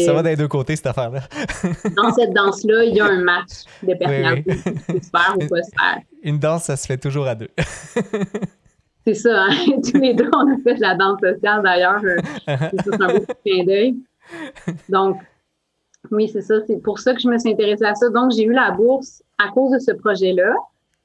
ça, 0.04 0.12
va 0.12 0.22
des 0.22 0.36
deux 0.36 0.48
côtés, 0.48 0.74
cette 0.74 0.86
affaire-là. 0.86 1.20
dans 1.96 2.12
cette 2.12 2.32
danse-là, 2.32 2.84
il 2.84 2.94
y 2.94 3.00
a 3.00 3.06
un 3.06 3.22
match 3.22 3.64
de 3.82 3.94
personnalité. 3.94 4.52
Oui, 4.66 4.72
oui. 4.88 5.00
se 5.02 5.10
faire 5.10 5.34
ou 5.36 5.48
pas 5.48 5.62
se 5.62 5.70
faire. 5.70 5.98
Une 6.22 6.38
danse, 6.38 6.64
ça 6.64 6.76
se 6.76 6.86
fait 6.86 6.96
toujours 6.96 7.26
à 7.26 7.34
deux. 7.34 7.50
c'est 9.06 9.14
ça, 9.14 9.44
hein? 9.44 9.80
Tous 9.84 10.00
les 10.00 10.14
deux, 10.14 10.30
on 10.32 10.54
a 10.54 10.56
fait 10.62 10.78
la 10.78 10.94
danse 10.94 11.20
sociale 11.20 11.62
d'ailleurs. 11.62 12.02
Euh, 12.04 12.16
c'est 12.46 13.02
un 13.02 13.14
beau 13.14 13.24
clin 13.44 13.64
d'œil. 13.64 13.96
Donc, 14.88 15.18
oui, 16.10 16.28
c'est 16.28 16.42
ça. 16.42 16.54
C'est 16.66 16.82
pour 16.82 16.98
ça 16.98 17.14
que 17.14 17.20
je 17.20 17.28
me 17.28 17.38
suis 17.38 17.50
intéressée 17.50 17.84
à 17.84 17.94
ça. 17.94 18.08
Donc, 18.08 18.32
j'ai 18.32 18.44
eu 18.44 18.52
la 18.52 18.70
bourse 18.70 19.22
à 19.38 19.48
cause 19.48 19.72
de 19.72 19.78
ce 19.78 19.92
projet-là. 19.92 20.54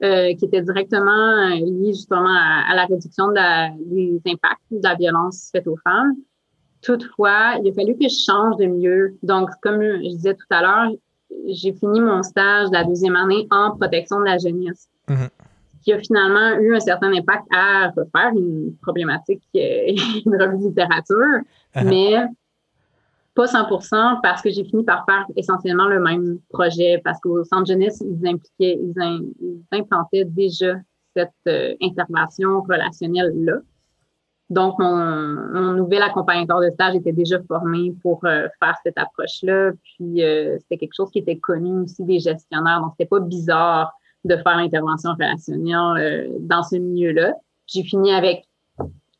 Euh, 0.04 0.34
qui 0.34 0.44
était 0.44 0.60
directement 0.60 1.10
euh, 1.10 1.54
lié 1.54 1.94
justement 1.94 2.28
à, 2.28 2.74
la 2.74 2.84
réduction 2.84 3.28
des 3.32 4.20
impacts 4.26 4.60
de 4.70 4.80
la 4.82 4.94
violence 4.94 5.48
faite 5.50 5.66
aux 5.66 5.78
femmes. 5.82 6.16
Toutefois, 6.82 7.54
il 7.62 7.70
a 7.70 7.72
fallu 7.72 7.94
que 7.94 8.06
je 8.06 8.24
change 8.26 8.58
de 8.58 8.66
milieu. 8.66 9.16
Donc, 9.22 9.48
comme 9.62 9.80
je 9.80 10.06
disais 10.10 10.34
tout 10.34 10.44
à 10.50 10.60
l'heure, 10.60 10.92
j'ai 11.48 11.72
fini 11.72 12.02
mon 12.02 12.22
stage 12.22 12.68
de 12.68 12.74
la 12.74 12.84
deuxième 12.84 13.16
année 13.16 13.46
en 13.50 13.74
protection 13.74 14.20
de 14.20 14.26
la 14.26 14.36
jeunesse, 14.36 14.86
mm-hmm. 15.08 15.30
qui 15.82 15.94
a 15.94 15.98
finalement 15.98 16.60
eu 16.60 16.76
un 16.76 16.80
certain 16.80 17.10
impact 17.14 17.46
à 17.54 17.88
refaire 17.96 18.32
une 18.36 18.76
problématique, 18.82 19.42
euh, 19.56 19.94
une 20.26 20.36
revue 20.36 20.58
de 20.58 20.68
littérature, 20.68 21.40
uh-huh. 21.74 21.88
mais 21.88 22.16
pas 23.36 23.44
100% 23.44 24.20
parce 24.22 24.40
que 24.40 24.50
j'ai 24.50 24.64
fini 24.64 24.82
par 24.82 25.04
faire 25.04 25.26
essentiellement 25.36 25.86
le 25.86 26.00
même 26.00 26.38
projet 26.48 27.00
parce 27.04 27.20
qu'au 27.20 27.44
centre 27.44 27.66
jeunesse, 27.66 28.02
ils 28.02 28.26
impliquaient, 28.26 28.80
ils, 28.80 29.62
implantaient 29.70 30.24
déjà 30.24 30.74
cette 31.14 31.30
euh, 31.46 31.74
intervention 31.82 32.62
relationnelle-là. 32.62 33.58
Donc, 34.48 34.78
mon, 34.78 35.72
nouvel 35.74 36.02
accompagnateur 36.02 36.60
de 36.60 36.70
stage 36.70 36.94
était 36.94 37.12
déjà 37.12 37.42
formé 37.42 37.94
pour 38.00 38.24
euh, 38.24 38.48
faire 38.58 38.76
cette 38.82 38.96
approche-là. 38.96 39.72
Puis, 39.82 40.22
euh, 40.22 40.56
c'était 40.60 40.78
quelque 40.78 40.94
chose 40.94 41.10
qui 41.10 41.18
était 41.18 41.38
connu 41.38 41.80
aussi 41.80 42.04
des 42.04 42.20
gestionnaires. 42.20 42.80
Donc, 42.80 42.92
c'était 42.92 43.08
pas 43.08 43.20
bizarre 43.20 43.92
de 44.24 44.36
faire 44.36 44.56
l'intervention 44.56 45.12
relationnelle 45.12 46.30
dans 46.40 46.62
ce 46.62 46.76
milieu-là. 46.76 47.34
J'ai 47.66 47.82
fini 47.82 48.12
avec 48.12 48.44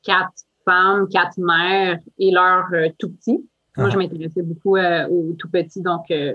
quatre 0.02 0.32
femmes, 0.64 1.06
quatre 1.08 1.38
mères 1.38 1.98
et 2.18 2.30
leurs 2.30 2.66
tout 2.98 3.10
petits. 3.10 3.44
Moi, 3.76 3.90
je 3.90 3.98
m'intéressais 3.98 4.42
beaucoup 4.42 4.76
euh, 4.76 5.06
aux 5.08 5.34
tout 5.34 5.48
petits, 5.48 5.82
donc 5.82 6.10
euh, 6.10 6.34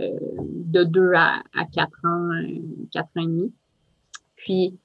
euh, 0.00 0.10
de 0.40 0.84
2 0.84 1.12
à, 1.14 1.42
à 1.58 1.64
4 1.72 1.90
ans, 2.04 2.28
4 2.92 3.04
ans 3.04 3.08
et 3.16 3.26
demi. 3.26 3.52
Puis, 4.36 4.78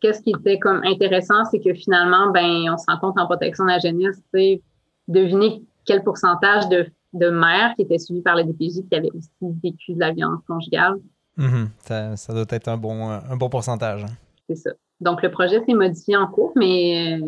qu'est-ce 0.00 0.22
qui 0.22 0.30
était 0.30 0.58
comme 0.58 0.82
intéressant, 0.84 1.44
c'est 1.50 1.60
que 1.60 1.72
finalement, 1.74 2.30
ben, 2.32 2.70
on 2.72 2.76
se 2.76 2.84
rend 2.88 2.98
compte 2.98 3.18
en 3.18 3.26
protection 3.26 3.64
de 3.64 3.70
la 3.70 3.78
jeunesse, 3.78 4.20
c'est 4.34 4.62
deviner 5.08 5.62
quel 5.84 6.02
pourcentage 6.02 6.68
de, 6.68 6.86
de 7.12 7.30
mères 7.30 7.74
qui 7.76 7.82
étaient 7.82 7.98
suivies 7.98 8.22
par 8.22 8.34
la 8.34 8.42
DPJ 8.42 8.88
qui 8.88 8.94
avaient 8.94 9.12
aussi 9.14 9.30
vécu 9.62 9.94
de 9.94 10.00
la 10.00 10.12
violence 10.12 10.42
conjugale. 10.46 10.96
Mm-hmm. 11.38 11.68
ça, 11.80 12.16
ça, 12.16 12.32
doit 12.32 12.46
être 12.48 12.68
un 12.68 12.76
bon, 12.76 13.10
un 13.10 13.36
bon 13.36 13.48
pourcentage. 13.48 14.04
Hein. 14.04 14.14
C'est 14.48 14.56
ça. 14.56 14.70
Donc, 15.00 15.22
le 15.22 15.30
projet 15.30 15.62
s'est 15.64 15.74
modifié 15.74 16.16
en 16.16 16.26
cours, 16.26 16.52
mais 16.56 17.20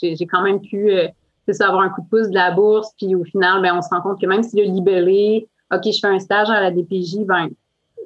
j'ai 0.00 0.26
quand 0.26 0.42
même 0.42 0.60
pu 0.60 0.90
c'est 1.46 1.54
ça, 1.54 1.68
avoir 1.68 1.82
un 1.82 1.90
coup 1.90 2.02
de 2.02 2.08
pouce 2.08 2.28
de 2.28 2.34
la 2.34 2.50
bourse, 2.50 2.92
puis 2.98 3.14
au 3.14 3.24
final, 3.24 3.62
ben, 3.62 3.74
on 3.76 3.82
se 3.82 3.88
rend 3.88 4.02
compte 4.02 4.20
que 4.20 4.26
même 4.26 4.42
si 4.42 4.56
le 4.56 4.64
libellé, 4.64 5.48
OK, 5.72 5.82
je 5.84 5.98
fais 6.00 6.08
un 6.08 6.18
stage 6.18 6.50
à 6.50 6.60
la 6.60 6.70
DPJ, 6.70 7.24
ben, 7.24 7.48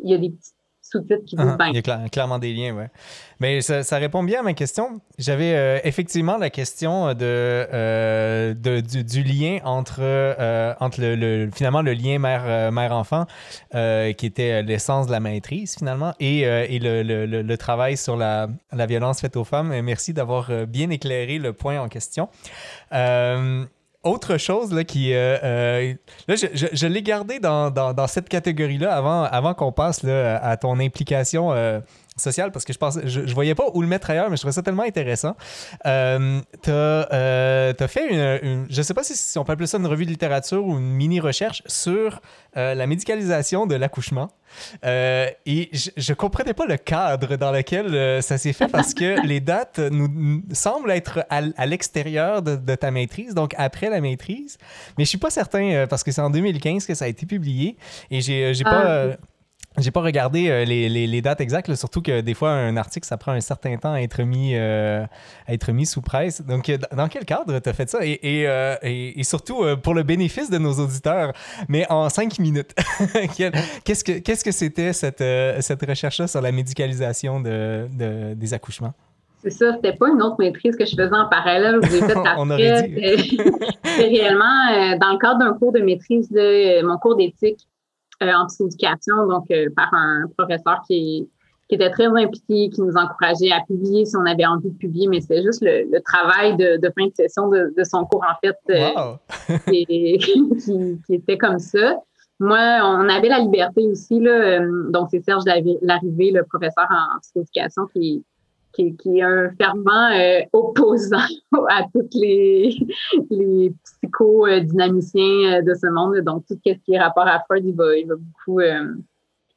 il 0.02 0.10
y 0.10 0.14
a 0.14 0.18
des 0.18 0.30
petits 0.30 0.52
sous-titres 0.90 1.24
qui 1.26 1.36
disent 1.36 1.56
ah, 1.58 1.68
Il 1.68 1.74
y 1.74 1.90
a 1.90 2.08
clairement 2.08 2.38
des 2.38 2.52
liens, 2.52 2.74
oui. 2.76 2.84
Mais 3.38 3.60
ça, 3.60 3.96
répond 3.96 4.22
bien 4.22 4.40
à 4.40 4.42
ma 4.42 4.52
question. 4.52 5.00
J'avais 5.18 5.54
euh, 5.54 5.78
effectivement 5.84 6.36
la 6.36 6.50
question 6.50 7.14
de, 7.14 7.16
euh, 7.22 8.54
du, 8.54 9.22
lien 9.22 9.58
entre, 9.64 10.02
entre 10.80 11.00
le, 11.00 11.48
finalement 11.52 11.82
le 11.82 11.92
lien 11.92 12.18
mère, 12.18 12.72
mère 12.72 12.92
enfant 12.92 13.26
qui 13.72 14.26
était 14.26 14.62
l'essence 14.62 15.06
de 15.06 15.12
la 15.12 15.20
maîtrise 15.20 15.76
finalement 15.76 16.14
et, 16.20 16.40
et 16.40 16.78
le, 16.78 17.02
le, 17.02 17.56
travail 17.56 17.96
sur 17.96 18.16
la, 18.16 18.48
la, 18.72 18.86
violence 18.86 19.20
faite 19.20 19.36
aux 19.36 19.44
femmes. 19.44 19.80
merci 19.82 20.12
d'avoir 20.12 20.50
bien 20.66 20.90
éclairé 20.90 21.38
le 21.38 21.52
point 21.52 21.80
en 21.80 21.88
question 21.88 22.28
autre 24.02 24.38
chose 24.38 24.72
là, 24.72 24.84
qui. 24.84 25.12
Euh, 25.12 25.38
euh, 25.42 25.94
là, 26.26 26.34
je, 26.34 26.86
l'ai 26.86 27.02
gardé 27.02 27.38
dans 27.38 28.06
cette 28.06 28.28
catégorie-là 28.28 28.94
avant, 28.94 29.24
avant 29.24 29.54
qu'on 29.54 29.72
passe 29.72 30.02
là, 30.02 30.38
à 30.42 30.56
ton 30.56 30.78
implication 30.80 31.52
euh, 31.52 31.80
sociale 32.20 32.52
parce 32.52 32.64
que 32.64 32.72
je 32.72 32.78
pensais, 32.78 33.00
je, 33.04 33.26
je, 33.26 33.34
voyais 33.34 33.54
pas 33.54 33.64
où 33.74 33.82
le 33.82 33.88
mettre 33.88 34.10
ailleurs, 34.10 34.30
mais 34.30 34.36
je 34.36 34.42
trouvais 34.42 34.52
ça 34.52 34.62
tellement 34.62 34.82
intéressant. 34.82 35.36
Euh, 35.86 36.40
tu 36.62 36.70
as, 36.70 37.88
fait 37.88 38.40
une, 38.42 38.66
Je 38.68 38.82
sais 38.82 38.94
pas 38.94 39.02
si, 39.02 39.38
on 39.38 39.44
peut 39.44 39.52
appeler 39.52 39.66
ça 39.66 39.78
une 39.78 39.86
revue 39.86 40.04
de 40.04 40.10
littérature 40.10 40.64
ou 40.64 40.78
une 40.78 40.92
mini-recherche 40.92 41.62
sur 41.66 42.20
la 42.54 42.86
médicalisation 42.86 43.66
de 43.66 43.74
l'accouchement. 43.74 44.30
Euh, 44.84 45.28
et 45.46 45.68
je, 45.72 45.90
je 45.96 46.12
comprenais 46.12 46.54
pas 46.54 46.66
le 46.66 46.76
cadre 46.76 47.36
dans 47.36 47.52
lequel 47.52 47.94
euh, 47.94 48.20
ça 48.20 48.38
s'est 48.38 48.52
fait 48.52 48.68
parce 48.68 48.94
que 48.94 49.20
les 49.26 49.40
dates 49.40 49.78
nous, 49.78 50.42
semblent 50.52 50.90
être 50.90 51.24
à, 51.30 51.66
l'extérieur 51.66 52.42
de, 52.42 52.74
ta 52.74 52.90
maîtrise, 52.90 53.34
donc 53.34 53.54
après 53.56 53.90
la 53.90 54.00
maîtrise. 54.00 54.58
Mais 54.98 55.04
je 55.04 55.08
suis 55.08 55.18
pas 55.18 55.30
certain 55.30 55.72
euh, 55.72 55.86
parce 55.86 56.04
que 56.04 56.12
c'est 56.12 56.20
en 56.20 56.30
2015 56.30 56.86
que 56.86 56.94
ça 56.94 57.04
a 57.04 57.08
été 57.08 57.26
publié 57.26 57.76
et 58.10 58.20
j'ai 58.20 58.64
pas. 58.64 59.10
Ah, 59.12 59.16
j'ai 59.78 59.92
pas 59.92 60.00
regardé 60.00 60.50
euh, 60.50 60.64
les, 60.64 60.88
les, 60.88 61.22
dates 61.22 61.40
exactes, 61.40 61.72
surtout 61.76 62.02
que 62.02 62.20
des 62.20 62.34
fois, 62.34 62.50
un 62.50 62.76
article, 62.76 63.06
ça 63.06 63.16
prend 63.16 63.32
un 63.32 63.40
certain 63.40 63.76
temps 63.76 63.92
à 63.92 64.00
être 64.00 64.22
mis, 64.22 64.56
euh, 64.56 65.04
à 65.46 65.54
être 65.54 65.70
mis 65.70 65.86
sous 65.86 66.00
presse. 66.00 66.42
Donc, 66.44 66.68
euh, 66.68 66.76
dans 66.96 67.06
quel 67.06 67.24
cadre 67.24 67.56
tu 67.60 67.68
as 67.68 67.72
fait 67.72 67.88
ça? 67.88 68.00
Et, 68.02 68.18
et, 68.22 69.20
et, 69.20 69.24
surtout, 69.24 69.64
pour 69.82 69.94
le 69.94 70.02
bénéfice 70.02 70.50
de 70.50 70.58
nos 70.58 70.72
auditeurs, 70.72 71.32
mais 71.68 71.86
en 71.88 72.08
cinq 72.08 72.40
minutes. 72.40 72.74
qu'est-ce 73.84 74.02
que 74.02 74.18
qu'est-ce 74.18 74.44
que 74.44 74.52
c'était 74.52 74.92
cette, 74.92 75.22
cette 75.62 75.86
recherche-là 75.86 76.26
sur 76.26 76.40
la 76.40 76.50
médicalisation 76.50 77.40
de, 77.40 77.86
de 77.96 78.34
des 78.34 78.54
accouchements? 78.54 78.92
C'est 79.42 79.50
ça, 79.50 79.72
c'était 79.74 79.96
pas 79.96 80.08
une 80.08 80.20
autre 80.20 80.36
maîtrise 80.38 80.76
que 80.76 80.84
je 80.84 80.90
faisais 80.90 81.16
en 81.16 81.28
parallèle 81.28 81.78
ou 81.78 81.82
j'ai 81.82 82.02
fait 82.02 82.12
après. 82.26 82.90
C'était 83.84 84.04
réellement 84.04 84.98
dans 85.00 85.12
le 85.12 85.18
cadre 85.18 85.38
d'un 85.38 85.54
cours 85.54 85.72
de 85.72 85.80
maîtrise 85.80 86.28
de 86.30 86.84
mon 86.84 86.98
cours 86.98 87.16
d'éthique 87.16 87.66
en 88.22 88.46
psychoéducation, 88.46 89.26
donc 89.26 89.50
euh, 89.50 89.68
par 89.74 89.92
un 89.92 90.26
professeur 90.36 90.82
qui, 90.86 91.28
qui, 91.68 91.74
était 91.74 91.90
très 91.90 92.06
impliqué, 92.06 92.70
qui 92.70 92.80
nous 92.80 92.94
encourageait 92.94 93.52
à 93.52 93.60
publier 93.66 94.04
si 94.04 94.16
on 94.16 94.26
avait 94.26 94.46
envie 94.46 94.70
de 94.70 94.76
publier, 94.76 95.08
mais 95.08 95.20
c'était 95.20 95.42
juste 95.42 95.62
le, 95.62 96.00
travail 96.00 96.56
de, 96.56 96.76
de, 96.76 96.92
fin 96.96 97.06
de 97.06 97.14
session 97.14 97.48
de, 97.48 97.72
de 97.76 97.84
son 97.84 98.04
cours, 98.04 98.24
en 98.24 98.38
fait, 98.44 98.56
euh, 98.70 99.58
qui, 99.68 100.18
qui, 101.06 101.14
était 101.14 101.38
comme 101.38 101.58
ça. 101.58 101.96
Moi, 102.38 102.80
on 102.82 103.08
avait 103.08 103.28
la 103.28 103.40
liberté 103.40 103.86
aussi, 103.86 104.18
là, 104.18 104.60
donc 104.90 105.08
c'est 105.10 105.22
Serge 105.22 105.44
Larrivée, 105.82 106.30
le 106.30 106.42
professeur 106.44 106.86
en 106.88 107.18
psychoéducation, 107.20 107.86
qui, 107.92 108.24
qui, 108.72 108.96
qui, 108.96 109.18
est 109.18 109.22
un 109.22 109.50
fervent 109.58 110.10
euh, 110.12 110.40
opposant 110.52 111.18
à 111.68 111.84
tous 111.92 112.08
les, 112.14 112.76
les 113.30 113.74
psychodynamiciens 113.84 115.58
euh, 115.58 115.62
de 115.62 115.74
ce 115.74 115.86
monde. 115.88 116.18
Donc, 116.20 116.46
tout 116.46 116.54
ce 116.54 116.72
qui 116.72 116.92
est 116.92 117.00
rapport 117.00 117.26
à 117.26 117.40
Freud, 117.40 117.64
il 117.64 117.74
va, 117.74 117.96
il 117.96 118.06
va 118.06 118.14
beaucoup 118.16 118.60
euh, 118.60 118.94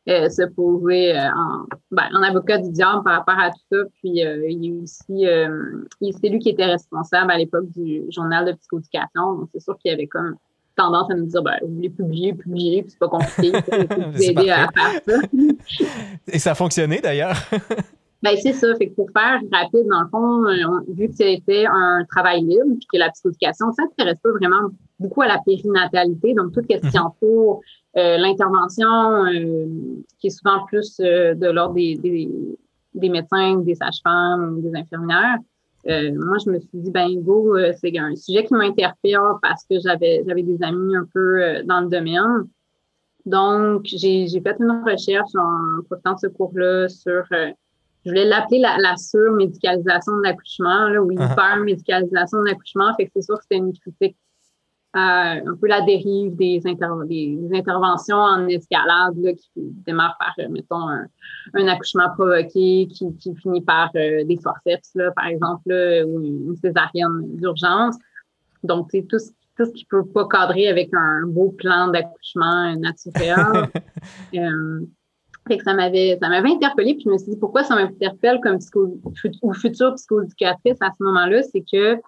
euh 0.10 0.30
se 0.30 0.44
poser 0.44 1.18
en, 1.18 1.66
ben, 1.92 2.10
en, 2.14 2.24
avocat 2.24 2.58
du 2.58 2.72
diable 2.72 3.04
par 3.04 3.20
rapport 3.20 3.40
à 3.40 3.52
tout 3.52 3.62
ça. 3.72 3.78
Puis, 3.96 4.20
il 4.20 4.66
est 4.66 4.82
aussi, 4.82 5.26
c'est 6.22 6.30
lui 6.30 6.40
qui 6.40 6.50
était 6.50 6.66
responsable 6.66 7.32
à 7.32 7.38
l'époque 7.38 7.70
du 7.72 8.04
journal 8.10 8.46
de 8.46 8.52
psychoéducation. 8.54 9.36
Donc, 9.36 9.50
c'est 9.54 9.62
sûr 9.62 9.78
qu'il 9.78 9.92
y 9.92 9.94
avait 9.94 10.08
comme 10.08 10.36
tendance 10.76 11.10
à 11.12 11.14
nous 11.14 11.28
dire 11.28 11.42
ben, 11.42 11.58
vous 11.62 11.76
voulez 11.76 11.90
publier, 11.90 12.34
publier, 12.34 12.82
puis 12.82 12.92
c'est 12.92 13.00
pas 13.00 13.08
compliqué, 13.08 13.52
vous 13.52 14.22
aider 14.24 14.50
à 14.50 14.68
faire 14.72 15.02
ça. 15.08 15.28
Et 16.28 16.40
ça 16.40 16.52
a 16.52 16.56
fonctionné 16.56 17.00
d'ailleurs. 17.00 17.38
Ben, 18.24 18.38
c'est 18.42 18.54
ça. 18.54 18.74
Fait 18.76 18.88
que 18.88 18.96
pour 18.96 19.10
faire 19.12 19.42
rapide, 19.52 19.86
dans 19.90 20.02
le 20.02 20.08
fond, 20.08 20.46
euh, 20.46 20.80
vu 20.88 21.10
que 21.10 21.16
c'était 21.16 21.66
un 21.66 22.06
travail 22.10 22.40
libre, 22.40 22.78
puis 22.80 22.88
que 22.94 22.98
la 22.98 23.10
psychoéducation 23.10 23.68
ne 23.68 23.74
s'intéresse 23.74 24.18
pas 24.24 24.32
vraiment 24.32 24.70
beaucoup 24.98 25.24
à 25.24 25.28
la 25.28 25.40
périnatalité, 25.46 26.34
donc 26.34 26.54
tout 26.54 26.62
ce 26.62 26.78
qui 26.78 26.98
mhm. 26.98 27.04
entoure 27.04 27.60
euh, 27.98 28.18
l'intervention, 28.18 29.26
euh, 29.26 29.66
qui 30.20 30.28
est 30.28 30.30
souvent 30.30 30.66
plus 30.68 30.96
de 31.00 31.52
l'ordre 31.52 31.76
des, 31.76 31.96
des, 31.96 32.30
des, 32.94 33.10
médecins, 33.10 33.58
des 33.58 33.76
sages-femmes, 33.76 34.62
des 34.62 34.74
infirmières. 34.74 35.40
moi, 35.86 36.38
je 36.46 36.50
me 36.50 36.60
suis 36.60 36.70
dit, 36.76 36.92
ben 36.92 37.20
go, 37.20 37.58
c'est 37.82 37.98
un 37.98 38.16
sujet 38.16 38.46
qui 38.46 38.54
m'interpelle 38.54 39.20
parce 39.42 39.66
que 39.70 39.76
j'avais 39.84 40.24
j'avais 40.26 40.44
des 40.44 40.64
amis 40.64 40.96
un 40.96 41.06
peu 41.14 41.62
dans 41.66 41.82
le 41.82 41.90
domaine. 41.90 42.48
Donc, 43.26 43.82
j'ai 43.84 44.28
fait 44.30 44.56
une 44.62 44.82
recherche 44.86 45.36
en 45.36 45.84
profitant 45.84 46.14
de 46.14 46.20
ce 46.20 46.28
cours-là 46.28 46.88
sur 46.88 47.24
je 48.04 48.10
voulais 48.10 48.26
l'appeler 48.26 48.60
la, 48.60 48.78
la 48.78 48.98
surmédicalisation 48.98 50.18
de 50.18 50.24
l'accouchement, 50.24 50.88
ou 50.88 51.12
uh-huh. 51.12 51.32
hyper-médicalisation 51.32 52.40
de 52.40 52.46
l'accouchement. 52.46 52.94
Fait 52.96 53.06
que 53.06 53.12
c'est 53.16 53.22
sûr 53.22 53.38
que 53.38 53.44
c'était 53.44 53.58
une 53.58 53.74
critique 53.74 54.18
euh, 54.96 55.00
un 55.00 55.56
peu 55.60 55.68
la 55.68 55.82
dérive 55.82 56.36
des, 56.36 56.60
des, 56.60 57.58
interventions 57.58 58.18
en 58.18 58.48
escalade 58.48 59.16
là, 59.18 59.34
qui 59.34 59.50
démarrent 59.56 60.18
par, 60.20 60.34
euh, 60.38 60.50
mettons, 60.50 60.88
un, 60.88 61.08
un, 61.56 61.68
accouchement 61.68 62.12
provoqué 62.14 62.88
qui, 62.88 63.16
qui 63.20 63.36
finit 63.42 63.62
par 63.62 63.90
euh, 63.96 64.24
des 64.24 64.38
forceps, 64.38 64.92
là, 64.94 65.12
par 65.16 65.26
exemple, 65.26 65.64
là, 65.66 66.06
ou 66.06 66.22
une 66.24 66.56
césarienne 66.58 67.38
d'urgence. 67.38 67.96
Donc, 68.64 68.90
c'est 68.92 69.08
tout 69.10 69.18
ce 69.18 69.32
tout 69.56 69.66
ce 69.66 69.72
qui 69.72 69.86
peut 69.86 70.06
pas 70.06 70.28
cadrer 70.28 70.68
avec 70.68 70.90
un 70.94 71.28
beau 71.28 71.52
plan 71.52 71.88
d'accouchement 71.88 72.76
naturel. 72.76 73.70
euh, 74.36 74.80
fait 75.48 75.58
que 75.58 75.64
ça 75.64 75.74
m'avait, 75.74 76.18
ça 76.22 76.30
m'avait 76.30 76.52
interpellée, 76.52 76.94
puis 76.94 77.04
je 77.06 77.10
me 77.10 77.18
suis 77.18 77.32
dit 77.32 77.38
pourquoi 77.38 77.64
ça 77.64 77.76
m'interpelle 77.76 78.40
comme 78.42 78.60
psycho, 78.60 79.00
ou 79.42 79.54
future 79.54 79.94
psychoéducatrice 79.96 80.78
à 80.82 80.90
ce 80.98 81.04
moment-là, 81.04 81.44
c'est 81.44 81.64
que 81.70 82.00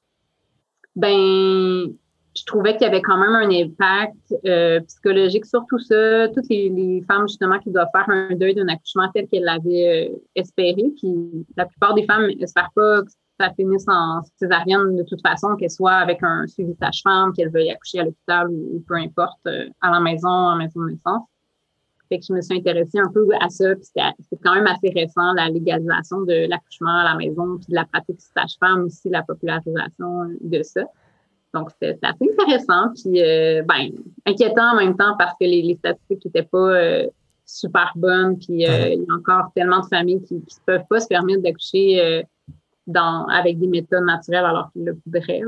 ben 0.95 1.93
je 2.37 2.43
trouvais 2.43 2.73
qu'il 2.73 2.81
y 2.81 2.85
avait 2.85 3.01
quand 3.01 3.17
même 3.17 3.33
un 3.33 3.49
impact 3.49 4.35
euh, 4.45 4.81
psychologique 4.81 5.45
sur 5.45 5.65
tout 5.69 5.79
ça. 5.79 6.27
Toutes 6.29 6.49
les, 6.49 7.01
femmes, 7.07 7.27
justement, 7.27 7.59
qui 7.59 7.71
doivent 7.71 7.87
faire 7.93 8.09
un 8.09 8.35
deuil 8.35 8.53
d'un 8.53 8.67
accouchement 8.67 9.09
tel 9.13 9.27
qu'elles 9.29 9.43
l'avaient 9.43 10.11
euh, 10.11 10.17
espéré. 10.35 10.91
Puis 10.97 11.45
la 11.55 11.65
plupart 11.65 11.93
des 11.93 12.05
femmes 12.05 12.27
n'espèrent 12.37 12.71
pas 12.75 13.03
que 13.03 13.11
ça 13.39 13.51
finisse 13.53 13.85
en 13.87 14.21
césarienne 14.35 14.97
de 14.97 15.03
toute 15.03 15.21
façon, 15.25 15.55
qu'elles 15.55 15.71
soient 15.71 15.93
avec 15.93 16.23
un 16.23 16.45
suivi 16.47 16.73
sage-femme, 16.75 17.31
qu'elles 17.33 17.51
veuillent 17.51 17.71
accoucher 17.71 17.99
à 17.99 18.03
l'hôpital 18.03 18.49
ou, 18.49 18.83
peu 18.85 18.95
importe, 18.95 19.39
euh, 19.47 19.69
à 19.81 19.91
la 19.91 20.01
maison, 20.01 20.27
en 20.27 20.57
maison 20.57 20.81
de 20.81 20.91
naissance. 20.91 21.23
Fait 22.09 22.19
que 22.19 22.25
je 22.27 22.33
me 22.33 22.41
suis 22.41 22.57
intéressée 22.57 22.99
un 22.99 23.11
peu 23.11 23.27
à 23.39 23.49
ça. 23.49 23.75
Puis 23.75 23.85
c'est 23.93 24.37
quand 24.43 24.55
même 24.55 24.67
assez 24.67 24.89
récent, 24.89 25.33
la 25.33 25.49
légalisation 25.49 26.21
de 26.21 26.47
l'accouchement 26.47 26.99
à 26.99 27.03
la 27.03 27.15
maison, 27.15 27.57
puis 27.57 27.67
de 27.69 27.75
la 27.75 27.85
pratique 27.85 28.21
sage-femme 28.21 28.85
aussi, 28.85 29.09
la 29.09 29.23
popularisation 29.23 30.29
de 30.41 30.63
ça. 30.63 30.83
Donc, 31.55 31.69
c'est 31.81 31.97
assez 32.01 32.29
intéressant, 32.37 32.91
puis 32.93 33.23
euh, 33.23 33.63
ben, 33.63 33.89
inquiétant 34.25 34.73
en 34.73 34.75
même 34.75 34.97
temps 34.97 35.15
parce 35.17 35.31
que 35.39 35.45
les, 35.45 35.61
les 35.61 35.75
statistiques 35.75 36.25
n'étaient 36.25 36.43
pas 36.43 36.57
euh, 36.57 37.07
super 37.45 37.93
bonnes, 37.95 38.37
puis 38.37 38.67
euh, 38.67 38.89
il 38.89 38.99
y 38.99 39.05
a 39.09 39.15
encore 39.15 39.51
tellement 39.55 39.79
de 39.79 39.85
familles 39.85 40.21
qui 40.23 40.35
ne 40.35 40.41
peuvent 40.65 40.83
pas 40.89 40.99
se 40.99 41.07
permettre 41.07 41.41
d'accoucher 41.41 42.25
dans 42.87 43.25
avec 43.27 43.57
des 43.57 43.67
méthodes 43.67 44.03
naturelles 44.03 44.45
alors 44.45 44.69
qu'ils 44.73 44.83
le 44.83 44.97
voudraient, 45.05 45.41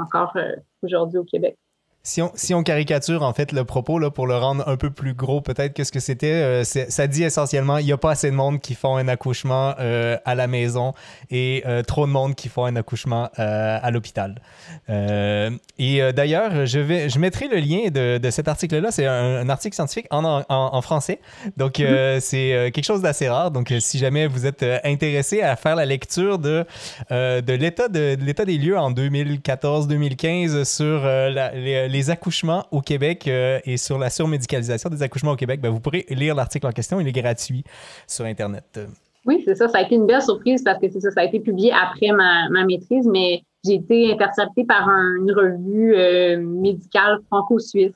encore 0.00 0.34
aujourd'hui 0.82 1.18
au 1.18 1.24
Québec. 1.24 1.56
Si 2.02 2.22
on, 2.22 2.32
si 2.34 2.54
on, 2.54 2.62
caricature 2.62 3.22
en 3.22 3.34
fait 3.34 3.52
le 3.52 3.64
propos 3.64 3.98
là, 3.98 4.10
pour 4.10 4.26
le 4.26 4.34
rendre 4.34 4.66
un 4.66 4.78
peu 4.78 4.88
plus 4.88 5.12
gros, 5.12 5.42
peut-être 5.42 5.74
que 5.74 5.84
ce 5.84 5.92
que 5.92 6.00
c'était, 6.00 6.32
euh, 6.32 6.64
ça 6.64 7.06
dit 7.06 7.24
essentiellement 7.24 7.76
il 7.76 7.84
n'y 7.84 7.92
a 7.92 7.98
pas 7.98 8.12
assez 8.12 8.30
de 8.30 8.34
monde 8.34 8.58
qui 8.62 8.74
font 8.74 8.96
un 8.96 9.06
accouchement 9.06 9.74
euh, 9.78 10.16
à 10.24 10.34
la 10.34 10.46
maison 10.46 10.94
et 11.30 11.62
euh, 11.66 11.82
trop 11.82 12.06
de 12.06 12.10
monde 12.10 12.34
qui 12.34 12.48
font 12.48 12.64
un 12.64 12.74
accouchement 12.76 13.28
à 13.36 13.90
l'hôpital. 13.90 14.40
et 14.88 16.12
d'ailleurs, 16.14 16.64
je 16.64 16.80
vais, 16.80 17.10
je 17.10 17.18
mettrai 17.18 17.48
le 17.48 17.58
lien 17.58 17.90
de, 17.90 18.16
de 18.16 18.30
cet 18.30 18.48
article-là. 18.48 18.90
C'est 18.90 19.06
un, 19.06 19.48
article 19.50 19.74
scientifique 19.74 20.06
en, 20.10 20.24
en, 20.24 20.44
en 20.48 20.82
français, 20.82 21.20
donc 21.56 21.78
mm-hmm. 21.78 22.20
c'est 22.20 22.70
quelque 22.72 22.84
chose 22.84 23.02
d'assez 23.02 23.28
rare. 23.28 23.50
Donc 23.50 23.74
si 23.78 23.98
jamais 23.98 24.26
vous 24.26 24.46
êtes 24.46 24.64
intéressé 24.84 25.42
à 25.42 25.54
faire 25.56 25.76
la 25.76 25.84
lecture 25.84 26.38
de 26.38 26.64
de 27.10 27.52
l'état 27.52 27.88
de, 27.88 28.16
l'état 28.20 28.44
des 28.44 28.56
lieux 28.56 28.78
en 28.78 28.90
2014-2015 28.92 30.64
sur 30.64 31.02
la, 31.04 31.52
les 31.52 31.89
les 31.90 32.10
accouchements 32.10 32.66
au 32.70 32.80
Québec 32.80 33.26
euh, 33.26 33.60
et 33.64 33.76
sur 33.76 33.98
la 33.98 34.10
surmédicalisation 34.10 34.88
des 34.88 35.02
accouchements 35.02 35.32
au 35.32 35.36
Québec, 35.36 35.60
ben, 35.60 35.70
vous 35.70 35.80
pourrez 35.80 36.06
lire 36.08 36.34
l'article 36.34 36.66
en 36.66 36.72
question. 36.72 37.00
Il 37.00 37.08
est 37.08 37.12
gratuit 37.12 37.64
sur 38.06 38.24
Internet. 38.24 38.80
Oui, 39.26 39.42
c'est 39.44 39.54
ça. 39.54 39.68
Ça 39.68 39.78
a 39.78 39.82
été 39.82 39.94
une 39.94 40.06
belle 40.06 40.22
surprise 40.22 40.62
parce 40.62 40.80
que 40.80 40.88
c'est 40.90 41.00
ça, 41.00 41.10
ça 41.10 41.20
a 41.20 41.24
été 41.24 41.40
publié 41.40 41.72
après 41.72 42.12
ma, 42.12 42.48
maîtrise, 42.64 43.06
mais 43.06 43.42
j'ai 43.64 43.74
été 43.74 44.12
interceptée 44.12 44.64
par 44.64 44.88
une 44.88 45.32
revue 45.32 45.94
euh, 45.94 46.40
médicale 46.40 47.20
franco-suisse. 47.26 47.92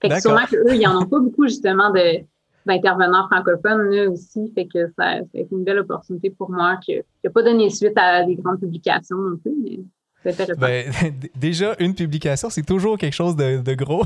Fait 0.00 0.08
que 0.08 0.20
sûrement 0.20 0.44
qu'eux, 0.50 0.74
ils 0.74 0.82
n'en 0.82 1.02
ont 1.02 1.06
pas 1.06 1.20
beaucoup 1.20 1.44
justement 1.44 1.90
de, 1.90 2.24
d'intervenants 2.66 3.28
francophones 3.30 3.90
là, 3.90 4.10
aussi. 4.10 4.50
Fait 4.54 4.66
que 4.66 4.86
ça, 4.88 5.20
ça 5.20 5.38
a 5.38 5.38
été 5.38 5.48
une 5.52 5.64
belle 5.64 5.78
opportunité 5.78 6.30
pour 6.30 6.50
moi 6.50 6.78
qui 6.84 6.96
n'a 6.96 7.30
pas 7.30 7.42
donné 7.42 7.70
suite 7.70 7.96
à 7.96 8.24
des 8.24 8.34
grandes 8.34 8.60
publications 8.60 9.16
non 9.16 9.36
plus. 9.36 9.54
Mais 9.62 9.78
ben, 10.58 10.90
déjà, 11.36 11.74
une 11.78 11.94
publication, 11.94 12.50
c'est 12.50 12.64
toujours 12.64 12.98
quelque 12.98 13.14
chose 13.14 13.36
de, 13.36 13.74
gros. 13.74 14.04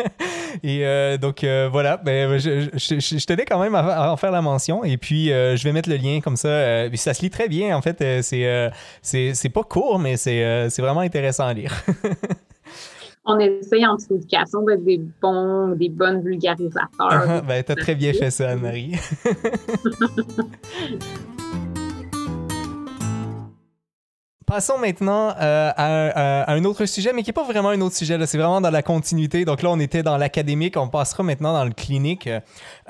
et 0.62 0.86
euh, 0.86 1.18
donc, 1.18 1.44
euh, 1.44 1.68
voilà, 1.70 1.96
ben, 1.96 2.38
je, 2.38 2.68
je, 2.74 3.26
tenais 3.26 3.44
quand 3.44 3.60
même 3.60 3.74
à, 3.74 4.12
en 4.12 4.16
faire 4.16 4.30
la 4.30 4.42
mention. 4.42 4.84
Et 4.84 4.96
puis, 4.96 5.32
euh, 5.32 5.56
je 5.56 5.64
vais 5.64 5.72
mettre 5.72 5.88
le 5.88 5.96
lien 5.96 6.20
comme 6.20 6.36
ça. 6.36 6.88
ça 6.94 7.14
se 7.14 7.22
lit 7.22 7.30
très 7.30 7.48
bien, 7.48 7.76
en 7.76 7.82
fait. 7.82 8.22
c'est, 8.22 8.70
c'est, 9.02 9.48
pas 9.48 9.62
court, 9.62 9.98
mais 9.98 10.16
c'est, 10.16 10.68
vraiment 10.78 11.00
intéressant 11.00 11.46
à 11.46 11.52
lire. 11.52 11.74
On 13.26 13.38
essaye 13.38 13.86
en 13.86 13.96
éducation 13.98 14.62
d'être 14.62 14.82
des 14.82 14.98
bons, 15.20 15.76
des 15.76 15.90
bonnes 15.90 16.22
vulgarisateurs. 16.22 17.42
ben, 17.46 17.62
t'as 17.62 17.74
très 17.74 17.94
bien 17.94 18.14
fait 18.14 18.30
ça, 18.30 18.50
Anne-Marie. 18.50 18.94
Passons 24.50 24.78
maintenant 24.78 25.32
euh, 25.40 25.70
à, 25.76 26.52
un 26.52 26.64
autre 26.64 26.84
sujet, 26.84 27.12
mais 27.14 27.22
qui 27.22 27.28
n'est 27.28 27.34
pas 27.34 27.44
vraiment 27.44 27.68
un 27.68 27.80
autre 27.82 27.94
sujet. 27.94 28.18
C'est 28.26 28.36
vraiment 28.36 28.60
dans 28.60 28.72
la 28.72 28.82
continuité. 28.82 29.44
Donc 29.44 29.62
là, 29.62 29.70
on 29.70 29.78
était 29.78 30.02
dans 30.02 30.16
l'académique. 30.16 30.76
On 30.76 30.88
passera 30.88 31.22
maintenant 31.22 31.52
dans 31.52 31.64
le 31.64 31.70
clinique. 31.70 32.28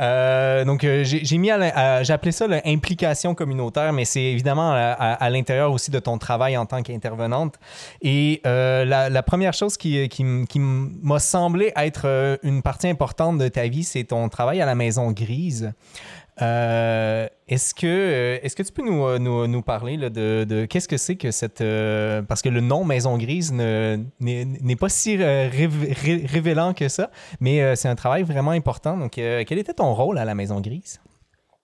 Euh, 0.00 0.64
donc, 0.64 0.84
euh, 0.84 1.04
j'ai 1.04 1.36
mis 1.36 1.50
j'ai 2.00 2.12
appelé 2.14 2.32
ça 2.32 2.46
l'implication 2.46 3.34
communautaire, 3.34 3.92
mais 3.92 4.06
c'est 4.06 4.22
évidemment 4.22 4.72
à, 4.72 5.28
l'intérieur 5.28 5.70
aussi 5.70 5.90
de 5.90 5.98
ton 5.98 6.16
travail 6.16 6.56
en 6.56 6.64
tant 6.64 6.82
qu'intervenante. 6.82 7.56
Et 8.00 8.40
la, 8.44 9.22
première 9.22 9.52
chose 9.52 9.76
qui 9.76 10.08
m'a 11.02 11.18
semblé 11.18 11.74
être 11.76 12.38
une 12.42 12.62
partie 12.62 12.88
importante 12.88 13.36
de 13.36 13.48
ta 13.48 13.68
vie, 13.68 13.84
c'est 13.84 14.04
ton 14.04 14.30
travail 14.30 14.62
à 14.62 14.66
la 14.66 14.74
Maison 14.74 15.12
Grise. 15.12 15.74
Euh, 16.42 17.26
est-ce 17.48 17.74
que, 17.74 17.86
euh, 17.86 18.38
est 18.42 18.54
que 18.54 18.62
tu 18.62 18.72
peux 18.72 18.82
nous, 18.82 19.04
euh, 19.04 19.46
nous, 19.46 19.62
parler 19.62 19.98
de, 19.98 20.64
qu'est-ce 20.66 20.88
que 20.88 20.96
c'est 20.96 21.16
que 21.16 21.30
cette... 21.30 21.62
parce 22.26 22.42
que 22.42 22.48
le 22.48 22.60
nom 22.60 22.84
Maison 22.84 23.18
Grise 23.18 23.52
n'est 23.52 24.76
pas 24.78 24.88
si 24.88 25.16
révélant 25.16 26.72
que 26.72 26.88
ça, 26.88 27.10
mais 27.40 27.76
c'est 27.76 27.88
un 27.88 27.94
travail 27.94 28.22
vraiment 28.22 28.52
important. 28.52 28.96
Donc, 28.96 29.12
quel 29.12 29.58
était 29.58 29.74
ton 29.74 29.92
rôle 29.94 30.18
à 30.18 30.24
la 30.24 30.34
Maison 30.34 30.60
Grise? 30.60 31.00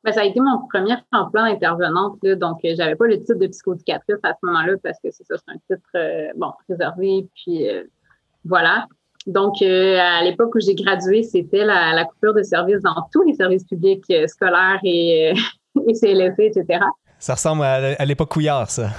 Ben, 0.05 0.13
ça 0.13 0.21
a 0.21 0.25
été 0.25 0.39
mon 0.41 0.67
premier 0.69 0.97
emploi 1.11 1.51
d'intervenante. 1.51 2.25
Donc, 2.25 2.61
j'avais 2.63 2.95
pas 2.95 3.07
le 3.07 3.19
titre 3.19 3.35
de 3.35 3.47
psychodicatrice 3.49 4.19
à 4.23 4.35
ce 4.35 4.47
moment-là 4.47 4.75
parce 4.83 4.99
que 5.03 5.11
c'est 5.11 5.25
ça, 5.25 5.35
c'est 5.37 5.53
un 5.53 5.59
titre, 5.77 6.33
bon, 6.37 6.53
réservé. 6.69 7.27
Puis, 7.35 7.67
voilà. 8.45 8.87
Donc, 9.27 9.61
euh, 9.61 9.99
à 9.99 10.23
l'époque 10.23 10.55
où 10.55 10.61
j'ai 10.61 10.75
gradué, 10.75 11.25
c'était 11.25 11.65
la, 11.65 12.05
coupure 12.05 12.35
de 12.35 12.43
services 12.43 12.81
dans 12.83 12.95
tous 13.13 13.23
les 13.23 13.35
services 13.35 13.65
publics 13.65 14.05
euh, 14.11 14.27
scolaires 14.29 14.79
et, 14.85 15.33
euh, 15.33 15.81
et 15.89 15.95
CLSC, 15.95 16.39
etc. 16.39 16.81
Ça 17.19 17.35
ressemble 17.35 17.65
à, 17.65 18.05
l'époque 18.05 18.31
Couillard, 18.31 18.71
ça. 18.71 18.91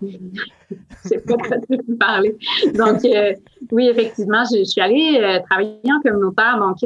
Je 0.02 1.08
sais 1.08 1.18
pas 1.18 1.34
quoi 1.34 1.56
te 1.58 1.96
parler. 1.96 2.36
Donc, 2.74 3.00
oui, 3.72 3.88
effectivement, 3.88 4.44
je, 4.44 4.62
suis 4.64 4.80
allée 4.80 5.40
travailler 5.48 5.80
en 5.86 6.00
communautaire. 6.00 6.58
Donc, 6.58 6.76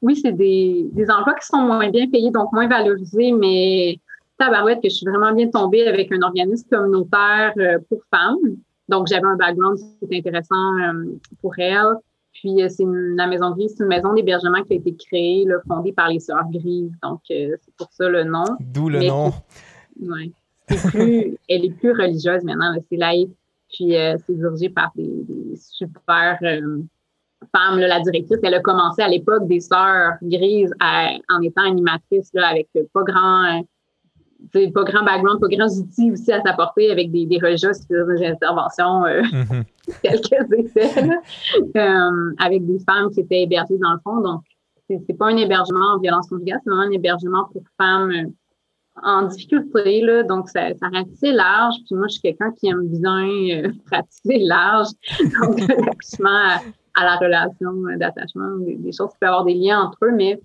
oui, 0.00 0.16
c'est 0.16 0.32
des, 0.32 0.86
des, 0.92 1.10
emplois 1.10 1.34
qui 1.34 1.46
sont 1.46 1.58
moins 1.58 1.90
bien 1.90 2.08
payés, 2.08 2.30
donc 2.30 2.52
moins 2.52 2.68
valorisés, 2.68 3.32
mais 3.32 3.98
tabarouette 4.38 4.80
que 4.80 4.88
je 4.88 4.94
suis 4.94 5.06
vraiment 5.06 5.32
bien 5.32 5.50
tombée 5.50 5.86
avec 5.86 6.12
un 6.12 6.22
organisme 6.22 6.66
communautaire 6.70 7.52
pour 7.88 7.98
femmes. 8.10 8.56
Donc, 8.88 9.06
j'avais 9.06 9.26
un 9.26 9.36
background 9.36 9.78
qui 9.78 10.04
était 10.04 10.18
intéressant 10.18 10.78
euh, 10.78 11.18
pour 11.40 11.58
elle. 11.58 11.94
Puis, 12.32 12.62
euh, 12.62 12.68
c'est 12.68 12.84
la 12.86 13.26
Maison 13.26 13.50
Grise, 13.50 13.74
c'est 13.76 13.84
une 13.84 13.88
maison 13.88 14.14
d'hébergement 14.14 14.62
qui 14.62 14.72
a 14.72 14.76
été 14.76 14.94
créée, 14.96 15.44
là, 15.44 15.56
fondée 15.68 15.92
par 15.92 16.08
les 16.08 16.18
Sœurs 16.18 16.50
Grises. 16.50 16.92
Donc, 17.02 17.20
euh, 17.30 17.56
c'est 17.60 17.74
pour 17.76 17.92
ça 17.92 18.08
le 18.08 18.24
nom. 18.24 18.44
D'où 18.60 18.88
le 18.88 19.06
nom. 19.06 19.32
Oui. 20.00 20.32
elle 21.48 21.64
est 21.64 21.78
plus 21.78 21.92
religieuse 21.92 22.42
maintenant, 22.44 22.74
c'est 22.88 22.96
laïque. 22.96 23.32
Puis, 23.72 23.94
c'est 23.94 24.36
dirigé 24.36 24.68
par 24.68 24.92
des, 24.94 25.56
super 25.56 26.38
femmes. 26.38 27.78
la 27.78 28.00
directrice, 28.00 28.38
elle 28.42 28.54
a 28.54 28.60
commencé 28.60 29.00
à 29.00 29.08
l'époque 29.08 29.46
des 29.46 29.60
Sœurs 29.60 30.14
Grises 30.22 30.72
en 30.80 31.40
étant 31.40 31.62
animatrice 31.62 32.30
là, 32.34 32.48
avec 32.48 32.68
pas 32.92 33.02
grand 33.02 33.62
pas 34.50 34.84
grand 34.84 35.04
background, 35.04 35.40
pas 35.40 35.48
grands 35.48 35.68
outils 35.78 36.10
aussi 36.10 36.32
à 36.32 36.40
s'apporter 36.42 36.90
avec 36.90 37.10
des, 37.10 37.26
des 37.26 37.38
faisaient 37.38 37.72
des 37.88 38.26
interventions 38.26 39.04
euh, 39.04 39.22
mm-hmm. 39.22 39.64
telles 40.02 40.46
étaient, 40.58 41.10
euh, 41.76 42.34
avec 42.38 42.66
des 42.66 42.78
femmes 42.80 43.10
qui 43.10 43.20
étaient 43.20 43.42
hébergées 43.42 43.78
dans 43.78 43.92
le 43.92 43.98
fond. 44.02 44.20
Donc, 44.20 44.42
c'est 44.88 45.16
pas 45.16 45.28
un 45.28 45.36
hébergement 45.36 45.94
en 45.94 45.98
violence 46.00 46.28
conjugale, 46.28 46.60
c'est 46.62 46.70
vraiment 46.70 46.88
un 46.88 46.90
hébergement 46.90 47.48
pour 47.52 47.62
femmes 47.78 48.10
euh, 48.10 48.30
en 49.02 49.22
difficulté. 49.22 50.02
Là, 50.02 50.22
donc, 50.22 50.48
ça, 50.48 50.68
ça 50.74 50.86
assez 50.92 51.32
large. 51.32 51.76
Puis 51.86 51.94
moi, 51.94 52.08
je 52.08 52.14
suis 52.14 52.22
quelqu'un 52.22 52.52
qui 52.52 52.68
aime 52.68 52.86
bien 52.88 53.70
pratiquer 53.86 54.40
large. 54.40 54.88
Donc, 55.40 55.60
l'accouchement 55.68 56.58
à, 56.94 57.04
la 57.04 57.16
relation 57.16 57.72
d'attachement, 57.96 58.58
des, 58.58 58.92
choses 58.92 59.12
qui 59.12 59.18
peuvent 59.18 59.30
avoir 59.30 59.44
des 59.44 59.54
liens 59.54 59.80
entre 59.80 59.98
eux, 60.04 60.12
mais 60.14 60.38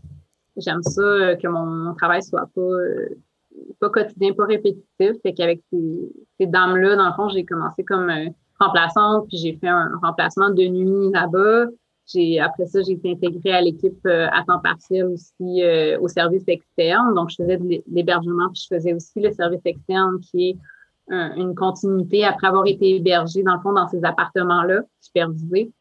j'aime 0.56 0.82
ça 0.82 1.36
que 1.36 1.48
mon, 1.48 1.93
travail 1.95 2.24
soit 2.24 2.50
pas 2.56 2.62
pas 3.80 3.89
quotidien, 3.89 4.34
pas 4.34 4.45
répétitif. 4.45 5.22
Fait 5.22 5.34
qu'avec 5.34 5.62
ces, 5.72 6.12
ces 6.39 6.47
dames-là, 6.47 6.95
dans 6.95 7.08
le 7.08 7.14
fond, 7.14 7.30
j'ai 7.30 7.45
commencé 7.45 7.84
comme 7.84 8.10
euh, 8.10 8.30
remplaçante, 8.60 9.28
puis 9.28 9.38
j'ai 9.38 9.53
fait 9.53 9.68
un 9.68 9.91
remplacement 10.01 10.49
de 10.49 10.64
nuit 10.64 11.12
là-bas. 11.12 11.66
J'ai, 12.08 12.39
après 12.39 12.66
ça, 12.66 12.82
j'ai 12.82 12.93
été 12.93 13.12
intégrée 13.12 13.53
à 13.53 13.62
l'équipe 13.62 13.99
euh, 14.05 14.28
à 14.32 14.43
temps 14.43 14.60
partiel 14.60 15.05
aussi 15.05 15.62
euh, 15.62 15.99
au 15.99 16.08
service 16.08 16.43
externe. 16.47 17.14
Donc, 17.14 17.30
je 17.30 17.36
faisais 17.43 17.58
de 17.58 17.84
l'hébergement, 17.91 18.49
puis 18.49 18.62
je 18.70 18.76
faisais 18.76 18.93
aussi 18.93 19.20
le 19.20 19.32
service 19.32 19.66
externe 19.66 20.20
qui 20.22 20.49
est 20.49 20.58
une 21.10 21.55
continuité 21.55 22.26
après 22.26 22.47
avoir 22.47 22.66
été 22.68 22.97
hébergée, 22.97 23.41
dans 23.41 23.55
le 23.55 23.62
fond, 23.62 23.72
dans 23.72 23.88
ces 23.88 24.03
appartements-là, 24.03 24.82
supervisés. 24.99 25.72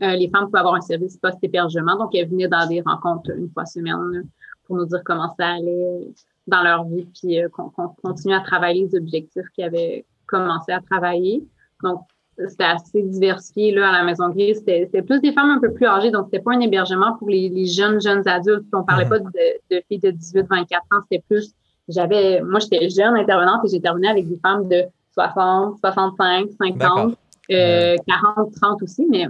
les 0.00 0.28
femmes 0.28 0.46
pouvaient 0.46 0.58
avoir 0.58 0.74
un 0.74 0.80
service 0.80 1.16
post-hébergement. 1.18 1.96
Donc, 1.96 2.12
elles 2.16 2.28
venaient 2.28 2.48
dans 2.48 2.66
des 2.66 2.80
rencontres 2.80 3.30
une 3.30 3.48
fois 3.48 3.64
semaine 3.64 4.26
pour 4.64 4.74
nous 4.74 4.86
dire 4.86 5.00
comment 5.04 5.32
ça 5.38 5.50
allait, 5.50 6.08
dans 6.46 6.62
leur 6.62 6.84
vie, 6.84 7.06
puis 7.14 7.42
euh, 7.42 7.48
qu'on 7.48 7.70
continue 7.70 8.34
à 8.34 8.40
travailler 8.40 8.84
les 8.84 8.98
objectifs 8.98 9.46
qu'ils 9.54 9.64
avaient 9.64 10.04
commencé 10.26 10.72
à 10.72 10.80
travailler. 10.80 11.46
Donc, 11.82 12.00
c'était 12.48 12.64
assez 12.64 13.02
diversifié 13.02 13.72
là, 13.72 13.90
à 13.90 13.92
la 13.92 14.04
Maison 14.04 14.30
Grise. 14.30 14.58
C'était 14.66 15.02
plus 15.02 15.20
des 15.20 15.32
femmes 15.32 15.50
un 15.50 15.60
peu 15.60 15.72
plus 15.72 15.86
âgées, 15.86 16.10
donc 16.10 16.26
c'était 16.26 16.42
pas 16.42 16.52
un 16.52 16.60
hébergement 16.60 17.16
pour 17.18 17.28
les, 17.28 17.48
les 17.48 17.66
jeunes, 17.66 18.00
jeunes 18.00 18.26
adultes. 18.26 18.66
On 18.72 18.84
parlait 18.84 19.08
pas 19.08 19.18
de, 19.18 19.30
de, 19.70 19.82
filles 19.88 20.00
de 20.00 20.10
18, 20.10 20.46
24 20.48 20.82
ans, 20.90 21.00
c'était 21.02 21.22
plus, 21.28 21.52
j'avais, 21.88 22.40
moi 22.42 22.58
j'étais 22.60 22.88
jeune 22.88 23.16
intervenante 23.16 23.64
et 23.64 23.68
j'intervenais 23.68 24.08
avec 24.08 24.28
des 24.28 24.38
femmes 24.38 24.68
de 24.68 24.84
60, 25.12 25.78
65, 25.78 26.48
50, 26.58 27.16
euh, 27.50 27.96
40, 28.06 28.52
30 28.60 28.82
aussi, 28.82 29.06
mais 29.10 29.26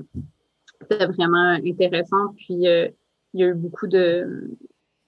c'était 0.80 1.06
vraiment 1.06 1.58
intéressant. 1.64 2.28
Puis, 2.36 2.68
euh, 2.68 2.88
il 3.34 3.40
y 3.40 3.44
a 3.44 3.48
eu 3.48 3.54
beaucoup 3.54 3.86
de, 3.86 4.50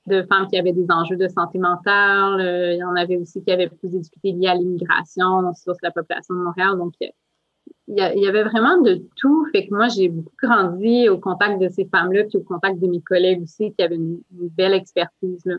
de 0.07 0.23
femmes 0.23 0.49
qui 0.49 0.59
avaient 0.59 0.73
des 0.73 0.87
enjeux 0.91 1.17
de 1.17 1.29
santé 1.29 1.59
mentale. 1.59 2.41
Euh, 2.41 2.73
il 2.75 2.79
y 2.79 2.85
en 2.85 2.95
avait 2.95 3.17
aussi 3.17 3.43
qui 3.43 3.51
avaient 3.51 3.69
plus 3.69 3.89
des 3.89 3.99
difficultés 3.99 4.33
liées 4.33 4.49
à 4.49 4.55
l'immigration, 4.55 5.53
sur 5.55 5.75
la 5.83 5.91
population 5.91 6.35
de 6.35 6.41
Montréal. 6.41 6.77
Donc, 6.77 6.95
il 7.01 7.97
y, 7.97 8.27
avait 8.27 8.45
vraiment 8.45 8.81
de 8.81 9.03
tout. 9.17 9.47
Fait 9.53 9.67
que 9.67 9.75
moi, 9.75 9.89
j'ai 9.89 10.09
beaucoup 10.09 10.35
grandi 10.43 11.09
au 11.09 11.19
contact 11.19 11.61
de 11.61 11.69
ces 11.69 11.87
femmes-là, 11.87 12.25
puis 12.25 12.39
au 12.39 12.43
contact 12.43 12.79
de 12.81 12.87
mes 12.87 13.01
collègues 13.01 13.43
aussi, 13.43 13.73
qui 13.75 13.83
avaient 13.83 13.97
une, 13.97 14.21
belle 14.31 14.75
expertise. 14.75 15.43
Là. 15.45 15.57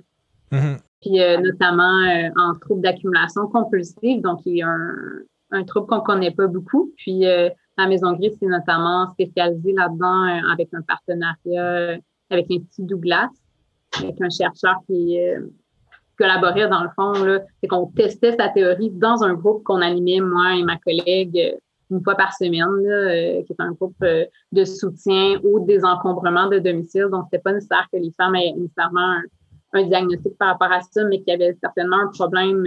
Mm-hmm. 0.52 0.78
Puis 1.02 1.22
euh, 1.22 1.38
notamment 1.40 2.02
euh, 2.02 2.30
en 2.38 2.56
troubles 2.56 2.82
d'accumulation 2.82 3.48
compulsive. 3.48 4.22
Donc, 4.22 4.42
il 4.46 4.58
y 4.58 4.64
a 4.64 4.70
un, 4.70 4.96
un 5.52 5.64
trouble 5.64 5.88
qu'on 5.88 6.02
connaît 6.02 6.32
pas 6.32 6.48
beaucoup. 6.48 6.92
Puis 6.98 7.22
la 7.22 7.88
Maison 7.88 8.14
Grise, 8.14 8.38
c'est 8.40 8.48
notamment 8.48 9.12
spécialisé 9.12 9.74
là-dedans 9.74 10.52
avec 10.52 10.70
un 10.74 10.82
partenariat 10.82 12.00
avec 12.32 12.48
l'Institut 12.50 12.84
Douglas 12.84 13.30
avec 14.04 14.22
un 14.22 14.30
chercheur 14.30 14.76
qui 14.88 15.20
euh, 15.20 15.42
collaborait 16.18 16.68
dans 16.68 16.84
le 16.84 16.90
fond. 16.96 17.14
C'est 17.62 17.68
qu'on 17.68 17.88
testait 17.88 18.36
sa 18.38 18.50
théorie 18.50 18.92
dans 18.92 19.24
un 19.24 19.34
groupe 19.34 19.64
qu'on 19.64 19.82
animait, 19.82 20.20
moi 20.20 20.56
et 20.56 20.64
ma 20.64 20.78
collègue, 20.78 21.38
euh, 21.38 21.58
une 21.92 22.04
fois 22.04 22.16
par 22.16 22.34
semaine, 22.34 22.64
euh, 22.64 23.44
qui 23.44 23.54
est 23.54 23.60
un 23.62 23.72
groupe 23.72 24.04
de 24.52 24.66
soutien 24.66 25.40
au 25.44 25.60
désencombrement 25.60 26.50
de 26.50 26.60
domicile. 26.60 27.08
Donc, 27.12 27.26
c'était 27.26 27.44
pas 27.44 27.54
nécessaire 27.54 27.88
que 27.92 27.98
les 27.98 28.12
femmes 28.18 28.36
aient 28.36 28.54
nécessairement 28.54 29.20
un, 29.74 29.84
diagnostic 29.84 30.38
par 30.38 30.54
rapport 30.54 30.72
à 30.72 30.82
ça, 30.82 31.04
mais 31.06 31.20
qu'il 31.20 31.28
y 31.28 31.34
avait 31.34 31.56
certainement 31.62 31.98
un 31.98 32.08
problème, 32.08 32.64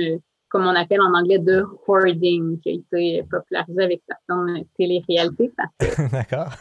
comme 0.50 0.66
on 0.66 0.74
appelle 0.74 1.00
en 1.00 1.14
anglais, 1.14 1.38
de 1.38 1.64
hoarding, 1.86 2.60
qui 2.60 2.68
a 2.68 2.72
été 2.72 3.24
popularisé 3.28 3.82
avec 3.82 4.02
certaines 4.06 4.64
téléréalités. 4.76 5.52
D'accord 6.12 6.52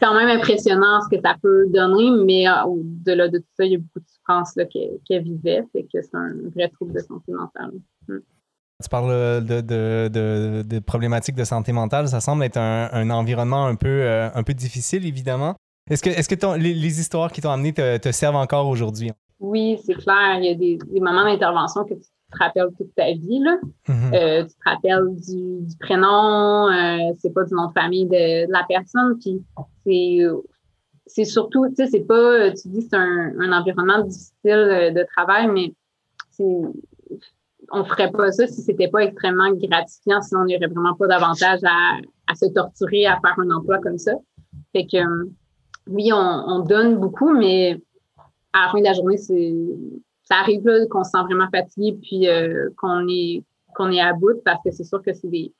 quand 0.00 0.14
même 0.14 0.28
impressionnant 0.28 1.00
ce 1.02 1.14
que 1.14 1.20
ça 1.22 1.36
peut 1.40 1.66
donner, 1.68 2.10
mais 2.24 2.48
euh, 2.48 2.64
au-delà 2.64 3.28
de 3.28 3.38
tout 3.38 3.52
ça, 3.56 3.64
il 3.64 3.72
y 3.72 3.74
a 3.76 3.78
beaucoup 3.78 4.00
de 4.00 4.08
souffrance 4.08 4.54
qu'elle 5.06 5.22
vivait, 5.22 5.64
fait 5.72 5.84
que 5.84 6.02
c'est 6.02 6.14
un 6.14 6.32
vrai 6.54 6.68
trouble 6.68 6.94
de 6.94 7.00
santé 7.00 7.32
mentale. 7.32 7.72
Hmm. 8.08 8.18
Tu 8.82 8.90
parles 8.90 9.42
de, 9.42 9.62
de, 9.62 10.62
de, 10.62 10.78
problématiques 10.80 11.34
de 11.34 11.44
santé 11.44 11.72
mentale. 11.72 12.08
Ça 12.08 12.20
semble 12.20 12.44
être 12.44 12.58
un, 12.58 13.08
environnement 13.08 13.66
un 13.66 13.74
peu, 13.74 13.88
euh, 13.88 14.28
un 14.34 14.42
peu 14.42 14.52
difficile, 14.52 15.06
évidemment. 15.06 15.56
Est-ce 15.88 16.02
que, 16.02 16.10
est-ce 16.10 16.28
que 16.28 16.58
les, 16.58 17.00
histoires 17.00 17.32
qui 17.32 17.40
t'ont 17.40 17.50
amené 17.50 17.72
te, 17.72 18.12
servent 18.12 18.36
encore 18.36 18.68
aujourd'hui? 18.68 19.12
Oui, 19.38 19.78
c'est 19.84 19.94
clair. 19.94 20.38
Il 20.38 20.44
y 20.44 20.50
a 20.50 20.54
des, 20.54 21.00
moments 21.00 21.24
d'intervention 21.24 21.84
que 21.84 21.94
tu 21.94 22.00
te 22.00 22.38
rappelles 22.38 22.70
toute 22.76 22.94
ta 22.94 23.12
vie. 23.12 23.40
Là. 23.40 23.58
Mm-hmm. 23.88 24.14
Euh, 24.14 24.44
tu 24.44 24.54
te 24.54 24.68
rappelles 24.68 25.14
du, 25.14 25.76
prénom, 25.78 26.68
euh, 26.68 27.12
c'est 27.18 27.32
pas 27.32 27.44
du 27.44 27.54
nom 27.54 27.68
de 27.68 27.72
famille 27.72 28.06
de, 28.06 28.50
la 28.50 28.64
personne. 28.68 29.18
Puis 29.20 29.42
c'est, 29.84 30.18
c'est 31.06 31.24
surtout, 31.24 31.68
tu 31.68 31.76
sais, 31.76 31.86
c'est 31.86 32.06
pas, 32.06 32.50
tu 32.52 32.68
dis 32.68 32.82
c'est 32.82 32.96
un, 32.96 33.32
un, 33.40 33.52
environnement 33.52 34.02
difficile 34.02 34.92
de 34.94 35.06
travail, 35.14 35.48
mais 35.48 35.74
on 37.72 37.84
ferait 37.84 38.10
pas 38.10 38.30
ça 38.32 38.46
si 38.46 38.62
c'était 38.62 38.88
pas 38.88 39.00
extrêmement 39.00 39.50
gratifiant, 39.52 40.20
sinon 40.22 40.42
on 40.42 40.44
n'aurait 40.44 40.66
vraiment 40.66 40.94
pas 40.94 41.06
d'avantage 41.06 41.60
à, 41.64 41.96
à, 42.26 42.34
se 42.34 42.46
torturer 42.46 43.06
à 43.06 43.18
faire 43.20 43.34
un 43.38 43.50
emploi 43.50 43.78
comme 43.78 43.98
ça. 43.98 44.12
Fait 44.72 44.86
que 44.86 44.98
oui, 45.88 46.10
on, 46.12 46.60
donne 46.60 46.96
beaucoup, 46.96 47.32
mais 47.32 47.80
à 48.56 48.66
la 48.66 48.72
fin 48.72 48.78
de 48.78 48.84
la 48.84 48.92
journée, 48.92 49.16
c'est 49.16 49.54
ça 50.24 50.36
arrive 50.36 50.64
qu'on 50.90 51.04
se 51.04 51.10
sent 51.10 51.22
vraiment 51.24 51.48
fatigué 51.54 51.96
puis 52.02 52.28
euh, 52.28 52.70
qu'on 52.76 53.06
est 53.08 53.44
qu'on 53.74 53.90
est 53.90 54.00
à 54.00 54.14
bout 54.14 54.42
parce 54.44 54.62
que 54.64 54.70
c'est 54.70 54.84
sûr 54.84 55.02
que 55.02 55.12
c'est 55.12 55.28
des, 55.28 55.52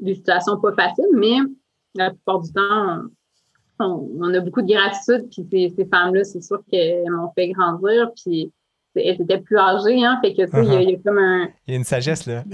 des 0.00 0.14
situations 0.14 0.60
pas 0.60 0.72
faciles, 0.74 1.08
mais 1.14 1.36
la 1.96 2.10
plupart 2.10 2.40
du 2.40 2.52
temps, 2.52 3.02
on, 3.80 4.34
a 4.34 4.40
beaucoup 4.40 4.62
de 4.62 4.72
gratitude. 4.72 5.28
Puis 5.30 5.46
ces, 5.50 5.74
ces 5.74 5.84
femmes-là, 5.86 6.22
c'est 6.22 6.40
sûr 6.40 6.60
qu'elles 6.70 7.10
m'ont 7.10 7.30
fait 7.34 7.48
grandir. 7.48 8.12
Puis 8.22 8.52
elles 8.94 9.20
étaient 9.20 9.40
plus 9.40 9.58
âgées, 9.58 10.04
hein. 10.04 10.18
Fait 10.22 10.34
que, 10.34 10.42
tu 10.42 10.50
sais, 10.50 10.82
il, 10.84 10.90
y, 10.90 10.94
a 10.94 10.98
comme 11.04 11.18
un. 11.18 11.48
Il 11.66 11.72
y 11.72 11.74
a 11.74 11.76
une 11.76 11.84
sagesse, 11.84 12.26
là. 12.26 12.44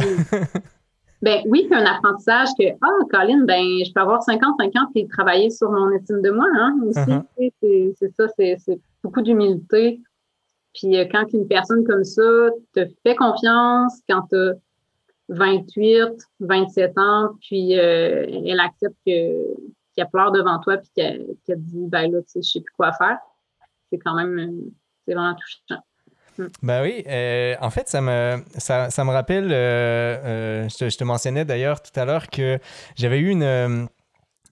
ben 1.22 1.43
oui, 1.47 1.66
puis 1.70 1.78
un 1.78 1.85
apprentissage 1.85 2.49
que, 2.59 2.64
ah, 2.80 3.05
Colin, 3.11 3.45
ben, 3.45 3.62
je 3.85 3.93
peux 3.93 4.01
avoir 4.01 4.22
55 4.22 4.76
ans 4.76 4.89
et 4.95 5.07
travailler 5.07 5.51
sur 5.51 5.70
mon 5.70 5.91
estime 5.93 6.22
de 6.22 6.30
moi, 6.30 6.47
hein, 6.55 6.76
aussi. 6.87 6.99
Uh-huh. 6.99 7.95
C'est 7.99 8.14
ça, 8.14 8.26
c'est 8.37 8.80
beaucoup 9.05 9.23
d'humilité. 9.23 10.01
Puis 10.75 10.97
euh, 10.97 11.05
quand 11.11 11.25
une 11.33 11.47
personne 11.47 11.85
comme 11.85 12.03
ça 12.03 12.23
te 12.75 12.87
fait 13.05 13.15
confiance, 13.15 14.01
quand 14.09 14.23
tu 14.31 14.37
as 14.37 14.55
28, 15.29 16.03
27 16.41 16.99
ans, 16.99 17.31
puis 17.41 17.79
euh, 17.79 18.27
elle 18.29 18.61
accepte 18.61 18.97
que 19.07 19.45
qu'elle 19.97 20.11
pleure 20.11 20.33
devant 20.33 20.59
toi 20.59 20.79
puis 20.79 20.91
qu'elle 20.97 21.37
dit 21.47 21.87
ben 21.87 22.11
là 22.11 22.21
tu 22.23 22.29
sais 22.29 22.43
je 22.43 22.51
sais 22.51 22.61
plus 22.61 22.73
quoi 22.77 22.93
faire 22.93 23.17
c'est 23.91 23.99
quand 23.99 24.17
même 24.17 24.39
euh, 24.39 24.73
c'est 25.07 25.15
vraiment 25.15 25.37
touchant 25.37 25.81
ben 26.63 26.83
oui, 26.83 27.05
en 27.61 27.71
fait, 27.71 27.89
ça 27.89 28.01
me, 28.01 28.43
ça, 28.59 28.91
ça 28.91 29.05
me 29.05 29.11
rappelle, 29.13 29.51
je, 29.51 30.77
te, 30.77 30.89
je, 30.91 30.99
te, 30.99 31.05
mentionnais 31.05 31.45
d'ailleurs 31.45 31.81
tout 31.81 31.93
à 31.95 32.05
l'heure 32.05 32.27
que 32.27 32.59
j'avais 32.97 33.21
eu 33.21 33.29
une, 33.29 33.89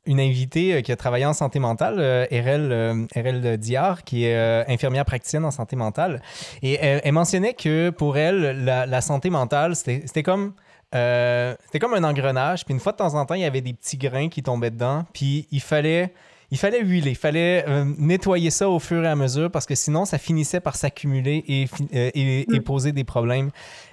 une 0.06 0.20
invitée 0.20 0.82
qui 0.82 0.92
a 0.92 0.96
travaillé 0.96 1.24
en 1.26 1.32
santé 1.32 1.58
mentale, 1.58 2.26
RL, 2.30 3.06
RL 3.14 3.56
Diard, 3.58 4.04
qui 4.04 4.24
est 4.24 4.64
infirmière 4.68 5.04
praticienne 5.04 5.44
en 5.44 5.50
santé 5.50 5.76
mentale. 5.76 6.22
Et 6.62 6.74
elle, 6.74 7.12
mentionnait 7.12 7.54
que 7.54 7.90
pour 7.90 8.16
elle, 8.16 8.64
la, 8.64 8.86
la 8.86 9.00
santé 9.00 9.30
mentale, 9.30 9.76
c'était 9.76 10.22
comme... 10.22 10.54
c'était 10.92 11.78
comme 11.80 11.94
un 11.94 12.04
engrenage, 12.04 12.64
puis 12.64 12.74
une 12.74 12.80
fois 12.80 12.92
de 12.92 12.98
temps 12.98 13.14
en 13.14 13.24
temps, 13.26 13.34
il 13.34 13.42
y 13.42 13.44
avait 13.44 13.60
des 13.60 13.74
petits 13.74 13.96
grains 13.96 14.28
qui 14.28 14.42
tombaient 14.42 14.70
dedans, 14.70 15.04
puis 15.12 15.46
il 15.50 15.60
fallait 15.60 16.12
il 16.52 16.58
fallait 16.58 16.82
huiler, 16.82 17.12
il 17.12 17.16
fallait 17.16 17.64
euh, 17.66 17.82
nettoyer 17.96 18.50
ça 18.50 18.68
au 18.68 18.78
fur 18.78 19.02
et 19.02 19.08
à 19.08 19.16
mesure 19.16 19.50
parce 19.50 19.64
que 19.64 19.74
sinon, 19.74 20.04
ça 20.04 20.18
finissait 20.18 20.60
par 20.60 20.76
s'accumuler 20.76 21.42
et, 21.48 21.64
euh, 21.94 22.10
et, 22.14 22.46
mm. 22.46 22.60
poser 22.60 22.92
des 22.92 23.04
problèmes. 23.04 23.48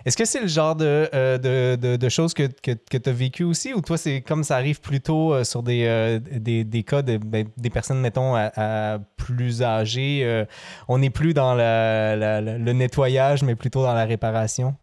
Est-ce 0.05 0.17
que 0.17 0.25
c'est 0.25 0.41
le 0.41 0.47
genre 0.47 0.75
de, 0.75 1.07
euh, 1.15 1.37
de, 1.77 1.95
de, 1.95 2.09
choses 2.09 2.33
que, 2.33 2.43
que, 2.61 2.71
que 2.71 2.97
tu 2.97 3.09
as 3.09 3.13
vécu 3.13 3.45
aussi 3.45 3.73
ou 3.73 3.79
toi, 3.79 3.95
c'est 3.95 4.19
comme 4.19 4.43
ça 4.43 4.57
arrive 4.57 4.81
plutôt 4.81 5.41
sur 5.45 5.63
des, 5.63 6.19
des, 6.33 6.65
des, 6.65 6.83
cas 6.83 7.01
de, 7.01 7.15
ben, 7.15 7.47
des 7.55 7.69
personnes, 7.69 8.01
mettons, 8.01 8.35
à, 8.35 8.99
plus 9.15 9.63
âgées? 9.63 10.45
on 10.89 10.97
n'est 10.97 11.09
plus 11.09 11.33
dans 11.33 11.55
le 11.55 12.73
nettoyage, 12.73 13.41
mais 13.41 13.55
plutôt 13.55 13.83
dans 13.83 13.93
la 13.93 14.03
réparation? 14.03 14.75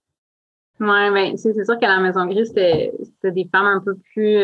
Oui, 0.81 1.11
ben, 1.12 1.37
c'est 1.37 1.53
sûr 1.53 1.79
qu'à 1.79 1.89
la 1.89 2.01
Maison 2.01 2.24
Grise, 2.24 2.49
c'était 2.49 2.93
des 3.24 3.49
femmes 3.53 3.66
un 3.66 3.83
peu 3.85 3.97
plus, 4.14 4.39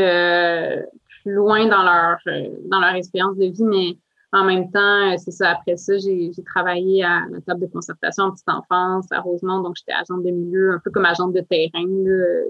loin 1.25 1.67
dans 1.67 1.83
leur 1.83 2.19
euh, 2.27 2.49
dans 2.67 2.81
leur 2.81 2.95
expérience 2.95 3.37
de 3.37 3.47
vie, 3.47 3.65
mais 3.65 3.97
en 4.33 4.45
même 4.45 4.71
temps, 4.71 5.13
euh, 5.13 5.17
c'est 5.19 5.31
ça. 5.31 5.51
Après 5.51 5.77
ça, 5.77 5.99
j'ai 5.99 6.31
travaillé 6.47 7.05
à 7.05 7.23
la 7.31 7.41
table 7.41 7.61
de 7.63 7.67
concertation 7.67 8.25
en 8.25 8.33
petite 8.33 8.49
enfance 8.49 9.07
à 9.11 9.21
Rosemont, 9.21 9.61
donc 9.63 9.77
j'étais 9.77 9.93
agente 9.93 10.25
de 10.25 10.31
milieu, 10.31 10.73
un 10.73 10.79
peu 10.79 10.91
comme 10.91 11.05
agente 11.05 11.35
de 11.35 11.41
terrain, 11.41 11.85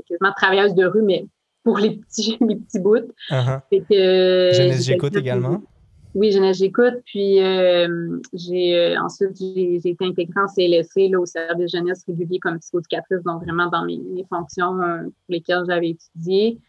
quasiment 0.06 0.32
travailleuse 0.36 0.74
de 0.74 0.84
rue, 0.84 1.02
mais 1.02 1.26
pour 1.64 1.78
les 1.78 1.96
petits 1.96 2.38
les 2.48 2.56
petits 2.56 2.78
bouts. 2.78 3.12
Uh-huh. 3.30 3.60
Jeunesse 3.90 4.84
j'écoute 4.84 5.16
également. 5.16 5.62
Oui, 6.14 6.30
Jeunesse 6.30 6.58
j'écoute. 6.58 6.94
Puis 7.06 7.42
euh, 7.42 8.20
j'ai 8.32 8.96
ensuite 8.98 9.36
j'ai 9.38 9.88
été 9.88 10.04
intégrée 10.04 10.40
en 10.40 10.46
CLSC 10.46 11.10
là, 11.10 11.18
au 11.18 11.26
service 11.26 11.72
jeunesse 11.72 12.04
régulier 12.06 12.38
comme 12.38 12.58
psychoéducatrice, 12.58 13.22
donc 13.24 13.42
vraiment 13.42 13.68
dans 13.70 13.84
mes, 13.84 13.98
mes 13.98 14.24
fonctions 14.28 14.76
pour 14.76 15.12
lesquelles 15.30 15.64
j'avais 15.66 15.90
étudié. 15.90 16.60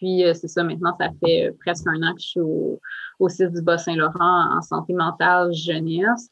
Puis, 0.00 0.24
euh, 0.24 0.32
c'est 0.32 0.48
ça, 0.48 0.64
maintenant, 0.64 0.96
ça 0.98 1.08
fait 1.22 1.48
euh, 1.48 1.52
presque 1.60 1.86
un 1.86 2.02
an 2.02 2.14
que 2.14 2.22
je 2.22 2.28
suis 2.28 2.40
au, 2.40 2.80
au 3.18 3.28
CIS 3.28 3.50
du 3.50 3.60
Bas-Saint-Laurent 3.60 4.56
en 4.56 4.62
santé 4.62 4.94
mentale 4.94 5.52
jeunesse. 5.52 6.30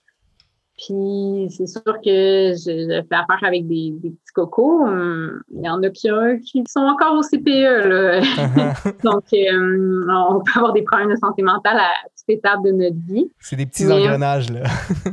Puis, 0.79 1.49
c'est 1.51 1.67
sûr 1.67 1.83
que 1.85 2.55
je, 2.55 3.03
fais 3.07 3.15
affaire 3.15 3.47
avec 3.47 3.67
des, 3.67 3.93
petits 4.01 4.33
cocos. 4.33 4.87
Hum, 4.87 5.43
il 5.51 5.67
y 5.67 5.69
en 5.69 5.83
a 5.83 5.91
qui, 5.91 6.09
qui 6.47 6.65
sont 6.67 6.81
encore 6.81 7.19
au 7.19 7.23
CPE. 7.23 7.89
Là. 7.89 8.21
Donc, 9.05 9.25
euh, 9.35 10.07
on 10.09 10.41
peut 10.41 10.53
avoir 10.57 10.73
des 10.73 10.83
problèmes 10.83 11.11
de 11.11 11.17
santé 11.17 11.43
mentale 11.43 11.77
à 11.77 11.91
toute 12.17 12.39
étape 12.39 12.63
de 12.65 12.71
notre 12.71 12.97
vie. 13.07 13.31
C'est 13.39 13.57
des 13.57 13.67
petits 13.67 13.91
engrenages, 13.93 14.51
là. 14.51 14.63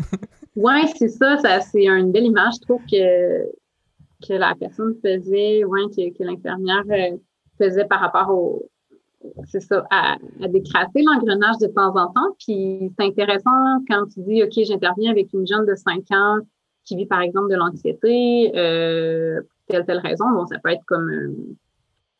oui, 0.55 0.87
c'est 0.95 1.09
ça, 1.09 1.37
ça 1.39 1.59
c'est 1.59 1.87
une 1.87 2.13
belle 2.13 2.25
image. 2.25 2.53
Je 2.61 2.61
trouve 2.61 2.81
que, 2.89 3.49
que 4.25 4.33
la 4.33 4.53
personne 4.57 4.95
faisait, 5.03 5.65
ouais, 5.65 5.81
que, 5.89 6.17
que 6.17 6.23
l'infirmière 6.23 6.83
faisait 7.57 7.85
par 7.85 7.99
rapport 7.99 8.29
au, 8.29 8.69
c'est 9.45 9.59
ça, 9.59 9.85
à, 9.91 10.15
à 10.41 10.47
décrasser 10.47 11.01
l'engrenage 11.01 11.57
de 11.61 11.67
temps 11.67 11.95
en 11.95 12.07
temps. 12.07 12.35
Puis 12.39 12.91
c'est 12.97 13.05
intéressant 13.05 13.83
quand 13.89 14.05
tu 14.13 14.21
dis, 14.21 14.43
OK, 14.43 14.51
j'interviens 14.65 15.11
avec 15.11 15.33
une 15.33 15.47
jeune 15.47 15.65
de 15.65 15.75
5 15.75 16.03
ans 16.11 16.39
qui 16.83 16.95
vit 16.95 17.05
par 17.05 17.21
exemple 17.21 17.49
de 17.49 17.55
l'anxiété, 17.55 18.51
euh, 18.55 19.41
telle, 19.67 19.85
telle 19.85 19.99
raison. 19.99 20.29
Bon, 20.31 20.45
ça 20.45 20.57
peut 20.63 20.69
être 20.69 20.85
comme. 20.85 21.09
Euh, 21.09 21.35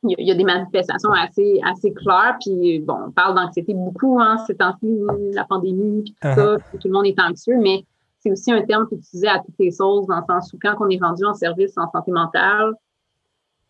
il 0.07 0.27
y, 0.27 0.29
a 0.29 0.36
des 0.36 0.43
manifestations 0.43 1.11
assez, 1.13 1.59
assez 1.65 1.91
claires. 1.91 2.38
Puis 2.39 2.77
bon, 2.79 2.95
on 3.07 3.11
parle 3.11 3.33
d'anxiété 3.33 3.73
beaucoup, 3.73 4.19
hein, 4.21 4.38
ces 4.45 4.55
temps-ci, 4.55 4.99
la 5.33 5.45
pandémie, 5.45 6.03
puis 6.03 6.13
tout 6.21 6.27
ça, 6.27 6.57
uh-huh. 6.57 6.79
tout 6.79 6.88
le 6.88 6.93
monde 6.93 7.07
est 7.07 7.19
anxieux, 7.19 7.57
mais 7.59 7.83
c'est 8.19 8.29
aussi 8.29 8.51
un 8.51 8.61
terme 8.61 8.88
qui 8.88 8.93
est 8.93 8.97
utilisé 8.99 9.27
à 9.27 9.39
toutes 9.39 9.55
les 9.57 9.71
sauces, 9.71 10.05
dans 10.05 10.17
le 10.17 10.23
sens 10.27 10.53
où 10.53 10.59
quand 10.61 10.75
on 10.79 10.89
est 10.89 11.01
rendu 11.01 11.25
en 11.25 11.33
service 11.33 11.75
en 11.77 11.89
santé 11.89 12.11
mentale, 12.11 12.73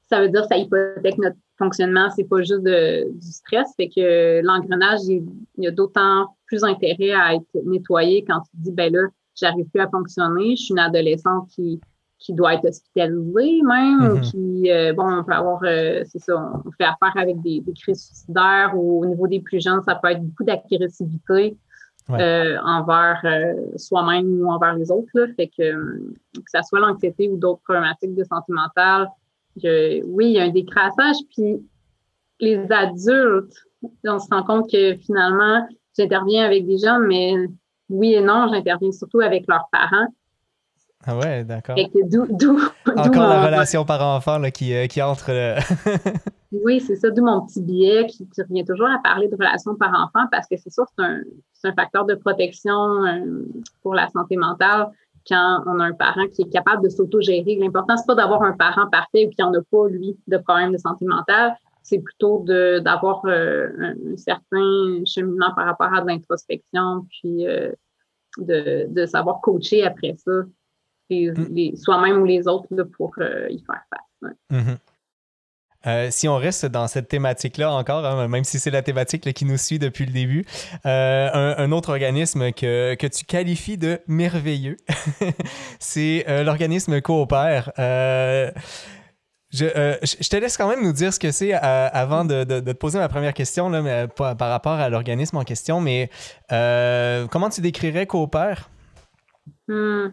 ça 0.10 0.20
veut 0.20 0.28
dire 0.28 0.42
que 0.42 0.48
ça 0.48 0.58
hypothèque 0.58 1.18
notre 1.20 1.38
fonctionnement, 1.58 2.10
c'est 2.16 2.26
pas 2.26 2.40
juste 2.40 2.64
de, 2.64 3.12
du 3.12 3.32
stress, 3.32 3.74
fait 3.78 3.90
que 3.90 4.42
l'engrenage, 4.44 5.02
il, 5.08 5.24
y 5.58 5.68
a 5.68 5.72
d'autant 5.72 6.36
plus 6.48 6.64
intérêt 6.64 7.12
à 7.12 7.36
être 7.36 7.66
nettoyé 7.66 8.24
quand 8.28 8.42
tu 8.42 8.50
dis, 8.56 8.72
ben 8.72 8.92
là, 8.92 9.08
j'arrive 9.36 9.66
plus 9.70 9.82
à 9.82 9.90
fonctionner, 9.90 10.56
je 10.56 10.64
suis 10.64 10.72
une 10.74 10.80
adolescente 10.80 11.50
qui, 11.50 11.80
qui 12.20 12.34
doit 12.34 12.56
être 12.56 12.66
hospitalisée 12.66 13.62
même, 13.62 14.00
mm-hmm. 14.00 14.22
qui, 14.22 14.72
euh, 14.72 14.94
bon, 14.94 15.20
on 15.20 15.24
peut 15.24 15.34
avoir, 15.34 15.62
euh, 15.64 16.04
c'est 16.06 16.20
ça, 16.20 16.36
on 16.66 16.72
fait 16.72 16.86
affaire 16.86 17.22
avec 17.22 17.42
des, 17.42 17.62
des, 17.62 17.74
crises 17.74 18.06
suicidaires 18.06 18.72
ou 18.76 19.04
au 19.04 19.06
niveau 19.06 19.28
des 19.28 19.40
plus 19.40 19.62
jeunes, 19.62 19.82
ça 19.84 19.96
peut 19.96 20.10
être 20.10 20.24
beaucoup 20.24 20.44
d'agressivité 20.44 21.58
euh, 22.12 22.58
envers 22.64 23.22
soi-même 23.78 24.40
ou 24.40 24.52
envers 24.52 24.76
les 24.76 24.92
autres, 24.92 25.10
là, 25.14 25.26
fait 25.36 25.48
que, 25.48 25.74
que 26.36 26.50
ça 26.52 26.62
soit 26.62 26.80
l'anxiété 26.80 27.30
ou 27.30 27.38
d'autres 27.38 27.62
problématiques 27.64 28.16
de 28.16 28.24
santé 28.24 28.54
mentale, 28.54 29.08
oui, 29.64 30.26
il 30.26 30.32
y 30.32 30.40
a 30.40 30.44
un 30.44 30.50
décrassage. 30.50 31.18
Puis 31.36 31.66
les 32.40 32.72
adultes, 32.72 33.54
on 34.04 34.20
se 34.20 34.28
rend 34.30 34.44
compte 34.44 34.72
que 34.72 34.96
finalement, 34.98 35.68
j'interviens 35.98 36.46
avec 36.46 36.66
des 36.66 36.78
gens, 36.78 37.00
mais 37.00 37.34
oui 37.90 38.14
et 38.14 38.22
non, 38.22 38.48
j'interviens 38.52 38.92
surtout 38.92 39.22
avec 39.22 39.46
leurs 39.48 39.68
parents. 39.72 40.08
Ah 41.08 41.18
ouais, 41.18 41.44
d'accord. 41.44 41.76
Encore 42.98 43.28
la 43.28 43.46
relation 43.46 43.86
parent-enfant 43.86 44.42
qui, 44.50 44.74
euh, 44.74 44.88
qui 44.88 45.04
entre. 45.04 45.30
oui, 46.52 46.80
c'est 46.80 46.96
ça, 46.96 47.12
d'où 47.12 47.24
mon 47.24 47.46
petit 47.46 47.62
billet 47.62 48.08
qui, 48.08 48.28
revient 48.40 48.66
toujours 48.66 48.88
à 48.88 49.00
parler 49.04 49.28
de 49.28 49.36
relation 49.36 49.76
parent-enfant 49.76 50.26
parce 50.32 50.48
que 50.48 50.58
c'est 50.58 50.72
sûr 50.72 50.86
c'est 50.98 51.04
un, 51.04 51.22
un, 51.66 51.74
facteur 51.74 52.06
de 52.06 52.16
protection 52.16 53.06
euh, 53.06 53.46
pour 53.84 53.94
la 53.94 54.08
santé 54.10 54.36
mentale 54.36 54.88
quand 55.28 55.64
on 55.66 55.80
a 55.80 55.86
un 55.86 55.94
parent 55.94 56.28
qui 56.34 56.44
est 56.44 56.50
capable 56.50 56.84
de 56.84 56.90
s'auto-gérer. 56.90 57.58
L'important, 57.60 57.98
c'est 57.98 58.06
pas 58.06 58.16
d'avoir 58.16 58.44
un 58.44 58.54
parent 58.54 58.88
parfait 58.90 59.26
ou 59.26 59.30
qui 59.30 59.42
en 59.42 59.54
a 59.54 59.62
pas, 59.72 59.88
lui, 59.88 60.18
de 60.28 60.38
problème 60.38 60.72
de 60.72 60.78
santé 60.78 61.06
mentale. 61.06 61.56
C'est 61.84 62.00
plutôt 62.00 62.44
d'avoir 62.46 63.24
euh, 63.26 63.70
un, 63.80 64.18
certain 64.18 65.04
cheminement 65.06 65.54
par 65.56 65.66
rapport 65.66 65.94
à 65.94 66.02
de 66.02 66.08
l'introspection, 66.08 67.06
puis 67.10 67.48
euh, 67.48 67.72
de, 68.38 68.88
de, 68.90 69.06
savoir 69.06 69.40
coacher 69.42 69.84
après 69.84 70.16
ça, 70.18 70.32
mm. 71.12 71.76
soi-même 71.76 72.22
ou 72.22 72.26
les 72.26 72.48
autres, 72.48 72.68
pour 72.98 73.14
euh, 73.20 73.48
y 73.50 73.60
faire 73.60 73.84
face. 73.90 74.34
Mm-hmm. 74.52 74.78
Euh, 75.88 76.08
si 76.12 76.28
on 76.28 76.38
reste 76.38 76.66
dans 76.66 76.88
cette 76.88 77.08
thématique-là 77.08 77.72
encore, 77.72 78.06
hein, 78.06 78.28
même 78.28 78.44
si 78.44 78.60
c'est 78.60 78.72
la 78.72 78.82
thématique 78.82 79.34
qui 79.34 79.46
nous 79.46 79.58
suit 79.58 79.80
depuis 79.80 80.06
le 80.06 80.12
début, 80.12 80.46
euh, 80.86 81.56
un, 81.58 81.72
autre 81.72 81.90
organisme 81.90 82.52
que, 82.52 82.96
que, 82.96 83.08
tu 83.08 83.26
qualifies 83.26 83.78
de 83.78 84.00
merveilleux, 84.08 84.78
c'est 85.80 86.26
l'organisme 86.44 87.02
Coopère. 87.02 87.72
Je, 89.52 89.68
je, 90.04 90.30
te 90.30 90.36
laisse 90.36 90.58
quand 90.58 90.68
même 90.68 90.84
nous 90.84 90.92
dire 90.92 91.14
ce 91.14 91.20
que 91.20 91.32
c'est 91.32 91.54
avant 91.54 92.26
de, 92.26 92.44
de, 92.44 92.60
te 92.60 92.72
poser 92.72 93.00
ma 93.00 93.08
première 93.08 93.34
question 93.34 93.70
là, 93.70 93.82
mais, 93.82 94.08
par, 94.08 94.38
rapport 94.38 94.74
à 94.74 94.90
l'organisme 94.90 95.38
en 95.38 95.44
question. 95.44 95.82
Mais 95.82 96.10
comment 96.50 97.50
tu 97.50 97.62
décrirais 97.62 98.06
Coopère? 98.06 98.70
Hmm. 99.68 100.10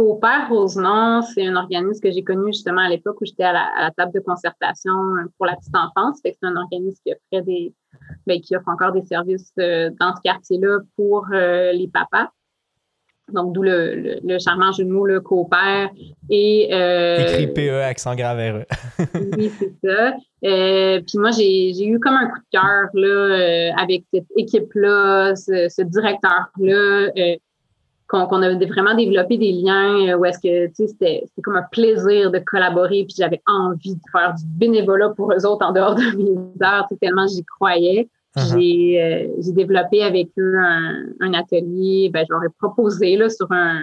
Coopère 0.00 0.48
Rosemont, 0.48 1.20
c'est 1.20 1.46
un 1.46 1.56
organisme 1.56 2.00
que 2.00 2.10
j'ai 2.10 2.24
connu 2.24 2.54
justement 2.54 2.80
à 2.80 2.88
l'époque 2.88 3.20
où 3.20 3.26
j'étais 3.26 3.44
à, 3.44 3.52
la, 3.52 3.90
table 3.94 4.12
de 4.14 4.20
concertation 4.20 4.94
pour 5.36 5.44
la 5.44 5.56
petite 5.56 5.76
enfance. 5.76 6.20
c'est 6.24 6.38
un 6.40 6.56
organisme 6.56 6.98
qui 7.04 7.12
offre 7.12 7.44
des, 7.44 7.74
ben, 8.26 8.40
qui 8.40 8.56
offre 8.56 8.68
encore 8.68 8.92
des 8.92 9.02
services 9.02 9.52
euh, 9.58 9.90
dans 10.00 10.16
ce 10.16 10.22
quartier-là 10.24 10.78
pour 10.96 11.26
euh, 11.34 11.72
les 11.72 11.86
papas. 11.86 12.30
Donc, 13.30 13.52
d'où 13.52 13.60
le, 13.60 14.20
le, 14.24 14.38
charmant 14.38 14.72
jeu 14.72 14.84
de 14.84 14.90
mots, 14.90 15.04
le 15.04 15.20
coopère. 15.20 15.90
Et, 16.30 16.70
euh, 16.72 17.18
Écrit 17.18 17.48
PE, 17.48 17.82
accent 17.82 18.14
grave 18.14 18.64
oui, 19.36 19.52
c'est 19.58 19.74
ça. 19.84 20.12
puis 20.40 21.18
moi, 21.18 21.30
j'ai 21.30 21.86
eu 21.86 22.00
comme 22.00 22.14
un 22.14 22.26
coup 22.26 22.38
de 22.38 22.58
cœur 22.58 22.88
là, 22.94 23.74
avec 23.78 24.04
cette 24.14 24.24
équipe-là, 24.34 25.36
ce, 25.36 25.68
ce 25.68 25.82
directeur-là 25.82 27.10
qu'on 28.10 28.42
a 28.42 28.54
vraiment 28.54 28.94
développé 28.94 29.38
des 29.38 29.52
liens 29.52 30.08
euh, 30.08 30.18
où 30.18 30.24
est-ce 30.24 30.38
que, 30.38 30.66
tu 30.68 30.74
sais, 30.74 30.86
c'était 30.88 31.24
comme 31.42 31.56
un 31.56 31.66
plaisir 31.70 32.30
de 32.30 32.38
collaborer, 32.38 33.04
puis 33.04 33.14
j'avais 33.16 33.40
envie 33.46 33.94
de 33.94 34.00
faire 34.10 34.34
du 34.34 34.44
bénévolat 34.46 35.10
pour 35.10 35.32
eux 35.32 35.46
autres 35.46 35.64
en 35.64 35.72
dehors 35.72 35.94
de 35.94 36.16
mes 36.16 36.66
heures, 36.66 36.88
tellement 37.00 37.26
j'y 37.28 37.44
croyais. 37.44 38.08
Uh-huh. 38.36 38.54
Euh, 38.54 39.28
j'ai 39.38 39.52
développé 39.52 40.02
avec 40.02 40.28
eux 40.38 40.56
un, 40.58 41.34
atelier, 41.34 42.10
ben, 42.12 42.24
je 42.28 42.32
leur 42.32 42.44
ai 42.44 42.48
proposé 42.58 43.16
là, 43.16 43.28
sur 43.28 43.50
un, 43.50 43.80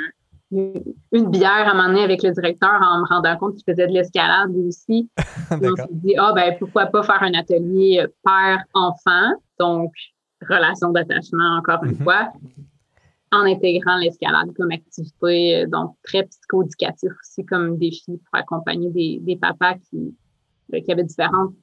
une, 0.51 1.29
bière 1.29 1.69
à 1.69 1.73
m'emmener 1.73 2.03
avec 2.03 2.23
le 2.23 2.31
directeur 2.31 2.79
en 2.81 3.01
me 3.01 3.07
rendant 3.07 3.35
compte 3.37 3.55
qu'il 3.55 3.63
faisait 3.69 3.87
de 3.87 3.93
l'escalade 3.93 4.51
aussi. 4.67 5.09
on 5.51 5.75
s'est 5.75 5.87
dit, 5.91 6.15
ah, 6.17 6.33
ben, 6.33 6.55
pourquoi 6.59 6.87
pas 6.87 7.03
faire 7.03 7.23
un 7.23 7.33
atelier 7.33 8.05
père-enfant, 8.23 9.35
donc 9.59 9.91
relation 10.49 10.91
d'attachement 10.91 11.57
encore 11.57 11.83
une 11.83 11.93
mm-hmm. 11.93 12.03
fois 12.03 12.31
en 13.31 13.41
intégrant 13.41 13.97
l'escalade 13.97 14.53
comme 14.55 14.71
activité, 14.71 15.63
euh, 15.63 15.67
donc 15.67 15.95
très 16.03 16.23
psycho-éducatif 16.23 17.11
aussi 17.21 17.45
comme 17.45 17.77
défi 17.77 18.17
pour 18.17 18.39
accompagner 18.39 18.89
des, 18.89 19.19
des 19.21 19.35
papas 19.35 19.75
qui, 19.89 20.15
euh, 20.73 20.79
qui 20.81 20.91
avaient 20.91 21.03
différents 21.03 21.53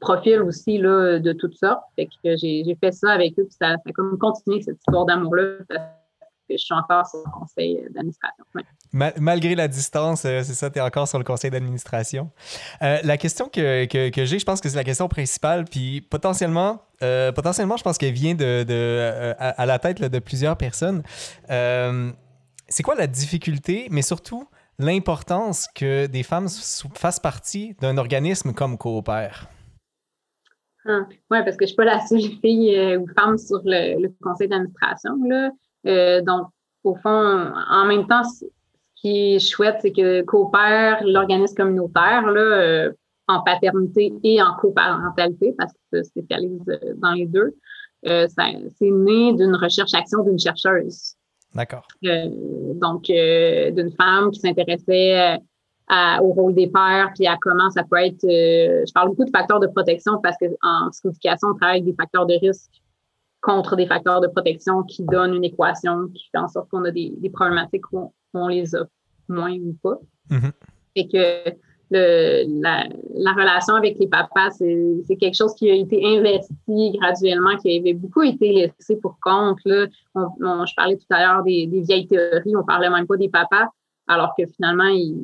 profils 0.00 0.40
aussi 0.40 0.78
là, 0.78 1.18
de 1.18 1.32
toutes 1.32 1.56
sortes. 1.56 1.82
Fait 1.96 2.06
que 2.06 2.36
j'ai 2.36 2.76
fait 2.80 2.92
ça 2.92 3.10
avec 3.10 3.38
eux, 3.38 3.44
puis 3.44 3.56
ça, 3.58 3.76
ça 3.76 3.82
a 3.86 3.92
comme 3.92 4.18
continué 4.18 4.60
cette 4.62 4.78
histoire 4.78 5.06
d'amour-là 5.06 5.58
je 6.56 6.64
suis 6.64 6.74
encore 6.74 7.06
sur 7.06 7.20
le 7.24 7.30
conseil 7.30 7.76
d'administration. 7.90 8.44
malgré 8.92 9.54
la 9.54 9.68
distance, 9.68 10.24
euh, 10.24 10.42
c'est 10.42 10.54
ça, 10.54 10.70
tu 10.70 10.78
es 10.78 10.82
encore 10.82 11.08
sur 11.08 11.18
le 11.18 11.24
conseil 11.24 11.50
d'administration. 11.50 12.30
Euh, 12.82 12.98
la 13.02 13.16
question 13.16 13.48
que, 13.48 13.84
que, 13.86 14.24
j'ai, 14.24 14.38
je 14.38 14.44
pense 14.44 14.60
que 14.60 14.68
c'est 14.68 14.76
la 14.76 14.84
question 14.84 15.08
principale, 15.08 15.64
puis 15.64 16.00
potentiellement, 16.00 16.82
euh, 17.02 17.32
potentiellement 17.32 17.76
je 17.76 17.84
pense 17.84 17.98
qu'elle 17.98 18.12
vient 18.12 18.34
de, 18.34 18.64
de 18.64 19.34
à, 19.38 19.66
la 19.66 19.78
tête 19.78 20.00
de 20.00 20.18
plusieurs 20.18 20.56
personnes. 20.56 21.02
c'est 21.48 22.82
quoi 22.82 22.94
la 22.94 23.06
difficulté, 23.06 23.88
mais 23.90 24.02
surtout 24.02 24.48
l'importance 24.78 25.68
que 25.74 26.06
des 26.06 26.22
femmes 26.22 26.48
fassent 26.94 27.20
partie 27.20 27.74
d'un 27.80 27.98
organisme 27.98 28.52
comme 28.52 28.78
Coopère? 28.78 29.48
Ah, 30.86 31.02
oui, 31.08 31.38
parce 31.44 31.56
que 31.56 31.66
je 31.66 31.72
ne 31.72 31.74
suis 31.74 31.76
pas 31.76 31.84
la 31.84 32.00
seule 32.06 32.22
fille 32.40 32.96
ou 32.96 33.06
femme 33.14 33.36
sur 33.36 33.60
le, 33.64 34.00
le 34.00 34.14
conseil 34.22 34.48
d'administration. 34.48 35.18
Euh, 35.88 36.20
donc, 36.22 36.48
au 36.84 36.94
fond, 36.94 37.52
en 37.70 37.86
même 37.86 38.06
temps, 38.06 38.24
ce 38.24 38.44
qui 38.96 39.34
est 39.34 39.38
chouette, 39.38 39.78
c'est 39.80 39.92
que 39.92 40.22
coopère 40.22 41.02
l'organisme 41.04 41.54
communautaire 41.56 42.22
là, 42.30 42.40
euh, 42.40 42.92
en 43.26 43.42
paternité 43.42 44.12
et 44.22 44.42
en 44.42 44.54
coparentalité, 44.54 45.54
parce 45.56 45.72
que 45.72 46.02
se 46.02 46.08
spécialise 46.08 46.62
euh, 46.68 46.94
dans 46.96 47.12
les 47.12 47.26
deux. 47.26 47.54
c'est 48.04 48.90
né 48.90 49.32
d'une 49.32 49.56
recherche-action 49.56 50.22
d'une 50.24 50.38
chercheuse. 50.38 51.14
D'accord. 51.54 51.88
donc, 52.02 53.04
d'une 53.04 53.90
femme 53.92 54.30
qui 54.30 54.40
s'intéressait 54.40 55.38
au 56.20 56.32
rôle 56.32 56.54
des 56.54 56.66
pères, 56.66 57.10
puis 57.14 57.26
à 57.26 57.38
comment 57.40 57.70
ça 57.70 57.82
peut 57.90 57.96
être. 57.96 58.20
je 58.22 58.92
parle 58.92 59.08
beaucoup 59.08 59.24
de 59.24 59.30
facteurs 59.30 59.58
de 59.58 59.66
protection 59.66 60.20
parce 60.22 60.36
qu'en 60.38 60.90
psychoéducation, 60.90 61.48
on 61.48 61.54
travaille 61.54 61.80
avec 61.80 61.86
des 61.86 61.94
facteurs 61.94 62.26
de 62.26 62.34
risque 62.34 62.82
contre 63.40 63.76
des 63.76 63.86
facteurs 63.86 64.20
de 64.20 64.26
protection 64.26 64.82
qui 64.82 65.04
donnent 65.04 65.34
une 65.34 65.44
équation 65.44 66.08
qui 66.08 66.24
fait 66.30 66.38
en 66.38 66.48
sorte 66.48 66.68
qu'on 66.70 66.84
a 66.84 66.90
des, 66.90 67.30
problématiques 67.32 67.90
où 67.92 68.12
on, 68.34 68.48
les 68.48 68.74
a 68.74 68.84
moins 69.28 69.52
ou 69.52 69.76
pas. 69.82 69.98
Mm-hmm. 70.30 70.52
Et 70.96 71.08
que 71.08 71.50
le, 71.90 72.60
la, 72.60 73.32
relation 73.32 73.74
avec 73.74 73.98
les 73.98 74.08
papas, 74.08 74.50
c'est 74.50 75.16
quelque 75.16 75.36
chose 75.36 75.54
qui 75.54 75.70
a 75.70 75.74
été 75.74 76.04
investi 76.04 76.98
graduellement, 76.98 77.56
qui 77.56 77.78
avait 77.78 77.94
beaucoup 77.94 78.22
été 78.22 78.52
laissé 78.52 78.96
pour 78.96 79.18
compte. 79.20 79.58
Là. 79.64 79.86
je 80.14 80.74
parlais 80.74 80.96
tout 80.96 81.06
à 81.10 81.20
l'heure 81.20 81.42
des, 81.44 81.68
vieilles 81.86 82.06
théories, 82.06 82.56
on 82.56 82.64
parlait 82.64 82.90
même 82.90 83.06
pas 83.06 83.16
des 83.16 83.28
papas, 83.28 83.68
alors 84.06 84.34
que 84.36 84.44
finalement, 84.46 84.88
ils 84.88 85.22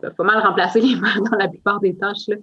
peuvent 0.00 0.14
pas 0.14 0.24
mal 0.24 0.44
remplacer 0.44 0.80
les 0.80 0.96
mères 0.96 1.22
dans 1.30 1.38
la 1.38 1.48
plupart 1.48 1.80
des 1.80 1.96
tâches. 1.96 2.28
Là. 2.28 2.36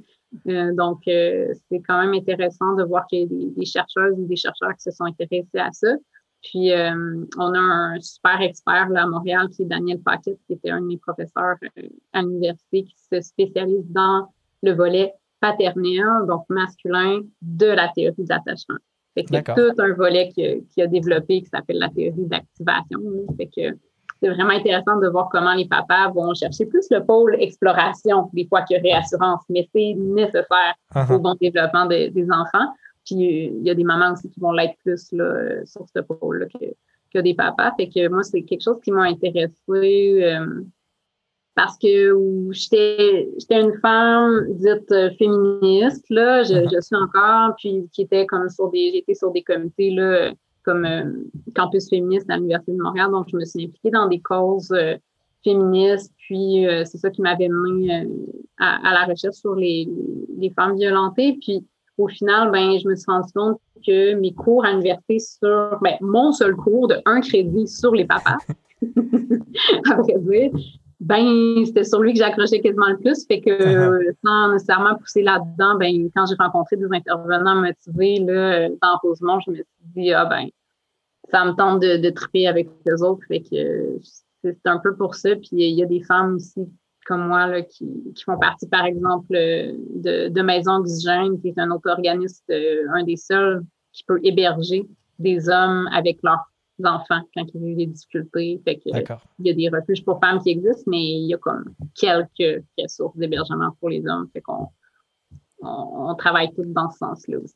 Euh, 0.48 0.74
donc, 0.74 1.02
euh, 1.08 1.54
c'est 1.70 1.82
quand 1.82 2.00
même 2.02 2.14
intéressant 2.14 2.76
de 2.76 2.84
voir 2.84 3.06
qu'il 3.08 3.20
y 3.20 3.24
a 3.24 3.26
des, 3.28 3.52
des, 3.52 3.66
chercheuses 3.66 4.16
ou 4.18 4.26
des 4.26 4.36
chercheurs 4.36 4.74
qui 4.74 4.82
se 4.82 4.92
sont 4.92 5.06
intéressés 5.06 5.60
à 5.60 5.72
ça. 5.72 5.94
Puis, 6.42 6.72
euh, 6.74 7.26
on 7.38 7.54
a 7.54 7.60
un 7.60 8.00
super 8.02 8.42
expert 8.42 8.90
là, 8.90 9.04
à 9.04 9.08
Montréal 9.08 9.50
qui 9.50 9.64
est 9.64 9.66
Daniel 9.66 10.00
Paquette, 10.02 10.40
qui 10.46 10.54
était 10.54 10.72
un 10.72 10.82
de 10.82 10.88
mes 10.88 10.98
professeurs 10.98 11.56
à 12.12 12.22
l'université, 12.22 12.84
qui 12.84 12.96
se 13.12 13.22
spécialise 13.22 13.86
dans 13.90 14.28
le 14.62 14.74
volet 14.74 15.14
paternel, 15.40 16.04
donc 16.28 16.44
masculin, 16.50 17.22
de 17.42 17.68
la 17.68 17.90
théorie 17.96 18.24
d'attachement. 18.24 18.78
Fait 19.14 19.24
qu'il 19.24 19.36
a 19.36 19.44
tout 19.44 19.76
un 19.78 19.94
volet 19.94 20.30
qui, 20.30 20.66
qui 20.74 20.82
a 20.82 20.88
développé 20.88 21.42
qui 21.42 21.50
s'appelle 21.50 21.78
la 21.78 21.90
théorie 21.90 22.26
d'activation. 22.26 23.00
Fait 23.38 23.48
que 23.48 23.78
c'est 24.24 24.30
vraiment 24.30 24.54
intéressant 24.54 24.98
de 25.00 25.10
voir 25.10 25.28
comment 25.30 25.54
les 25.54 25.68
papas 25.68 26.10
vont 26.12 26.34
chercher 26.34 26.66
plus 26.66 26.88
le 26.90 27.06
pôle 27.06 27.36
exploration, 27.40 28.30
des 28.32 28.48
fois 28.48 28.62
que 28.62 28.82
réassurance, 28.82 29.42
mais 29.50 29.68
c'est 29.74 29.96
nécessaire 29.98 30.76
uh-huh. 30.96 31.16
au 31.16 31.20
bon 31.20 31.36
développement 31.42 31.86
des 31.86 32.28
enfants. 32.32 32.72
Puis 33.06 33.52
il 33.54 33.64
y 33.64 33.70
a 33.70 33.76
des 33.76 33.84
mamans 33.84 34.14
aussi 34.14 34.30
qui 34.30 34.40
vont 34.40 34.54
l'être 34.54 34.78
plus 34.84 35.12
là, 35.12 35.66
sur 35.66 35.86
ce 35.94 36.00
pôle-là 36.00 36.46
que, 36.46 36.66
que, 37.14 37.20
des 37.20 37.34
papas. 37.34 37.74
Fait 37.76 37.90
que 37.90 38.08
moi, 38.08 38.24
c'est 38.24 38.44
quelque 38.44 38.64
chose 38.64 38.80
qui 38.82 38.92
m'a 38.92 39.04
intéressée 39.04 39.52
euh, 40.24 40.62
parce 41.54 41.78
que 41.78 42.18
j'étais 42.52 43.28
une 43.50 43.78
femme 43.82 44.48
dite 44.52 44.90
euh, 44.92 45.12
féministe, 45.20 46.06
là, 46.10 46.44
je, 46.44 46.54
uh-huh. 46.54 46.70
je, 46.74 46.80
suis 46.80 46.96
encore, 46.96 47.56
puis 47.58 47.90
qui 47.92 48.04
était 48.04 48.26
comme 48.26 48.48
sur 48.48 48.72
des, 48.72 48.92
j'étais 48.94 49.16
sur 49.16 49.32
des 49.32 49.44
comités 49.44 49.92
là, 49.92 50.32
comme 50.64 50.86
euh, 50.86 51.12
campus 51.56 51.90
féministe 51.90 52.30
à 52.30 52.38
l'Université 52.38 52.74
de 52.74 52.82
Montréal. 52.82 53.12
Donc, 53.12 53.28
je 53.32 53.38
me 53.38 53.46
suis 53.46 53.66
impliquée 53.66 53.92
dans 53.92 54.08
des 54.08 54.20
causes 54.20 54.72
euh, 54.72 54.96
féministes. 55.44 56.14
Puis, 56.18 56.68
euh, 56.68 56.84
c'est 56.86 56.98
ça 56.98 57.10
qui 57.10 57.22
m'avait 57.22 57.50
mené 57.50 58.08
à, 58.58 58.90
à, 58.90 58.94
la 58.94 59.06
recherche 59.06 59.36
sur 59.36 59.56
les, 59.56 59.88
les, 60.38 60.50
femmes 60.50 60.76
violentées. 60.76 61.38
Puis, 61.42 61.66
au 61.98 62.08
final, 62.08 62.52
ben, 62.52 62.78
je 62.80 62.88
me 62.88 62.96
suis 62.96 63.06
rendu 63.08 63.32
compte 63.34 63.60
que 63.86 64.16
mes 64.16 64.34
cours 64.34 64.66
à 64.66 64.72
l'université 64.72 65.20
sur, 65.20 65.78
ben, 65.82 65.96
mon 66.02 66.32
seul 66.32 66.56
cours 66.56 66.88
de 66.88 66.96
un 67.06 67.22
crédit 67.22 67.68
sur 67.68 67.94
les 67.94 68.06
papas, 68.06 68.38
à 68.82 69.96
vrai 69.96 70.20
dire, 70.20 70.52
ben, 71.04 71.66
c'était 71.66 71.84
sur 71.84 72.00
lui 72.00 72.14
que 72.14 72.20
j'accrochais 72.20 72.62
quasiment 72.62 72.90
le 72.90 72.98
plus. 72.98 73.26
Fait 73.28 73.42
que, 73.42 73.50
uh-huh. 73.50 74.16
sans 74.24 74.54
nécessairement 74.54 74.96
pousser 74.96 75.22
là-dedans, 75.22 75.78
ben, 75.78 76.10
quand 76.16 76.26
j'ai 76.26 76.36
rencontré 76.40 76.78
des 76.78 76.88
intervenants 76.92 77.56
motivés, 77.56 78.20
là, 78.20 78.70
dans 78.70 78.98
Rosemont, 79.02 79.40
je 79.42 79.52
me 79.52 79.56
suis 79.56 79.66
dit, 79.96 80.14
ah, 80.14 80.26
ben, 80.26 80.48
ça 81.30 81.46
me 81.46 81.52
tente 81.52 81.82
de, 81.82 81.98
de 81.98 82.10
triper 82.10 82.48
avec 82.48 82.70
les 82.86 83.04
autres. 83.04 83.22
Fait 83.28 83.42
que, 83.42 84.00
c'est 84.44 84.66
un 84.66 84.80
peu 84.80 84.96
pour 84.96 85.16
ça. 85.16 85.36
Puis, 85.36 85.50
il 85.52 85.76
y 85.78 85.84
a 85.84 85.86
des 85.86 86.02
femmes 86.02 86.36
aussi, 86.36 86.68
comme 87.06 87.28
moi, 87.28 87.48
là, 87.48 87.62
qui, 87.62 87.86
qui 88.16 88.24
font 88.24 88.38
partie, 88.38 88.68
par 88.68 88.86
exemple, 88.86 89.28
de, 89.30 90.30
de 90.30 90.42
Maison 90.42 90.78
Oxygène, 90.78 91.40
qui 91.42 91.50
est 91.50 91.60
un 91.60 91.72
autre 91.72 91.90
organisme, 91.90 92.44
euh, 92.50 92.86
un 92.94 93.04
des 93.04 93.18
seuls 93.18 93.62
qui 93.92 94.04
peut 94.06 94.20
héberger 94.24 94.88
des 95.20 95.50
hommes 95.50 95.90
avec 95.94 96.20
leurs 96.24 96.50
enfants 96.84 97.22
quand 97.36 97.46
ils 97.54 97.64
ont 97.64 97.76
des 97.76 97.86
difficultés. 97.88 98.62
Fait 98.64 98.78
que, 98.78 98.90
il 99.40 99.48
y 99.48 99.50
a 99.50 99.54
des 99.54 99.70
refuges 99.70 100.04
pour 100.04 100.20
femmes 100.20 100.40
qui 100.40 100.52
existent, 100.52 100.84
mais 100.88 101.04
il 101.04 101.28
y 101.28 101.34
a 101.34 101.38
comme 101.38 101.74
quelques 101.96 102.64
ressources 102.80 103.18
d'hébergement 103.18 103.72
pour 103.80 103.90
les 103.90 104.06
hommes. 104.08 104.30
Fait 104.34 104.42
qu'on 104.42 104.68
on, 105.62 106.16
travaille 106.16 106.52
tous 106.54 106.66
dans 106.66 106.90
ce 106.90 106.98
sens-là 106.98 107.38
aussi. 107.40 107.56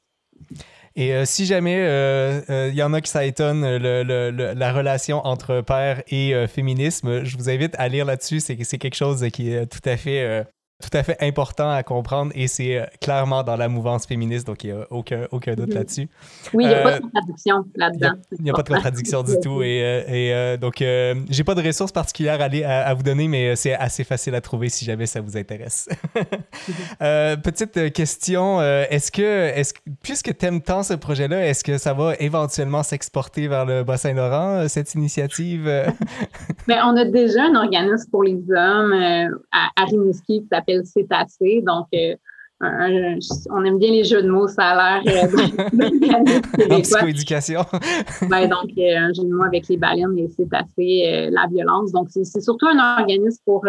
Et 0.96 1.14
euh, 1.14 1.26
si 1.26 1.46
jamais 1.46 1.74
il 1.74 1.88
euh, 1.88 2.42
euh, 2.50 2.72
y 2.74 2.82
en 2.82 2.94
a 2.94 3.02
qui 3.02 3.10
ça 3.10 3.26
étonne 3.26 3.64
la 3.64 4.74
relation 4.74 5.26
entre 5.26 5.62
père 5.62 6.04
et 6.08 6.48
féminisme, 6.48 7.24
je 7.24 7.38
vous 7.38 7.50
invite 7.50 7.76
à 7.78 7.88
lire 7.88 8.06
là-dessus. 8.06 8.40
C'est 8.40 8.56
quelque 8.56 8.96
chose 8.96 9.26
qui 9.32 9.52
est 9.52 9.68
tout 9.68 9.88
à 9.88 9.98
fait 9.98 10.46
tout 10.80 10.96
à 10.96 11.02
fait 11.02 11.18
important 11.22 11.72
à 11.72 11.82
comprendre 11.82 12.32
et 12.36 12.48
c'est 12.48 12.78
euh, 12.78 12.86
clairement 13.02 13.42
dans 13.42 13.56
la 13.56 13.68
mouvance 13.68 14.06
féministe, 14.06 14.46
donc 14.46 14.64
il 14.64 14.74
n'y 14.74 14.80
a 14.80 14.86
aucun, 14.92 15.26
aucun 15.32 15.56
doute 15.56 15.70
mhm. 15.70 15.76
là-dessus. 15.76 16.08
Oui, 16.54 16.66
il 16.66 16.68
n'y 16.68 16.74
a 16.74 16.82
pas 16.82 17.00
de 17.00 17.02
contradiction 17.02 17.66
là-dedans. 17.76 18.12
Il 18.38 18.44
n'y 18.44 18.50
a, 18.52 18.54
pas 18.54 18.62
de 18.62 18.70
contradiction 18.70 19.24
du 19.24 19.40
tout. 19.42 19.64
Et, 19.64 19.80
et 20.08 20.58
donc, 20.58 20.76
j'ai 20.78 21.44
pas 21.44 21.56
de 21.56 21.64
ressources 21.66 21.92
particulières 21.92 22.40
à, 22.42 22.46
à, 22.46 22.94
vous 22.94 23.02
donner, 23.02 23.28
mais 23.28 23.56
c'est 23.56 23.74
assez 23.74 24.04
facile 24.04 24.36
à 24.36 24.42
trouver 24.42 24.70
si 24.70 24.86
jamais 24.86 25.08
ça 25.08 25.20
vous 25.20 25.36
intéresse. 25.36 25.90
Mhm. 26.16 27.42
petite 27.42 27.92
question, 27.94 28.62
est-ce 28.62 29.12
que, 29.12 29.48
est 29.48 29.74
que, 29.74 29.80
puisque 30.04 30.38
tu 30.38 30.46
aimes 30.46 30.62
tant 30.62 30.84
ce 30.84 30.94
projet-là, 30.94 31.48
est-ce 31.48 31.64
que 31.64 31.80
ça 31.80 31.94
va 31.94 32.14
éventuellement 32.20 32.84
s'exporter 32.84 33.48
vers 33.48 33.66
le 33.66 33.84
Bas-Saint-Laurent, 33.84 34.68
cette 34.68 34.94
initiative? 34.94 35.68
Mais 36.68 36.78
on 36.84 36.96
a 36.96 37.06
déjà 37.06 37.46
un 37.46 37.56
organisme 37.56 38.12
pour 38.12 38.24
les 38.24 38.38
hommes 38.56 38.94
à, 39.52 39.70
à 39.76 39.86
Rimouski 39.86 40.28
qui 40.28 40.48
s'appelle 40.68 40.86
Cétacé. 40.86 41.64
Donc, 41.66 41.88
euh, 42.64 43.20
on 43.52 43.64
aime 43.66 43.78
bien 43.78 43.92
les 43.92 44.04
jeux 44.04 44.24
de 44.24 44.30
mots, 44.30 44.48
ça 44.48 44.70
a 44.70 45.02
l'air 45.02 45.30
euh, 45.30 46.72
en 46.72 46.82
psychoéducation. 46.82 47.62
ben, 48.30 48.50
donc, 48.50 48.72
euh, 48.78 48.98
un 48.98 49.14
jeu 49.14 49.24
de 49.24 49.32
mots 49.32 49.44
avec 49.44 49.68
les 49.68 49.78
baleines 49.78 50.18
et 50.18 50.28
Cétacé, 50.30 51.30
la 51.32 51.46
violence. 51.48 51.92
Donc, 51.92 52.08
c'est 52.10 52.42
surtout 52.42 52.68
un 52.68 53.00
organisme 53.00 53.42
pour. 53.46 53.62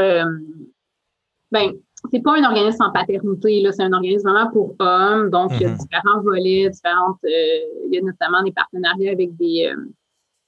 ben, 1.53 1.73
c'est 2.13 2.23
pas 2.23 2.39
un 2.39 2.45
organisme 2.45 2.85
en 2.85 2.93
paternité, 2.93 3.61
là, 3.61 3.73
c'est 3.73 3.83
un 3.83 3.93
organisme 3.93 4.31
vraiment 4.31 4.51
pour 4.51 4.75
hommes. 4.79 5.29
Donc, 5.31 5.51
il 5.55 5.63
y 5.63 5.65
a 5.67 5.71
mm-hmm. 5.71 5.79
différents 5.79 6.21
volets, 6.23 6.71
différentes. 6.71 7.19
il 7.25 7.91
y 7.93 7.99
a 7.99 8.01
notamment 8.01 8.43
des 8.43 8.53
partenariats 8.53 9.13
avec 9.13 9.37
des, 9.37 9.71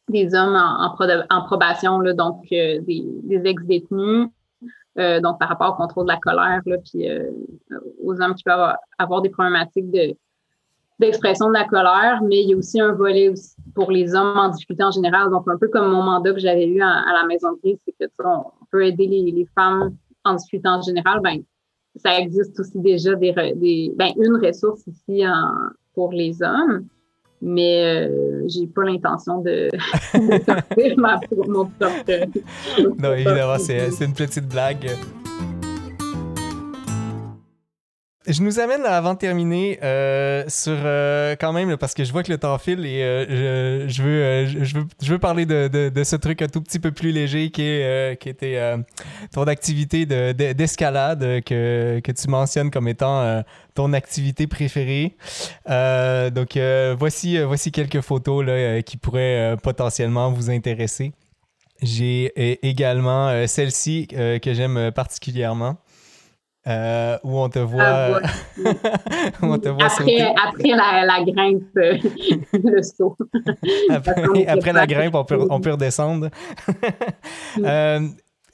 des 0.08 0.34
hommes 0.34 0.54
en, 0.54 0.94
en, 1.28 1.42
probation, 1.44 2.00
là, 2.00 2.14
donc 2.14 2.40
des, 2.48 2.82
des 2.86 3.42
ex-détenus. 3.44 4.28
Euh, 4.98 5.20
donc 5.20 5.38
par 5.38 5.48
rapport 5.48 5.72
au 5.72 5.76
contrôle 5.76 6.06
de 6.06 6.12
la 6.12 6.18
colère, 6.18 6.60
là, 6.66 6.76
puis 6.78 7.08
euh, 7.08 7.30
aux 8.02 8.20
hommes 8.20 8.34
qui 8.34 8.42
peuvent 8.42 8.74
avoir, 8.98 9.22
des 9.22 9.28
problématiques 9.28 9.88
de, 9.90 10.16
d'expression 10.98 11.48
de 11.48 11.52
la 11.52 11.64
colère, 11.64 12.20
mais 12.24 12.42
il 12.42 12.50
y 12.50 12.54
a 12.54 12.56
aussi 12.56 12.80
un 12.80 12.92
volet 12.92 13.32
pour 13.74 13.92
les 13.92 14.14
hommes 14.16 14.36
en 14.36 14.48
difficulté 14.48 14.82
en 14.82 14.90
général. 14.90 15.30
Donc, 15.30 15.46
un 15.46 15.56
peu 15.58 15.68
comme 15.68 15.92
mon 15.92 16.02
mandat 16.02 16.32
que 16.32 16.40
j'avais 16.40 16.66
eu 16.66 16.82
à, 16.82 17.04
la 17.12 17.24
Maison 17.28 17.56
Grise, 17.62 17.78
c'est 17.84 17.92
que 17.92 18.10
on 18.24 18.44
peut 18.72 18.84
aider 18.84 19.06
les, 19.06 19.46
femmes 19.54 19.96
en 20.24 20.34
difficulté 20.34 20.68
en 20.68 20.82
général. 20.82 21.20
Ben, 21.20 21.40
ça 21.94 22.18
existe 22.18 22.58
aussi 22.58 22.78
déjà 22.80 23.14
des, 23.14 23.32
des 23.54 23.92
ben, 23.94 24.10
une 24.16 24.44
ressource 24.44 24.84
ici 24.88 25.22
pour 25.94 26.10
les 26.10 26.42
hommes 26.42 26.84
mais 27.42 28.06
euh, 28.08 28.42
j'ai 28.48 28.66
pas 28.66 28.84
l'intention 28.84 29.40
de, 29.40 29.68
de 30.14 31.00
ma, 31.00 31.18
mon 31.48 31.66
propre. 31.66 32.28
non, 32.98 33.12
évidemment, 33.14 33.58
c'est 33.58 34.04
une 34.04 34.14
petite 34.14 34.48
blague. 34.48 34.90
Je 38.30 38.42
nous 38.42 38.60
amène 38.60 38.84
avant 38.84 39.14
de 39.14 39.18
terminer 39.18 39.80
euh, 39.82 40.44
sur 40.46 40.76
euh, 40.76 41.34
quand 41.40 41.52
même 41.52 41.76
parce 41.76 41.94
que 41.94 42.04
je 42.04 42.12
vois 42.12 42.22
que 42.22 42.30
le 42.30 42.38
temps 42.38 42.56
file 42.58 42.86
et 42.86 43.02
euh, 43.02 43.88
je, 43.88 44.02
veux, 44.02 44.64
je, 44.64 44.78
veux, 44.78 44.86
je 45.02 45.12
veux 45.12 45.18
parler 45.18 45.46
de, 45.46 45.66
de, 45.66 46.04
ce 46.04 46.14
truc 46.14 46.40
un 46.40 46.46
tout 46.46 46.60
petit 46.60 46.78
peu 46.78 46.92
plus 46.92 47.10
léger 47.10 47.50
qui, 47.50 47.82
qui 48.20 48.28
était 48.28 48.76
ton 49.32 49.44
activité 49.44 50.06
d'escalade 50.06 51.42
que, 51.44 52.00
que 52.04 52.12
tu 52.12 52.28
mentionnes 52.28 52.70
comme 52.70 52.86
étant 52.86 53.42
ton 53.74 53.92
activité 53.92 54.46
préférée. 54.46 55.16
donc 55.66 56.56
voici, 56.98 57.42
voici 57.42 57.72
quelques 57.72 58.00
photos 58.00 58.44
là, 58.44 58.82
qui 58.82 58.96
pourraient 58.96 59.56
potentiellement 59.60 60.30
vous 60.30 60.50
intéresser. 60.50 61.12
J'ai 61.82 62.32
également 62.66 63.46
celle-ci 63.48 64.06
que 64.06 64.54
j'aime 64.54 64.92
particulièrement. 64.92 65.78
Euh, 66.66 67.16
où 67.24 67.38
on 67.38 67.48
te 67.48 67.58
voit, 67.58 67.82
ah, 67.82 68.20
où 69.42 69.46
on 69.46 69.58
te 69.58 69.70
voit 69.70 69.86
après, 69.86 70.20
après 70.20 70.68
la, 70.68 71.06
la, 71.06 71.24
grimpe, 71.24 71.62
euh, 71.78 71.96
le 72.52 72.82
saut. 72.82 73.16
après, 73.88 74.46
après 74.46 74.72
la 74.74 74.86
grimpe, 74.86 75.14
on 75.14 75.24
peut, 75.24 75.46
on 75.48 75.60
peut 75.60 75.72
redescendre. 75.72 76.28
euh, 77.64 78.00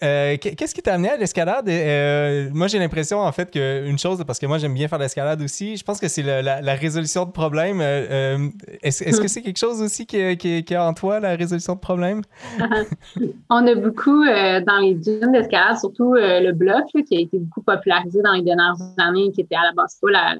euh, 0.03 0.37
qu'est-ce 0.37 0.75
qui 0.75 0.83
t'a 0.83 0.95
amené 0.95 1.11
à 1.11 1.17
l'escalade? 1.17 1.69
Euh, 1.69 2.49
moi, 2.53 2.67
j'ai 2.67 2.79
l'impression, 2.79 3.21
en 3.21 3.33
fait, 3.33 3.51
qu'une 3.51 3.99
chose, 3.99 4.23
parce 4.27 4.39
que 4.39 4.47
moi, 4.47 4.59
j'aime 4.59 4.75
bien 4.75 4.89
faire 4.89 4.99
l'escalade 4.99 5.41
aussi, 5.43 5.77
je 5.77 5.85
pense 5.85 5.99
que 6.01 6.09
c'est 6.09 6.23
la, 6.23 6.75
résolution 6.75 7.25
de 7.25 7.31
problèmes. 7.31 7.81
Euh, 7.81 8.49
est-ce 8.83 9.21
que 9.21 9.29
c'est 9.29 9.43
quelque 9.43 9.59
chose 9.59 9.81
aussi 9.81 10.07
qui, 10.07 10.37
qui, 10.37 10.75
a 10.75 10.87
en 10.87 10.95
toi, 10.95 11.21
la 11.21 11.37
résolution 11.37 11.75
de 11.75 11.81
problèmes? 11.81 12.23
On 13.51 13.67
a 13.67 13.75
beaucoup, 13.75 14.25
dans 14.25 14.81
les 14.81 14.99
gyms 15.03 15.33
d'escalade, 15.33 15.79
surtout 15.79 16.15
le 16.15 16.53
bloc, 16.53 16.85
qui 17.07 17.17
a 17.17 17.21
été 17.21 17.39
beaucoup 17.39 17.63
popularisé 17.63 18.21
dans 18.23 18.33
les 18.33 18.43
dernières 18.43 18.77
années, 18.99 19.31
qui 19.33 19.41
était 19.41 19.57
à 19.57 19.65
la 19.65 19.73
base 19.73 19.99
pas 20.01 20.11
la, 20.11 20.35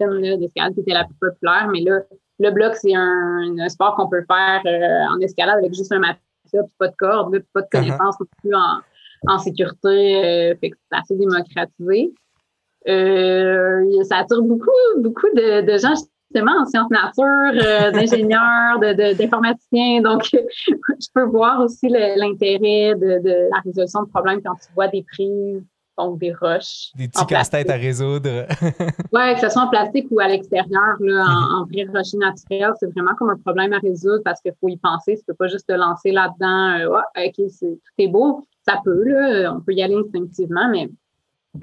la 0.00 0.36
d'escalade 0.36 0.74
qui 0.74 0.80
était 0.80 0.92
la 0.92 1.04
plus 1.04 1.16
populaire, 1.20 1.68
mais 1.72 1.80
là, 1.80 2.00
le 2.40 2.50
bloc, 2.50 2.74
c'est 2.74 2.94
un, 2.94 3.68
sport 3.68 3.96
qu'on 3.96 4.08
peut 4.08 4.24
faire 4.26 4.62
en 5.10 5.18
escalade 5.20 5.58
avec 5.58 5.74
juste 5.74 5.92
un 5.92 6.00
matin 6.54 6.68
pas 6.78 6.88
de 6.88 6.94
corde, 6.98 7.44
pas 7.52 7.60
de 7.62 7.66
uh-huh. 7.66 7.70
connaissances 7.70 8.20
non 8.20 8.26
plus 8.42 8.54
en, 9.28 9.38
sécurité. 9.38 9.88
Euh, 9.88 10.54
fait 10.60 10.70
que 10.70 10.76
c'est 10.90 10.98
assez 10.98 11.16
démocratisé. 11.16 12.12
Euh, 12.86 14.02
ça 14.04 14.18
attire 14.18 14.42
beaucoup, 14.42 14.70
beaucoup 14.98 15.28
de, 15.34 15.78
gens 15.78 15.94
justement 15.94 16.60
en 16.60 16.66
sciences 16.66 16.90
nature, 16.90 17.62
euh, 17.64 17.90
d'ingénieurs, 17.92 18.78
d'informaticiens. 18.80 20.02
Donc, 20.02 20.22
je 20.32 21.06
peux 21.14 21.24
voir 21.24 21.60
aussi 21.60 21.88
l'intérêt 21.88 22.94
de, 22.94 23.22
de, 23.22 23.48
la 23.50 23.60
résolution 23.64 24.02
de 24.02 24.08
problèmes 24.08 24.42
quand 24.42 24.54
tu 24.56 24.72
vois 24.74 24.88
des 24.88 25.04
prises 25.10 25.62
donc 25.98 26.18
des 26.18 26.32
roches. 26.32 26.90
Des 26.94 27.08
petits 27.08 27.26
casse-têtes 27.26 27.70
à 27.70 27.74
résoudre. 27.74 28.46
oui, 29.12 29.34
que 29.34 29.40
ce 29.40 29.48
soit 29.48 29.62
en 29.62 29.68
plastique 29.68 30.06
ou 30.10 30.20
à 30.20 30.28
l'extérieur, 30.28 30.96
là, 31.00 31.24
en, 31.24 31.64
mm-hmm. 31.64 31.72
vrai 31.72 31.98
rocher 31.98 32.18
naturel, 32.18 32.72
c'est 32.80 32.90
vraiment 32.92 33.14
comme 33.16 33.30
un 33.30 33.38
problème 33.38 33.72
à 33.72 33.78
résoudre 33.78 34.22
parce 34.24 34.40
qu'il 34.40 34.54
faut 34.60 34.68
y 34.68 34.76
penser. 34.76 35.14
Tu 35.14 35.22
ne 35.22 35.26
peux 35.26 35.34
pas 35.34 35.48
juste 35.48 35.68
te 35.68 35.72
lancer 35.72 36.12
là-dedans. 36.12 36.94
Euh, 36.94 37.26
OK, 37.26 37.34
tout 37.36 37.78
est 37.98 38.08
beau. 38.08 38.44
Ça 38.66 38.80
peut, 38.84 39.04
là, 39.04 39.54
on 39.54 39.60
peut 39.60 39.74
y 39.74 39.82
aller 39.82 39.96
instinctivement, 39.96 40.68
mais 40.70 40.88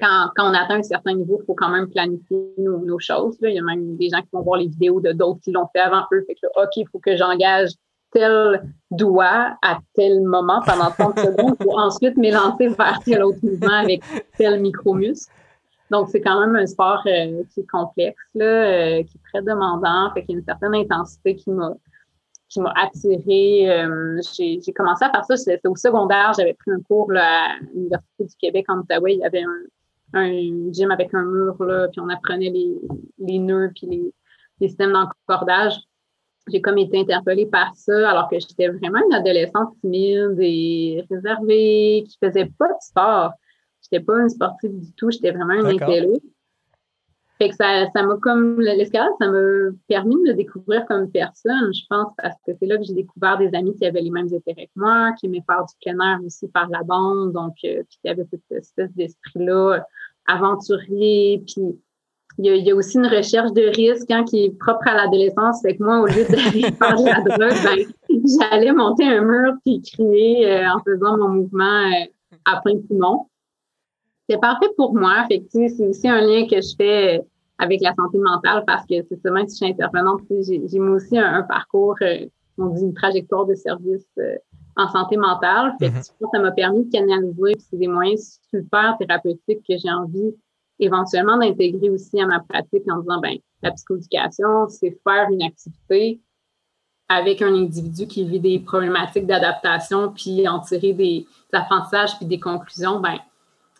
quand, 0.00 0.30
quand 0.36 0.50
on 0.50 0.54
atteint 0.54 0.78
un 0.78 0.82
certain 0.82 1.14
niveau, 1.14 1.38
il 1.42 1.46
faut 1.46 1.54
quand 1.54 1.68
même 1.68 1.88
planifier 1.88 2.38
nos, 2.58 2.84
nos 2.84 2.98
choses. 2.98 3.36
Là. 3.40 3.50
Il 3.50 3.56
y 3.56 3.58
a 3.58 3.62
même 3.62 3.96
des 3.96 4.08
gens 4.08 4.20
qui 4.20 4.28
vont 4.32 4.42
voir 4.42 4.58
les 4.58 4.68
vidéos 4.68 5.00
de 5.00 5.12
d'autres 5.12 5.40
qui 5.40 5.52
l'ont 5.52 5.68
fait 5.72 5.80
avant 5.80 6.04
eux. 6.12 6.24
Fait 6.26 6.34
que 6.34 6.46
OK, 6.56 6.76
il 6.76 6.86
faut 6.90 6.98
que 6.98 7.16
j'engage 7.16 7.70
tel 8.12 8.62
doigt 8.90 9.56
à 9.62 9.78
tel 9.94 10.20
moment 10.22 10.60
pendant 10.64 10.90
30 10.90 11.18
secondes 11.26 11.56
pour 11.58 11.78
ensuite 11.78 12.16
m'élancer 12.16 12.68
vers 12.68 13.00
tel 13.04 13.22
autre 13.22 13.38
mouvement 13.42 13.80
avec 13.80 14.02
tel 14.36 14.60
micro-muscle. 14.60 15.32
Donc, 15.90 16.08
c'est 16.08 16.22
quand 16.22 16.40
même 16.40 16.56
un 16.56 16.66
sport 16.66 17.02
euh, 17.06 17.42
qui 17.52 17.60
est 17.60 17.66
complexe, 17.70 18.22
là, 18.34 18.44
euh, 18.44 19.02
qui 19.02 19.18
est 19.18 19.20
très 19.30 19.42
demandant, 19.42 20.10
fait 20.14 20.24
qu'il 20.24 20.32
y 20.32 20.36
a 20.36 20.38
une 20.38 20.44
certaine 20.44 20.74
intensité 20.74 21.36
qui 21.36 21.50
m'a 21.50 21.72
qui 22.48 22.60
m'a 22.60 22.72
attirée. 22.76 23.70
Euh, 23.70 24.20
j'ai 24.36 24.72
commencé 24.74 25.04
à 25.04 25.10
faire 25.10 25.24
ça, 25.24 25.36
c'était 25.36 25.68
au 25.68 25.76
secondaire, 25.76 26.32
j'avais 26.36 26.54
pris 26.54 26.70
un 26.70 26.80
cours 26.80 27.10
là, 27.10 27.46
à 27.46 27.48
l'Université 27.74 28.24
du 28.24 28.34
Québec 28.38 28.66
en 28.68 28.78
Outaouais, 28.78 29.14
il 29.14 29.20
y 29.20 29.24
avait 29.24 29.42
un, 29.42 30.18
un 30.20 30.70
gym 30.70 30.90
avec 30.90 31.14
un 31.14 31.24
mur, 31.24 31.62
là, 31.64 31.88
puis 31.88 32.00
on 32.00 32.08
apprenait 32.10 32.50
les, 32.50 32.74
les 33.18 33.38
nœuds 33.38 33.70
puis 33.74 33.86
les, 33.86 34.14
les 34.60 34.68
systèmes 34.68 34.92
d'encordage 34.92 35.78
j'ai 36.48 36.60
comme 36.60 36.78
été 36.78 36.98
interpellée 36.98 37.46
par 37.46 37.74
ça, 37.76 38.10
alors 38.10 38.28
que 38.28 38.36
j'étais 38.38 38.68
vraiment 38.68 39.00
une 39.06 39.14
adolescente 39.14 39.74
timide 39.80 40.36
et 40.40 41.04
réservée, 41.10 42.04
qui 42.08 42.18
faisait 42.22 42.50
pas 42.58 42.68
de 42.68 42.80
sport. 42.80 43.32
J'étais 43.82 44.04
pas 44.04 44.20
une 44.20 44.28
sportive 44.28 44.78
du 44.78 44.92
tout, 44.94 45.10
j'étais 45.10 45.30
vraiment 45.30 45.54
une 45.54 45.80
intello. 45.80 46.18
Fait 47.38 47.48
que 47.48 47.56
ça, 47.56 47.86
ça 47.92 48.02
m'a 48.04 48.16
comme, 48.18 48.60
l'escalade, 48.60 49.10
ça 49.20 49.28
m'a 49.28 49.70
permis 49.88 50.14
de 50.14 50.30
me 50.30 50.34
découvrir 50.34 50.86
comme 50.86 51.10
personne, 51.10 51.72
je 51.74 51.82
pense, 51.88 52.12
parce 52.16 52.36
que 52.46 52.52
c'est 52.58 52.66
là 52.66 52.76
que 52.76 52.84
j'ai 52.84 52.94
découvert 52.94 53.38
des 53.38 53.52
amis 53.54 53.74
qui 53.74 53.84
avaient 53.84 54.02
les 54.02 54.10
mêmes 54.10 54.32
intérêts 54.32 54.66
que 54.66 54.80
moi, 54.80 55.12
qui 55.18 55.26
aimaient 55.26 55.42
faire 55.44 55.64
du 55.64 55.74
plein 55.82 55.98
air 56.12 56.20
aussi 56.24 56.46
par 56.48 56.68
la 56.68 56.82
bande, 56.84 57.32
donc, 57.32 57.54
euh, 57.64 57.82
puis 57.88 57.98
qui 58.00 58.08
avaient 58.08 58.26
cette 58.30 58.42
espèce 58.50 58.92
d'esprit-là 58.94 59.84
aventurier, 60.26 61.42
puis 61.46 61.80
il 62.38 62.66
y, 62.66 62.70
a, 62.70 62.74
aussi 62.74 62.96
une 62.96 63.06
recherche 63.06 63.52
de 63.52 63.62
risque 63.74 64.10
hein, 64.10 64.24
qui 64.24 64.44
est 64.44 64.58
propre 64.58 64.86
à 64.88 64.94
l'adolescence. 64.94 65.60
Fait 65.62 65.76
que 65.76 65.82
moi, 65.82 66.00
au 66.00 66.06
lieu 66.06 66.24
d'aller 66.24 66.62
faire 66.78 66.96
de 66.96 67.04
la 67.04 67.20
drogue, 67.20 67.58
ben, 67.64 68.20
j'allais 68.40 68.72
monter 68.72 69.04
un 69.04 69.22
mur 69.22 69.54
puis 69.64 69.82
crier 69.82 70.50
euh, 70.50 70.70
en 70.70 70.80
faisant 70.80 71.18
mon 71.18 71.28
mouvement 71.28 71.84
euh, 71.86 72.06
à 72.44 72.60
plein 72.60 72.78
poumon. 72.88 73.26
C'est 74.28 74.40
parfait 74.40 74.70
pour 74.76 74.94
moi. 74.94 75.24
Fait 75.28 75.40
que, 75.40 75.68
c'est 75.68 75.86
aussi 75.86 76.08
un 76.08 76.20
lien 76.20 76.46
que 76.46 76.60
je 76.60 76.74
fais 76.76 77.18
euh, 77.18 77.22
avec 77.58 77.80
la 77.82 77.94
santé 77.94 78.18
mentale 78.18 78.64
parce 78.66 78.86
que 78.86 78.94
c'est 79.08 79.20
seulement 79.20 79.46
si 79.46 79.54
je 79.54 79.64
suis 79.64 79.66
intervenante, 79.66 80.22
j'ai 80.30 80.78
moi 80.78 80.96
aussi 80.96 81.18
un, 81.18 81.42
parcours, 81.42 81.96
on 82.58 82.66
dit 82.68 82.82
une 82.82 82.94
trajectoire 82.94 83.46
de 83.46 83.54
service 83.54 84.08
en 84.76 84.88
santé 84.88 85.16
mentale. 85.16 85.74
Fait 85.78 85.90
que, 85.90 85.96
mm-hmm. 85.96 86.30
ça 86.32 86.38
m'a 86.40 86.50
permis 86.50 86.86
de 86.86 86.90
canaliser. 86.90 87.52
C'est 87.70 87.76
des 87.76 87.86
moyens 87.86 88.40
super 88.50 88.96
thérapeutiques 88.98 89.62
que 89.68 89.76
j'ai 89.76 89.90
envie 89.90 90.34
éventuellement 90.78 91.36
d'intégrer 91.36 91.90
aussi 91.90 92.20
à 92.20 92.26
ma 92.26 92.40
pratique 92.40 92.84
en 92.90 93.00
disant, 93.00 93.20
ben, 93.20 93.36
la 93.62 93.70
psychoéducation, 93.72 94.68
c'est 94.68 94.98
faire 95.04 95.28
une 95.30 95.42
activité 95.42 96.20
avec 97.08 97.42
un 97.42 97.54
individu 97.54 98.06
qui 98.06 98.24
vit 98.24 98.40
des 98.40 98.58
problématiques 98.58 99.26
d'adaptation, 99.26 100.12
puis 100.12 100.48
en 100.48 100.60
tirer 100.60 100.92
des, 100.92 101.26
apprentissages 101.52 102.16
puis 102.16 102.26
des 102.26 102.40
conclusions, 102.40 103.00
ben, 103.00 103.18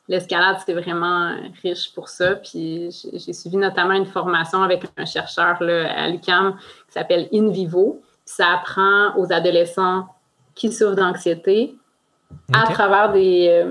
l'escalade, 0.08 0.58
c'était 0.58 0.74
vraiment 0.74 1.34
riche 1.62 1.94
pour 1.94 2.08
ça. 2.08 2.36
Puis 2.36 2.90
j'ai 3.14 3.32
suivi 3.32 3.56
notamment 3.56 3.94
une 3.94 4.06
formation 4.06 4.62
avec 4.62 4.84
un 4.96 5.06
chercheur 5.06 5.62
là, 5.62 5.90
à 5.96 6.08
l'UCAM 6.08 6.56
qui 6.86 6.92
s'appelle 6.92 7.28
In 7.32 7.48
Vivo. 7.48 8.02
ça 8.24 8.48
apprend 8.52 9.16
aux 9.16 9.32
adolescents 9.32 10.06
qui 10.54 10.70
souffrent 10.70 10.96
d'anxiété 10.96 11.74
à 12.52 12.64
travers 12.64 13.12
des, 13.12 13.64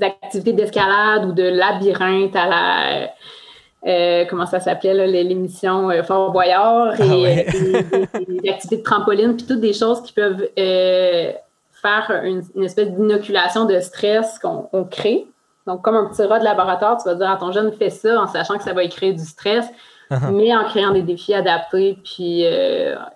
activités 0.00 0.52
d'escalade 0.52 1.26
ou 1.26 1.32
de 1.32 1.42
labyrinthe 1.42 2.34
à 2.36 2.46
la 2.46 3.10
euh, 3.84 4.24
comment 4.30 4.46
ça 4.46 4.60
s'appelait, 4.60 5.06
l'émission 5.24 5.90
euh, 5.90 6.04
Fort 6.04 6.30
Boyard, 6.30 6.94
ah 7.00 7.04
et, 7.04 7.46
des, 8.28 8.48
activités 8.48 8.76
de 8.76 8.82
trampoline, 8.82 9.36
puis 9.36 9.44
toutes 9.44 9.60
des 9.60 9.72
choses 9.72 10.02
qui 10.02 10.12
peuvent 10.12 10.48
euh, 10.56 11.32
faire 11.82 12.22
une, 12.24 12.44
espèce 12.62 12.90
d'inoculation 12.90 13.64
de 13.64 13.80
stress 13.80 14.38
qu'on 14.38 14.84
crée. 14.84 15.26
Donc, 15.66 15.82
comme 15.82 15.96
un 15.96 16.06
petit 16.06 16.22
rat 16.22 16.38
de 16.38 16.44
laboratoire, 16.44 16.96
tu 17.02 17.08
vas 17.08 17.16
dire 17.16 17.28
à 17.28 17.36
ton 17.36 17.50
jeune, 17.50 17.72
fais 17.72 17.90
ça 17.90 18.20
en 18.20 18.28
sachant 18.28 18.56
que 18.56 18.62
ça 18.62 18.72
va 18.72 18.84
y 18.84 18.88
créer 18.88 19.12
du 19.12 19.24
stress, 19.24 19.66
uh-huh. 20.12 20.30
mais 20.30 20.54
en 20.54 20.64
créant 20.64 20.92
des 20.92 21.02
défis 21.02 21.34
adaptés, 21.34 21.98
puis 22.04 22.44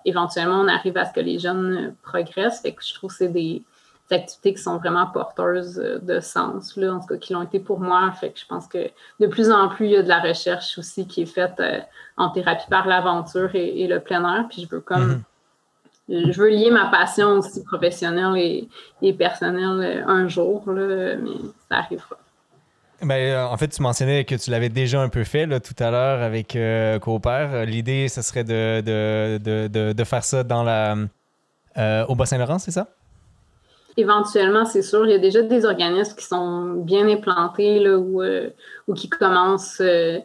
éventuellement, 0.03 0.59
on 0.59 0.67
arrive 0.67 0.97
à 0.97 1.05
ce 1.05 1.13
que 1.13 1.21
les 1.21 1.39
jeunes 1.39 1.95
progressent. 2.03 2.61
Fait 2.61 2.73
que 2.73 2.83
je 2.83 2.93
trouve 2.93 3.09
que 3.09 3.17
c'est 3.17 3.27
des, 3.29 3.63
activités 4.15 4.53
qui 4.53 4.61
sont 4.61 4.77
vraiment 4.77 5.07
porteuses 5.07 5.79
euh, 5.79 5.99
de 5.99 6.19
sens, 6.19 6.75
là, 6.77 6.93
en 6.93 6.99
tout 6.99 7.07
cas 7.07 7.17
qui 7.17 7.33
l'ont 7.33 7.43
été 7.43 7.59
pour 7.59 7.79
moi. 7.79 8.11
Fait 8.11 8.31
que 8.31 8.39
je 8.39 8.45
pense 8.45 8.67
que 8.67 8.89
de 9.19 9.27
plus 9.27 9.51
en 9.51 9.69
plus, 9.69 9.85
il 9.85 9.91
y 9.91 9.97
a 9.97 10.03
de 10.03 10.07
la 10.07 10.19
recherche 10.19 10.77
aussi 10.77 11.07
qui 11.07 11.23
est 11.23 11.25
faite 11.25 11.59
euh, 11.59 11.79
en 12.15 12.29
thérapie 12.29 12.67
par 12.69 12.87
l'aventure 12.87 13.49
et, 13.53 13.87
le 13.87 13.99
plein 13.99 14.23
air. 14.23 14.45
Puis 14.49 14.63
je 14.63 14.75
veux 14.75 14.81
comme 14.81 15.23
mm-hmm. 16.09 16.31
je 16.31 16.39
veux 16.39 16.49
lier 16.49 16.71
ma 16.71 16.87
passion 16.87 17.31
aussi 17.39 17.63
professionnelle 17.63 18.67
et, 19.01 19.13
personnelle 19.13 19.81
euh, 19.81 20.07
un 20.07 20.27
jour, 20.27 20.63
là, 20.71 21.15
mais 21.17 21.37
ça 21.69 21.79
arrivera. 21.79 22.17
Ben, 23.03 23.45
en 23.45 23.55
fait, 23.57 23.67
tu 23.67 23.81
mentionnais 23.83 24.25
que 24.25 24.33
tu 24.33 24.49
l'avais 24.49 24.69
déjà 24.69 24.99
un 24.99 25.09
peu 25.09 25.23
fait 25.23 25.45
là, 25.45 25.59
tout 25.59 25.75
à 25.77 25.91
l'heure 25.91 26.23
avec 26.23 26.55
euh, 26.55 26.97
L'idée, 27.65 28.07
ce 28.07 28.23
serait 28.23 28.43
de, 28.43 28.81
de, 28.81 29.67
de, 29.67 29.93
de, 29.93 30.03
faire 30.03 30.23
ça 30.23 30.43
dans 30.43 30.63
la, 30.63 30.95
au 32.07 32.15
Bas-Saint-Laurent, 32.15 32.57
c'est 32.57 32.71
ça? 32.71 32.87
Éventuellement, 33.97 34.65
c'est 34.65 34.83
sûr, 34.83 35.05
il 35.05 35.11
y 35.11 35.15
a 35.15 35.19
déjà 35.19 35.41
des 35.41 35.65
organismes 35.65 36.15
qui 36.15 36.25
sont 36.25 36.73
bien 36.75 37.07
implantés 37.09 37.79
là, 37.79 37.97
ou, 37.97 38.21
euh, 38.21 38.49
qui 38.95 39.09
commencent 39.09 39.81
euh, 39.81 40.19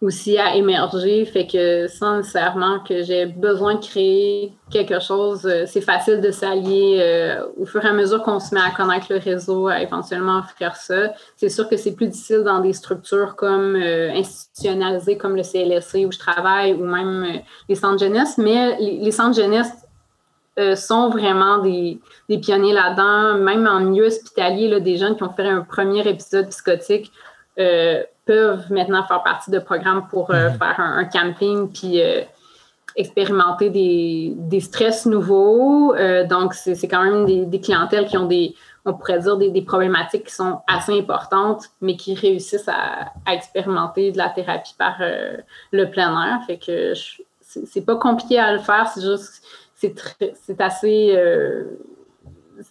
aussi 0.00 0.38
à 0.38 0.54
émerger. 0.54 1.24
Fait 1.24 1.46
que 1.48 1.88
sans 1.88 2.18
nécessairement 2.18 2.78
que 2.78 3.02
j'ai 3.02 3.26
besoin 3.26 3.74
de 3.74 3.84
créer 3.84 4.52
quelque 4.70 5.00
chose, 5.00 5.44
euh, 5.46 5.64
c'est 5.66 5.80
facile 5.80 6.20
de 6.20 6.30
s'allier 6.30 7.36
au 7.58 7.66
fur 7.66 7.84
et 7.84 7.88
à 7.88 7.92
mesure 7.92 8.22
qu'on 8.22 8.38
se 8.38 8.54
met 8.54 8.60
à 8.60 8.70
connaître 8.70 9.08
le 9.10 9.18
réseau, 9.18 9.66
à 9.66 9.82
éventuellement 9.82 10.38
offrir 10.38 10.76
ça. 10.76 11.12
C'est 11.36 11.48
sûr 11.48 11.68
que 11.68 11.76
c'est 11.76 11.96
plus 11.96 12.06
difficile 12.06 12.44
dans 12.44 12.60
des 12.60 12.72
structures 12.72 13.34
comme 13.34 13.74
institutionnalisées 13.74 15.18
comme 15.18 15.34
le 15.34 15.42
CLSC 15.42 16.06
où 16.06 16.12
je 16.12 16.18
travaille 16.18 16.72
ou 16.72 16.84
même 16.84 17.40
les 17.68 17.74
centres 17.74 17.98
jeunesse, 17.98 18.38
mais 18.38 18.76
les, 18.78 18.98
les 18.98 19.10
centres 19.10 19.36
jeunesse 19.36 19.72
euh, 20.58 20.74
sont 20.74 21.08
vraiment 21.08 21.58
des, 21.58 22.00
pionniers 22.42 22.72
là-dedans. 22.72 23.38
Même 23.38 23.68
en 23.68 23.78
milieu 23.78 24.06
hospitalier, 24.06 24.68
là, 24.68 24.80
des 24.80 24.96
jeunes 24.96 25.16
qui 25.16 25.22
ont 25.22 25.32
fait 25.32 25.46
un 25.46 25.60
premier 25.60 26.06
épisode 26.08 26.48
psychotique 26.48 27.12
euh, 27.60 28.02
peuvent 28.26 28.64
maintenant 28.70 29.04
faire 29.04 29.22
partie 29.22 29.52
de 29.52 29.60
programmes 29.60 30.08
pour 30.08 30.32
euh, 30.32 30.50
mhm. 30.50 30.58
faire 30.58 30.80
un, 30.80 31.04
camping 31.04 31.70
puis 31.70 32.00
expérimenter 32.96 33.70
des, 33.70 34.60
stress 34.60 35.06
nouveaux. 35.06 35.94
donc, 36.28 36.54
c'est 36.54 36.88
quand 36.88 37.04
même 37.04 37.46
des, 37.48 37.60
clientèles 37.60 38.06
qui 38.06 38.18
ont 38.18 38.26
des, 38.26 38.56
on 38.84 38.94
pourrait 38.94 39.20
dire, 39.20 39.36
des, 39.36 39.62
problématiques 39.62 40.24
qui 40.24 40.34
sont 40.34 40.58
assez 40.66 40.98
importantes, 40.98 41.66
mais 41.80 41.96
qui 41.96 42.14
réussissent 42.16 42.68
à, 42.68 43.12
à 43.24 43.34
expérimenter 43.34 44.10
de 44.10 44.18
la 44.18 44.30
thérapie 44.30 44.74
par 44.76 44.96
le 45.70 45.84
plein 45.84 46.20
air. 46.20 46.40
Fait 46.48 46.58
que 46.58 46.94
c'est 47.40 47.86
pas 47.86 47.96
compliqué 47.96 48.38
à 48.38 48.52
le 48.52 48.58
faire, 48.58 48.88
c'est 48.88 49.00
juste 49.00 49.42
c'est 49.78 50.60
assez. 50.60 51.14
Euh, 51.16 51.64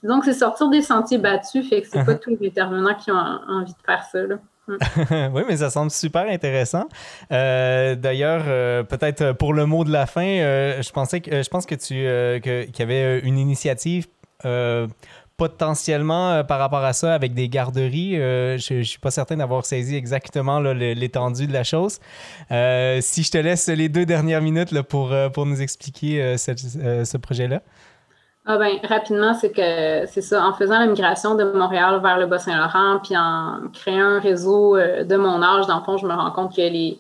donc, 0.04 0.26
c'est 0.26 0.34
sortir 0.34 0.70
des 0.70 0.82
sentiers 0.82 1.18
battus, 1.18 1.68
fait 1.70 1.82
que 1.82 1.88
c'est 1.88 2.04
pas 2.04 2.14
uh-huh. 2.14 2.20
tous 2.20 2.38
les 2.40 2.48
intervenants 2.50 2.96
qui 2.96 3.12
ont 3.12 3.16
envie 3.16 3.72
de 3.72 3.82
faire 3.86 4.04
ça. 4.04 4.20
Mm. 4.68 5.34
oui, 5.34 5.44
mais 5.48 5.58
ça 5.58 5.70
semble 5.70 5.92
super 5.92 6.28
intéressant. 6.28 6.88
Euh, 7.32 7.96
d'ailleurs, 7.96 8.44
euh, 8.48 8.84
peut-être 8.84 9.32
pour 9.32 9.54
le 9.54 9.66
mot 9.66 9.86
de 9.86 9.92
la 9.92 10.06
fin, 10.06 10.26
je 10.26 10.92
pensais 10.92 11.22
que 11.22 11.42
je 11.42 11.50
pense 11.50 11.66
que 11.66 11.76
tu 11.76 11.94
qu'il 12.42 12.80
y 12.80 12.82
avait 12.82 13.20
une 13.20 13.38
initiative 13.38 14.08
potentiellement 15.38 16.32
euh, 16.32 16.44
par 16.44 16.60
rapport 16.60 16.84
à 16.84 16.94
ça 16.94 17.14
avec 17.14 17.34
des 17.34 17.48
garderies. 17.48 18.20
Euh, 18.20 18.58
je 18.58 18.76
ne 18.76 18.84
suis 18.84 19.00
pas 19.00 19.12
certain 19.12 19.38
d'avoir 19.38 19.66
saisi 19.66 19.96
exactement 19.96 20.60
l'étendue 20.60 21.48
de 21.48 21.54
la 21.54 21.64
chose. 21.64 22.00
Euh, 22.52 22.98
si 23.02 23.24
je 23.24 23.32
te 23.32 23.38
laisse 23.38 23.68
les 23.68 23.88
deux 23.88 24.06
dernières 24.06 24.42
minutes 24.42 24.72
là, 24.72 24.84
pour, 24.84 25.14
pour 25.34 25.46
nous 25.46 25.62
expliquer 25.62 26.36
ce, 26.38 27.18
projet-là. 27.18 27.62
Ah 28.46 28.58
ben, 28.58 28.78
rapidement, 28.84 29.34
c'est 29.34 29.52
que 29.52 30.06
c'est 30.08 30.22
ça. 30.22 30.46
En 30.46 30.54
faisant 30.54 30.80
la 30.80 30.88
migration 30.88 31.36
de 31.36 31.44
Montréal 31.44 32.00
vers 32.02 32.18
le 32.18 32.28
Bas-Saint-Laurent, 32.28 33.00
puis 33.04 33.18
en 33.18 33.70
créant 33.74 34.06
un 34.06 34.20
réseau 34.20 34.78
de 34.78 35.16
mon 35.18 35.42
âge, 35.44 35.68
dans 35.68 35.80
le 35.80 35.84
fond, 35.84 35.98
je 35.98 36.08
me 36.08 36.14
rends 36.14 36.32
compte 36.32 36.56
que 36.56 36.62
les, 36.62 36.98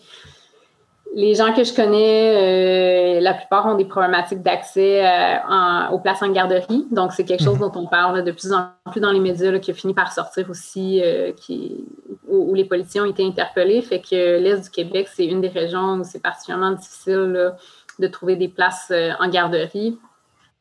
les 1.17 1.33
gens 1.33 1.51
que 1.51 1.63
je 1.63 1.73
connais, 1.73 3.17
euh, 3.17 3.21
la 3.21 3.33
plupart 3.33 3.65
ont 3.65 3.73
des 3.73 3.85
problématiques 3.85 4.43
d'accès 4.43 5.03
euh, 5.03 5.89
aux 5.91 5.97
places 5.97 6.21
en 6.21 6.31
garderie. 6.31 6.85
Donc, 6.91 7.11
c'est 7.11 7.25
quelque 7.25 7.43
chose 7.43 7.55
mhm. 7.55 7.71
dont 7.71 7.71
on 7.73 7.87
parle 7.87 8.23
de 8.23 8.31
plus 8.31 8.53
en 8.53 8.67
plus 8.91 9.01
dans 9.01 9.11
les 9.11 9.19
médias, 9.19 9.57
qui 9.57 9.71
a 9.71 9.73
fini 9.73 9.95
par 9.95 10.11
sortir 10.11 10.47
aussi, 10.47 11.01
euh, 11.03 11.31
qui, 11.31 11.83
où, 12.27 12.53
les 12.53 12.65
politiciens 12.65 13.05
ont 13.05 13.09
été 13.09 13.25
interpellés. 13.25 13.81
Fait 13.81 13.99
que 13.99 14.37
l'Est 14.37 14.61
du 14.61 14.69
Québec, 14.69 15.07
c'est 15.11 15.25
une 15.25 15.41
des 15.41 15.47
régions 15.47 15.95
où 15.95 16.03
c'est 16.03 16.21
particulièrement 16.21 16.73
difficile 16.73 17.51
de 17.97 18.07
trouver 18.07 18.35
des 18.35 18.47
places 18.47 18.93
en 19.19 19.27
garderie. 19.27 19.97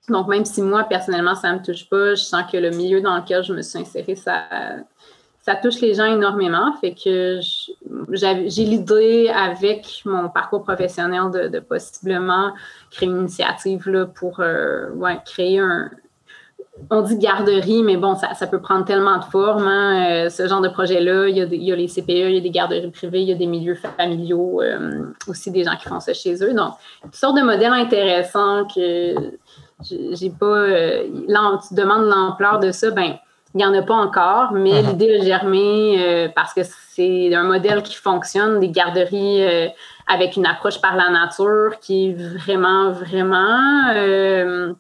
Donc, 0.09 0.27
même 0.27 0.47
si 0.47 0.63
moi, 0.63 0.85
personnellement, 0.85 1.35
ça 1.35 1.53
ne 1.53 1.59
me 1.59 1.63
touche 1.63 1.87
pas, 1.87 2.15
je 2.15 2.23
sens 2.23 2.51
que 2.51 2.57
le 2.57 2.71
milieu 2.71 3.03
dans 3.03 3.17
lequel 3.17 3.45
je 3.45 3.53
me 3.53 3.61
suis 3.61 3.79
insérée, 3.79 4.15
ça 4.15 4.45
ça 5.47 5.55
touche 5.55 5.81
les 5.81 5.95
gens 5.95 6.07
énormément. 6.07 6.73
Fait 6.81 6.93
que 6.93 7.39
j'ai 8.11 8.65
l'idée 8.65 9.31
avec 9.33 10.03
mon 10.05 10.29
parcours 10.29 10.65
professionnel 10.65 11.31
de, 11.53 11.61
possiblement 11.61 12.51
créer 12.91 13.09
une 13.09 13.21
initiative 13.21 13.89
là, 13.89 14.07
pour 14.07 14.41
euh, 14.41 14.89
créer 15.25 15.61
un. 15.61 15.89
On 16.91 17.01
dit 17.01 17.17
garderie, 17.17 17.85
mais 17.85 17.97
bon, 17.97 18.17
ça, 18.17 18.47
peut 18.49 18.61
prendre 18.61 18.85
tellement 18.85 19.19
de 19.19 19.25
formes. 19.25 19.69
Hein, 19.69 20.27
euh, 20.27 20.31
ce 20.31 20.49
genre 20.49 20.61
de 20.61 20.69
projet-là, 20.69 21.29
il, 21.29 21.37
y, 21.37 21.73
a 21.73 21.77
les 21.77 21.87
CPE, 21.87 22.09
il 22.09 22.35
y 22.35 22.39
a 22.39 22.41
des 22.41 22.51
garderies 22.51 22.91
privées, 22.91 23.23
il 23.23 23.29
y 23.29 23.33
a 23.33 23.37
des 23.37 23.47
milieux 23.47 23.77
familiaux, 23.77 24.61
euh, 24.61 25.05
aussi 25.29 25.53
des 25.53 25.63
gens 25.63 25.77
qui 25.77 25.89
font 25.89 26.01
ça 26.01 26.13
chez 26.13 26.35
eux. 26.43 26.55
Donc, 26.55 26.75
une 27.05 27.13
sorte 27.13 27.37
de 27.37 27.43
modèle 27.43 27.73
intéressant 27.73 28.67
que 28.67 29.15
j'ai 29.81 30.31
pas. 30.31 30.67
tu 30.67 31.75
demandes 31.75 32.09
l'ampleur 32.09 32.59
de 32.59 32.73
ça, 32.73 32.91
ben 32.91 33.15
il 33.57 33.61
n'y 33.61 33.65
en 33.65 33.73
a 33.73 33.81
pas 33.81 33.95
encore, 33.95 34.53
mais 34.53 34.83
uh-huh. 34.83 34.87
l'idée 34.87 35.19
a 35.19 35.25
germé 35.25 35.97
euh, 35.99 36.29
parce 36.35 36.53
que 36.53 36.61
c'est 36.91 37.35
un 37.35 37.45
modèle 37.45 37.83
qui 37.83 37.95
fonctionne, 37.95 38.61
des 38.61 38.69
garderies 38.69 39.43
euh, 39.43 39.69
avec 40.07 40.37
une 40.37 40.45
approche 40.45 40.79
par 40.83 40.95
la 40.95 41.09
nature 41.09 41.81
qui 41.81 42.11
est 42.11 42.13
vraiment, 42.13 42.93
vraiment 42.93 43.89
euh, 43.95 44.75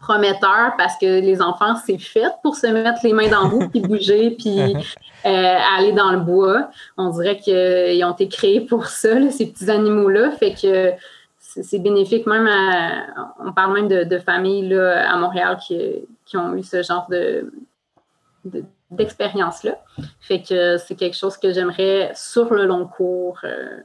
prometteur 0.00 0.72
parce 0.78 0.96
que 0.96 1.20
les 1.20 1.42
enfants, 1.42 1.74
c'est 1.84 1.98
fait 1.98 2.32
pour 2.42 2.56
se 2.56 2.66
mettre 2.66 3.00
les 3.04 3.12
mains 3.12 3.28
dans 3.28 3.42
le 3.42 3.50
bout, 3.50 3.68
puis 3.68 3.80
bouger, 3.86 4.30
puis 4.30 4.56
uh-huh. 4.56 5.60
aller 5.76 5.92
dans 5.92 6.10
le 6.10 6.20
bois. 6.20 6.70
On 6.96 7.10
dirait 7.10 7.36
qu'ils 7.36 8.02
ont 8.06 8.12
été 8.12 8.28
créés 8.28 8.62
pour 8.62 8.86
ça, 8.86 9.30
ces 9.32 9.52
petits 9.52 9.70
animaux-là. 9.70 10.30
Fait 10.30 10.54
que 10.54 10.92
c'est 11.38 11.78
bénéfique 11.78 12.26
même 12.26 12.46
à, 12.46 13.04
on 13.44 13.52
parle 13.52 13.74
même 13.74 13.88
de, 13.88 14.18
familles 14.18 14.70
là, 14.70 15.12
à 15.12 15.18
Montréal 15.18 15.58
qui, 15.64 15.78
qui 16.24 16.38
ont 16.38 16.54
eu 16.56 16.62
ce 16.62 16.82
genre 16.82 17.06
de, 17.10 17.52
d'expérience-là. 18.90 19.82
Fait 20.20 20.42
que 20.42 20.76
c'est 20.78 20.94
quelque 20.94 21.16
chose 21.16 21.36
que 21.36 21.52
j'aimerais, 21.52 22.12
sur 22.14 22.52
le 22.52 22.66
long 22.66 22.86
cours, 22.86 23.38
euh, 23.44 23.80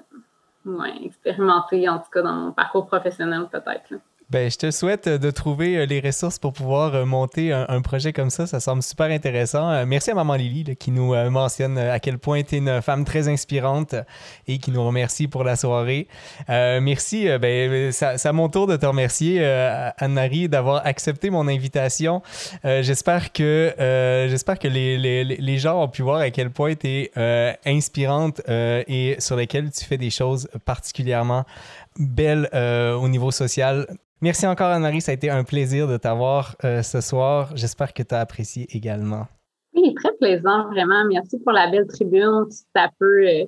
expérimenter, 1.03 1.87
en 1.89 1.99
tout 1.99 2.09
cas 2.11 2.21
dans 2.21 2.33
mon 2.33 2.51
parcours 2.51 2.87
professionnel 2.87 3.47
peut-être. 3.51 3.93
Ben, 4.31 4.51
je 4.51 4.57
te 4.57 4.69
souhaite 4.69 5.07
euh, 5.07 5.17
de 5.17 5.31
trouver 5.31 5.75
euh, 5.75 5.85
les 5.87 5.99
ressources 5.99 6.37
pour 6.37 6.53
pouvoir 6.53 6.93
euh, 6.93 7.03
monter 7.03 7.51
un, 7.51 7.81
projet 7.81 8.13
comme 8.13 8.29
ça. 8.29 8.45
Ça 8.45 8.59
semble 8.59 8.83
super 8.83 9.07
intéressant. 9.07 9.85
Merci 9.87 10.11
à 10.11 10.13
Maman 10.13 10.35
Lily 10.35 10.75
qui 10.75 10.91
nous 10.91 11.15
mentionne 11.31 11.77
à 11.77 11.99
quel 11.99 12.19
point 12.19 12.43
tu 12.43 12.55
es 12.55 12.57
une 12.59 12.81
femme 12.81 13.05
très 13.05 13.27
inspirante 13.27 13.95
et 14.47 14.59
qui 14.59 14.69
nous 14.69 14.85
remercie 14.85 15.27
pour 15.27 15.43
la 15.43 15.55
soirée. 15.55 16.07
merci. 16.47 17.27
Ben, 17.39 17.91
c'est 17.91 18.25
à 18.25 18.33
mon 18.33 18.49
tour 18.49 18.67
de 18.67 18.75
te 18.75 18.85
remercier, 18.85 19.43
Anne-Marie, 19.97 20.49
d'avoir 20.49 20.85
accepté 20.85 21.29
mon 21.29 21.47
invitation. 21.47 22.21
j'espère 22.63 23.31
que, 23.31 23.73
j'espère 24.29 24.59
que 24.59 24.67
les, 24.67 24.97
les, 24.97 25.23
les, 25.23 25.57
gens 25.57 25.81
ont 25.81 25.87
pu 25.87 26.01
voir 26.01 26.19
à 26.19 26.29
quel 26.31 26.51
point 26.51 26.75
tu 26.75 26.87
es 26.87 27.11
inspirante 27.65 28.41
et 28.47 29.15
sur 29.19 29.37
lesquelles 29.37 29.71
tu 29.71 29.85
fais 29.85 29.97
des 29.97 30.11
choses 30.11 30.49
particulièrement 30.65 31.45
belles 31.97 32.49
au 32.53 33.07
niveau 33.07 33.31
social. 33.31 33.87
Merci 34.21 34.45
encore, 34.47 34.67
Anne-Marie. 34.67 35.01
Ça 35.01 35.11
a 35.11 35.13
été 35.13 35.29
un 35.29 35.43
plaisir 35.43 35.87
de 35.87 35.95
t'avoir 35.95 36.55
euh, 36.65 36.81
ce 36.81 36.99
soir. 36.99 37.51
J'espère 37.55 37.93
que 37.93 38.03
tu 38.03 38.13
as 38.13 38.19
apprécié 38.19 38.67
également. 38.71 39.27
est 39.75 39.95
très 39.95 40.11
plaisant, 40.19 40.67
vraiment. 40.69 41.05
Merci 41.09 41.39
pour 41.39 41.53
la 41.53 41.71
belle 41.71 41.87
tribune. 41.87 42.45
ça 42.75 42.89
peut. 42.99 43.25
Euh, 43.25 43.45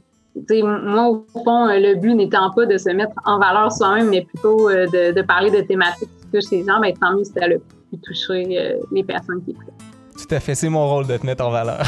moi, 0.63 1.09
au 1.09 1.25
fond, 1.43 1.67
euh, 1.67 1.77
le 1.77 1.95
but 1.95 2.15
n'étant 2.15 2.51
pas 2.51 2.65
de 2.65 2.77
se 2.77 2.89
mettre 2.89 3.13
en 3.25 3.37
valeur 3.37 3.69
soi-même, 3.69 4.09
mais 4.09 4.21
plutôt 4.21 4.69
de, 4.69 5.21
parler 5.23 5.51
de 5.51 5.59
thématiques 5.59 6.09
qui 6.21 6.27
touchent 6.27 6.51
les 6.51 6.63
gens, 6.63 6.79
ben, 6.79 6.93
tant 6.93 7.17
mieux 7.17 7.25
si 7.25 7.33
ça 7.33 7.43
a 7.43 7.49
pu 7.49 7.99
toucher 8.01 8.77
les 8.93 9.03
personnes 9.03 9.43
qui 9.43 9.51
écoutent. 9.51 9.73
Tout 10.15 10.35
à 10.35 10.39
fait, 10.39 10.55
c'est 10.55 10.69
mon 10.69 10.87
rôle 10.87 11.07
de 11.07 11.17
te 11.17 11.25
mettre 11.25 11.43
en 11.43 11.51
valeur. 11.51 11.83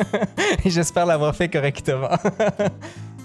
J'espère 0.66 1.06
l'avoir 1.06 1.34
fait 1.34 1.48
correctement. 1.48 2.10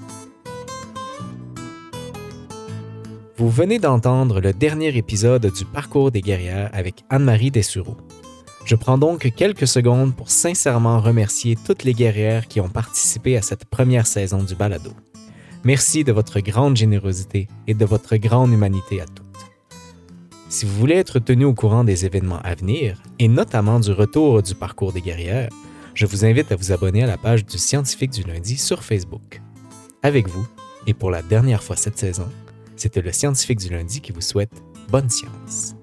Vous 3.38 3.50
venez 3.50 3.80
d'entendre 3.80 4.40
le 4.40 4.54
dernier 4.54 4.96
épisode 4.96 5.52
du 5.52 5.66
Parcours 5.66 6.10
des 6.10 6.22
guerrières 6.22 6.70
avec 6.72 7.04
Anne-Marie 7.10 7.52
Dessureau. 7.52 7.98
Je 8.64 8.78
prends 8.78 8.98
donc 8.98 9.30
quelques 9.36 9.68
secondes 9.68 10.16
pour 10.16 10.32
sincèrement 10.32 11.02
remercier 11.02 11.58
toutes 11.66 11.84
les 11.84 11.94
guerrières 11.94 12.48
qui 12.48 12.62
ont 12.62 12.70
participé 12.70 13.36
à 13.36 13.42
cette 13.42 13.66
première 13.66 14.08
saison 14.08 14.42
du 14.42 14.56
balado. 14.56 14.92
Merci 15.66 16.06
de 16.06 16.14
votre 16.14 16.40
grande 16.40 16.78
générosité 16.78 17.50
et 17.68 17.74
de 17.74 17.84
votre 17.84 18.16
grande 18.16 18.54
humanité 18.54 19.02
à 19.02 19.06
toutes. 19.06 19.26
Si 20.48 20.66
vous 20.66 20.76
voulez 20.76 20.96
être 20.96 21.20
tenu 21.20 21.44
au 21.44 21.54
courant 21.54 21.84
des 21.84 22.06
événements 22.06 22.40
à 22.42 22.56
venir, 22.56 23.04
et 23.20 23.28
notamment 23.28 23.82
du 23.82 23.92
retour 23.92 24.44
du 24.44 24.56
parcours 24.56 24.94
des 24.94 25.02
guerrières, 25.02 25.50
je 25.94 26.06
vous 26.06 26.24
invite 26.24 26.54
à 26.54 26.56
vous 26.56 26.72
abonner 26.72 27.04
à 27.04 27.08
la 27.08 27.18
page 27.18 27.46
du 27.46 27.58
Scientifique 27.58 28.12
du 28.12 28.24
lundi 28.24 28.56
sur 28.56 28.82
Facebook. 28.82 29.42
Avec 30.04 30.30
vous, 30.30 30.48
et 30.88 30.94
pour 30.94 31.12
la 31.12 31.22
dernière 31.22 31.64
fois 31.64 31.76
cette 31.76 31.98
saison, 31.98 32.30
c'était 32.76 33.02
le 33.02 33.12
scientifique 33.12 33.60
du 33.60 33.70
lundi 33.70 34.02
qui 34.02 34.12
vous 34.12 34.22
souhaite 34.22 34.52
bonne 34.90 35.10
science. 35.10 35.76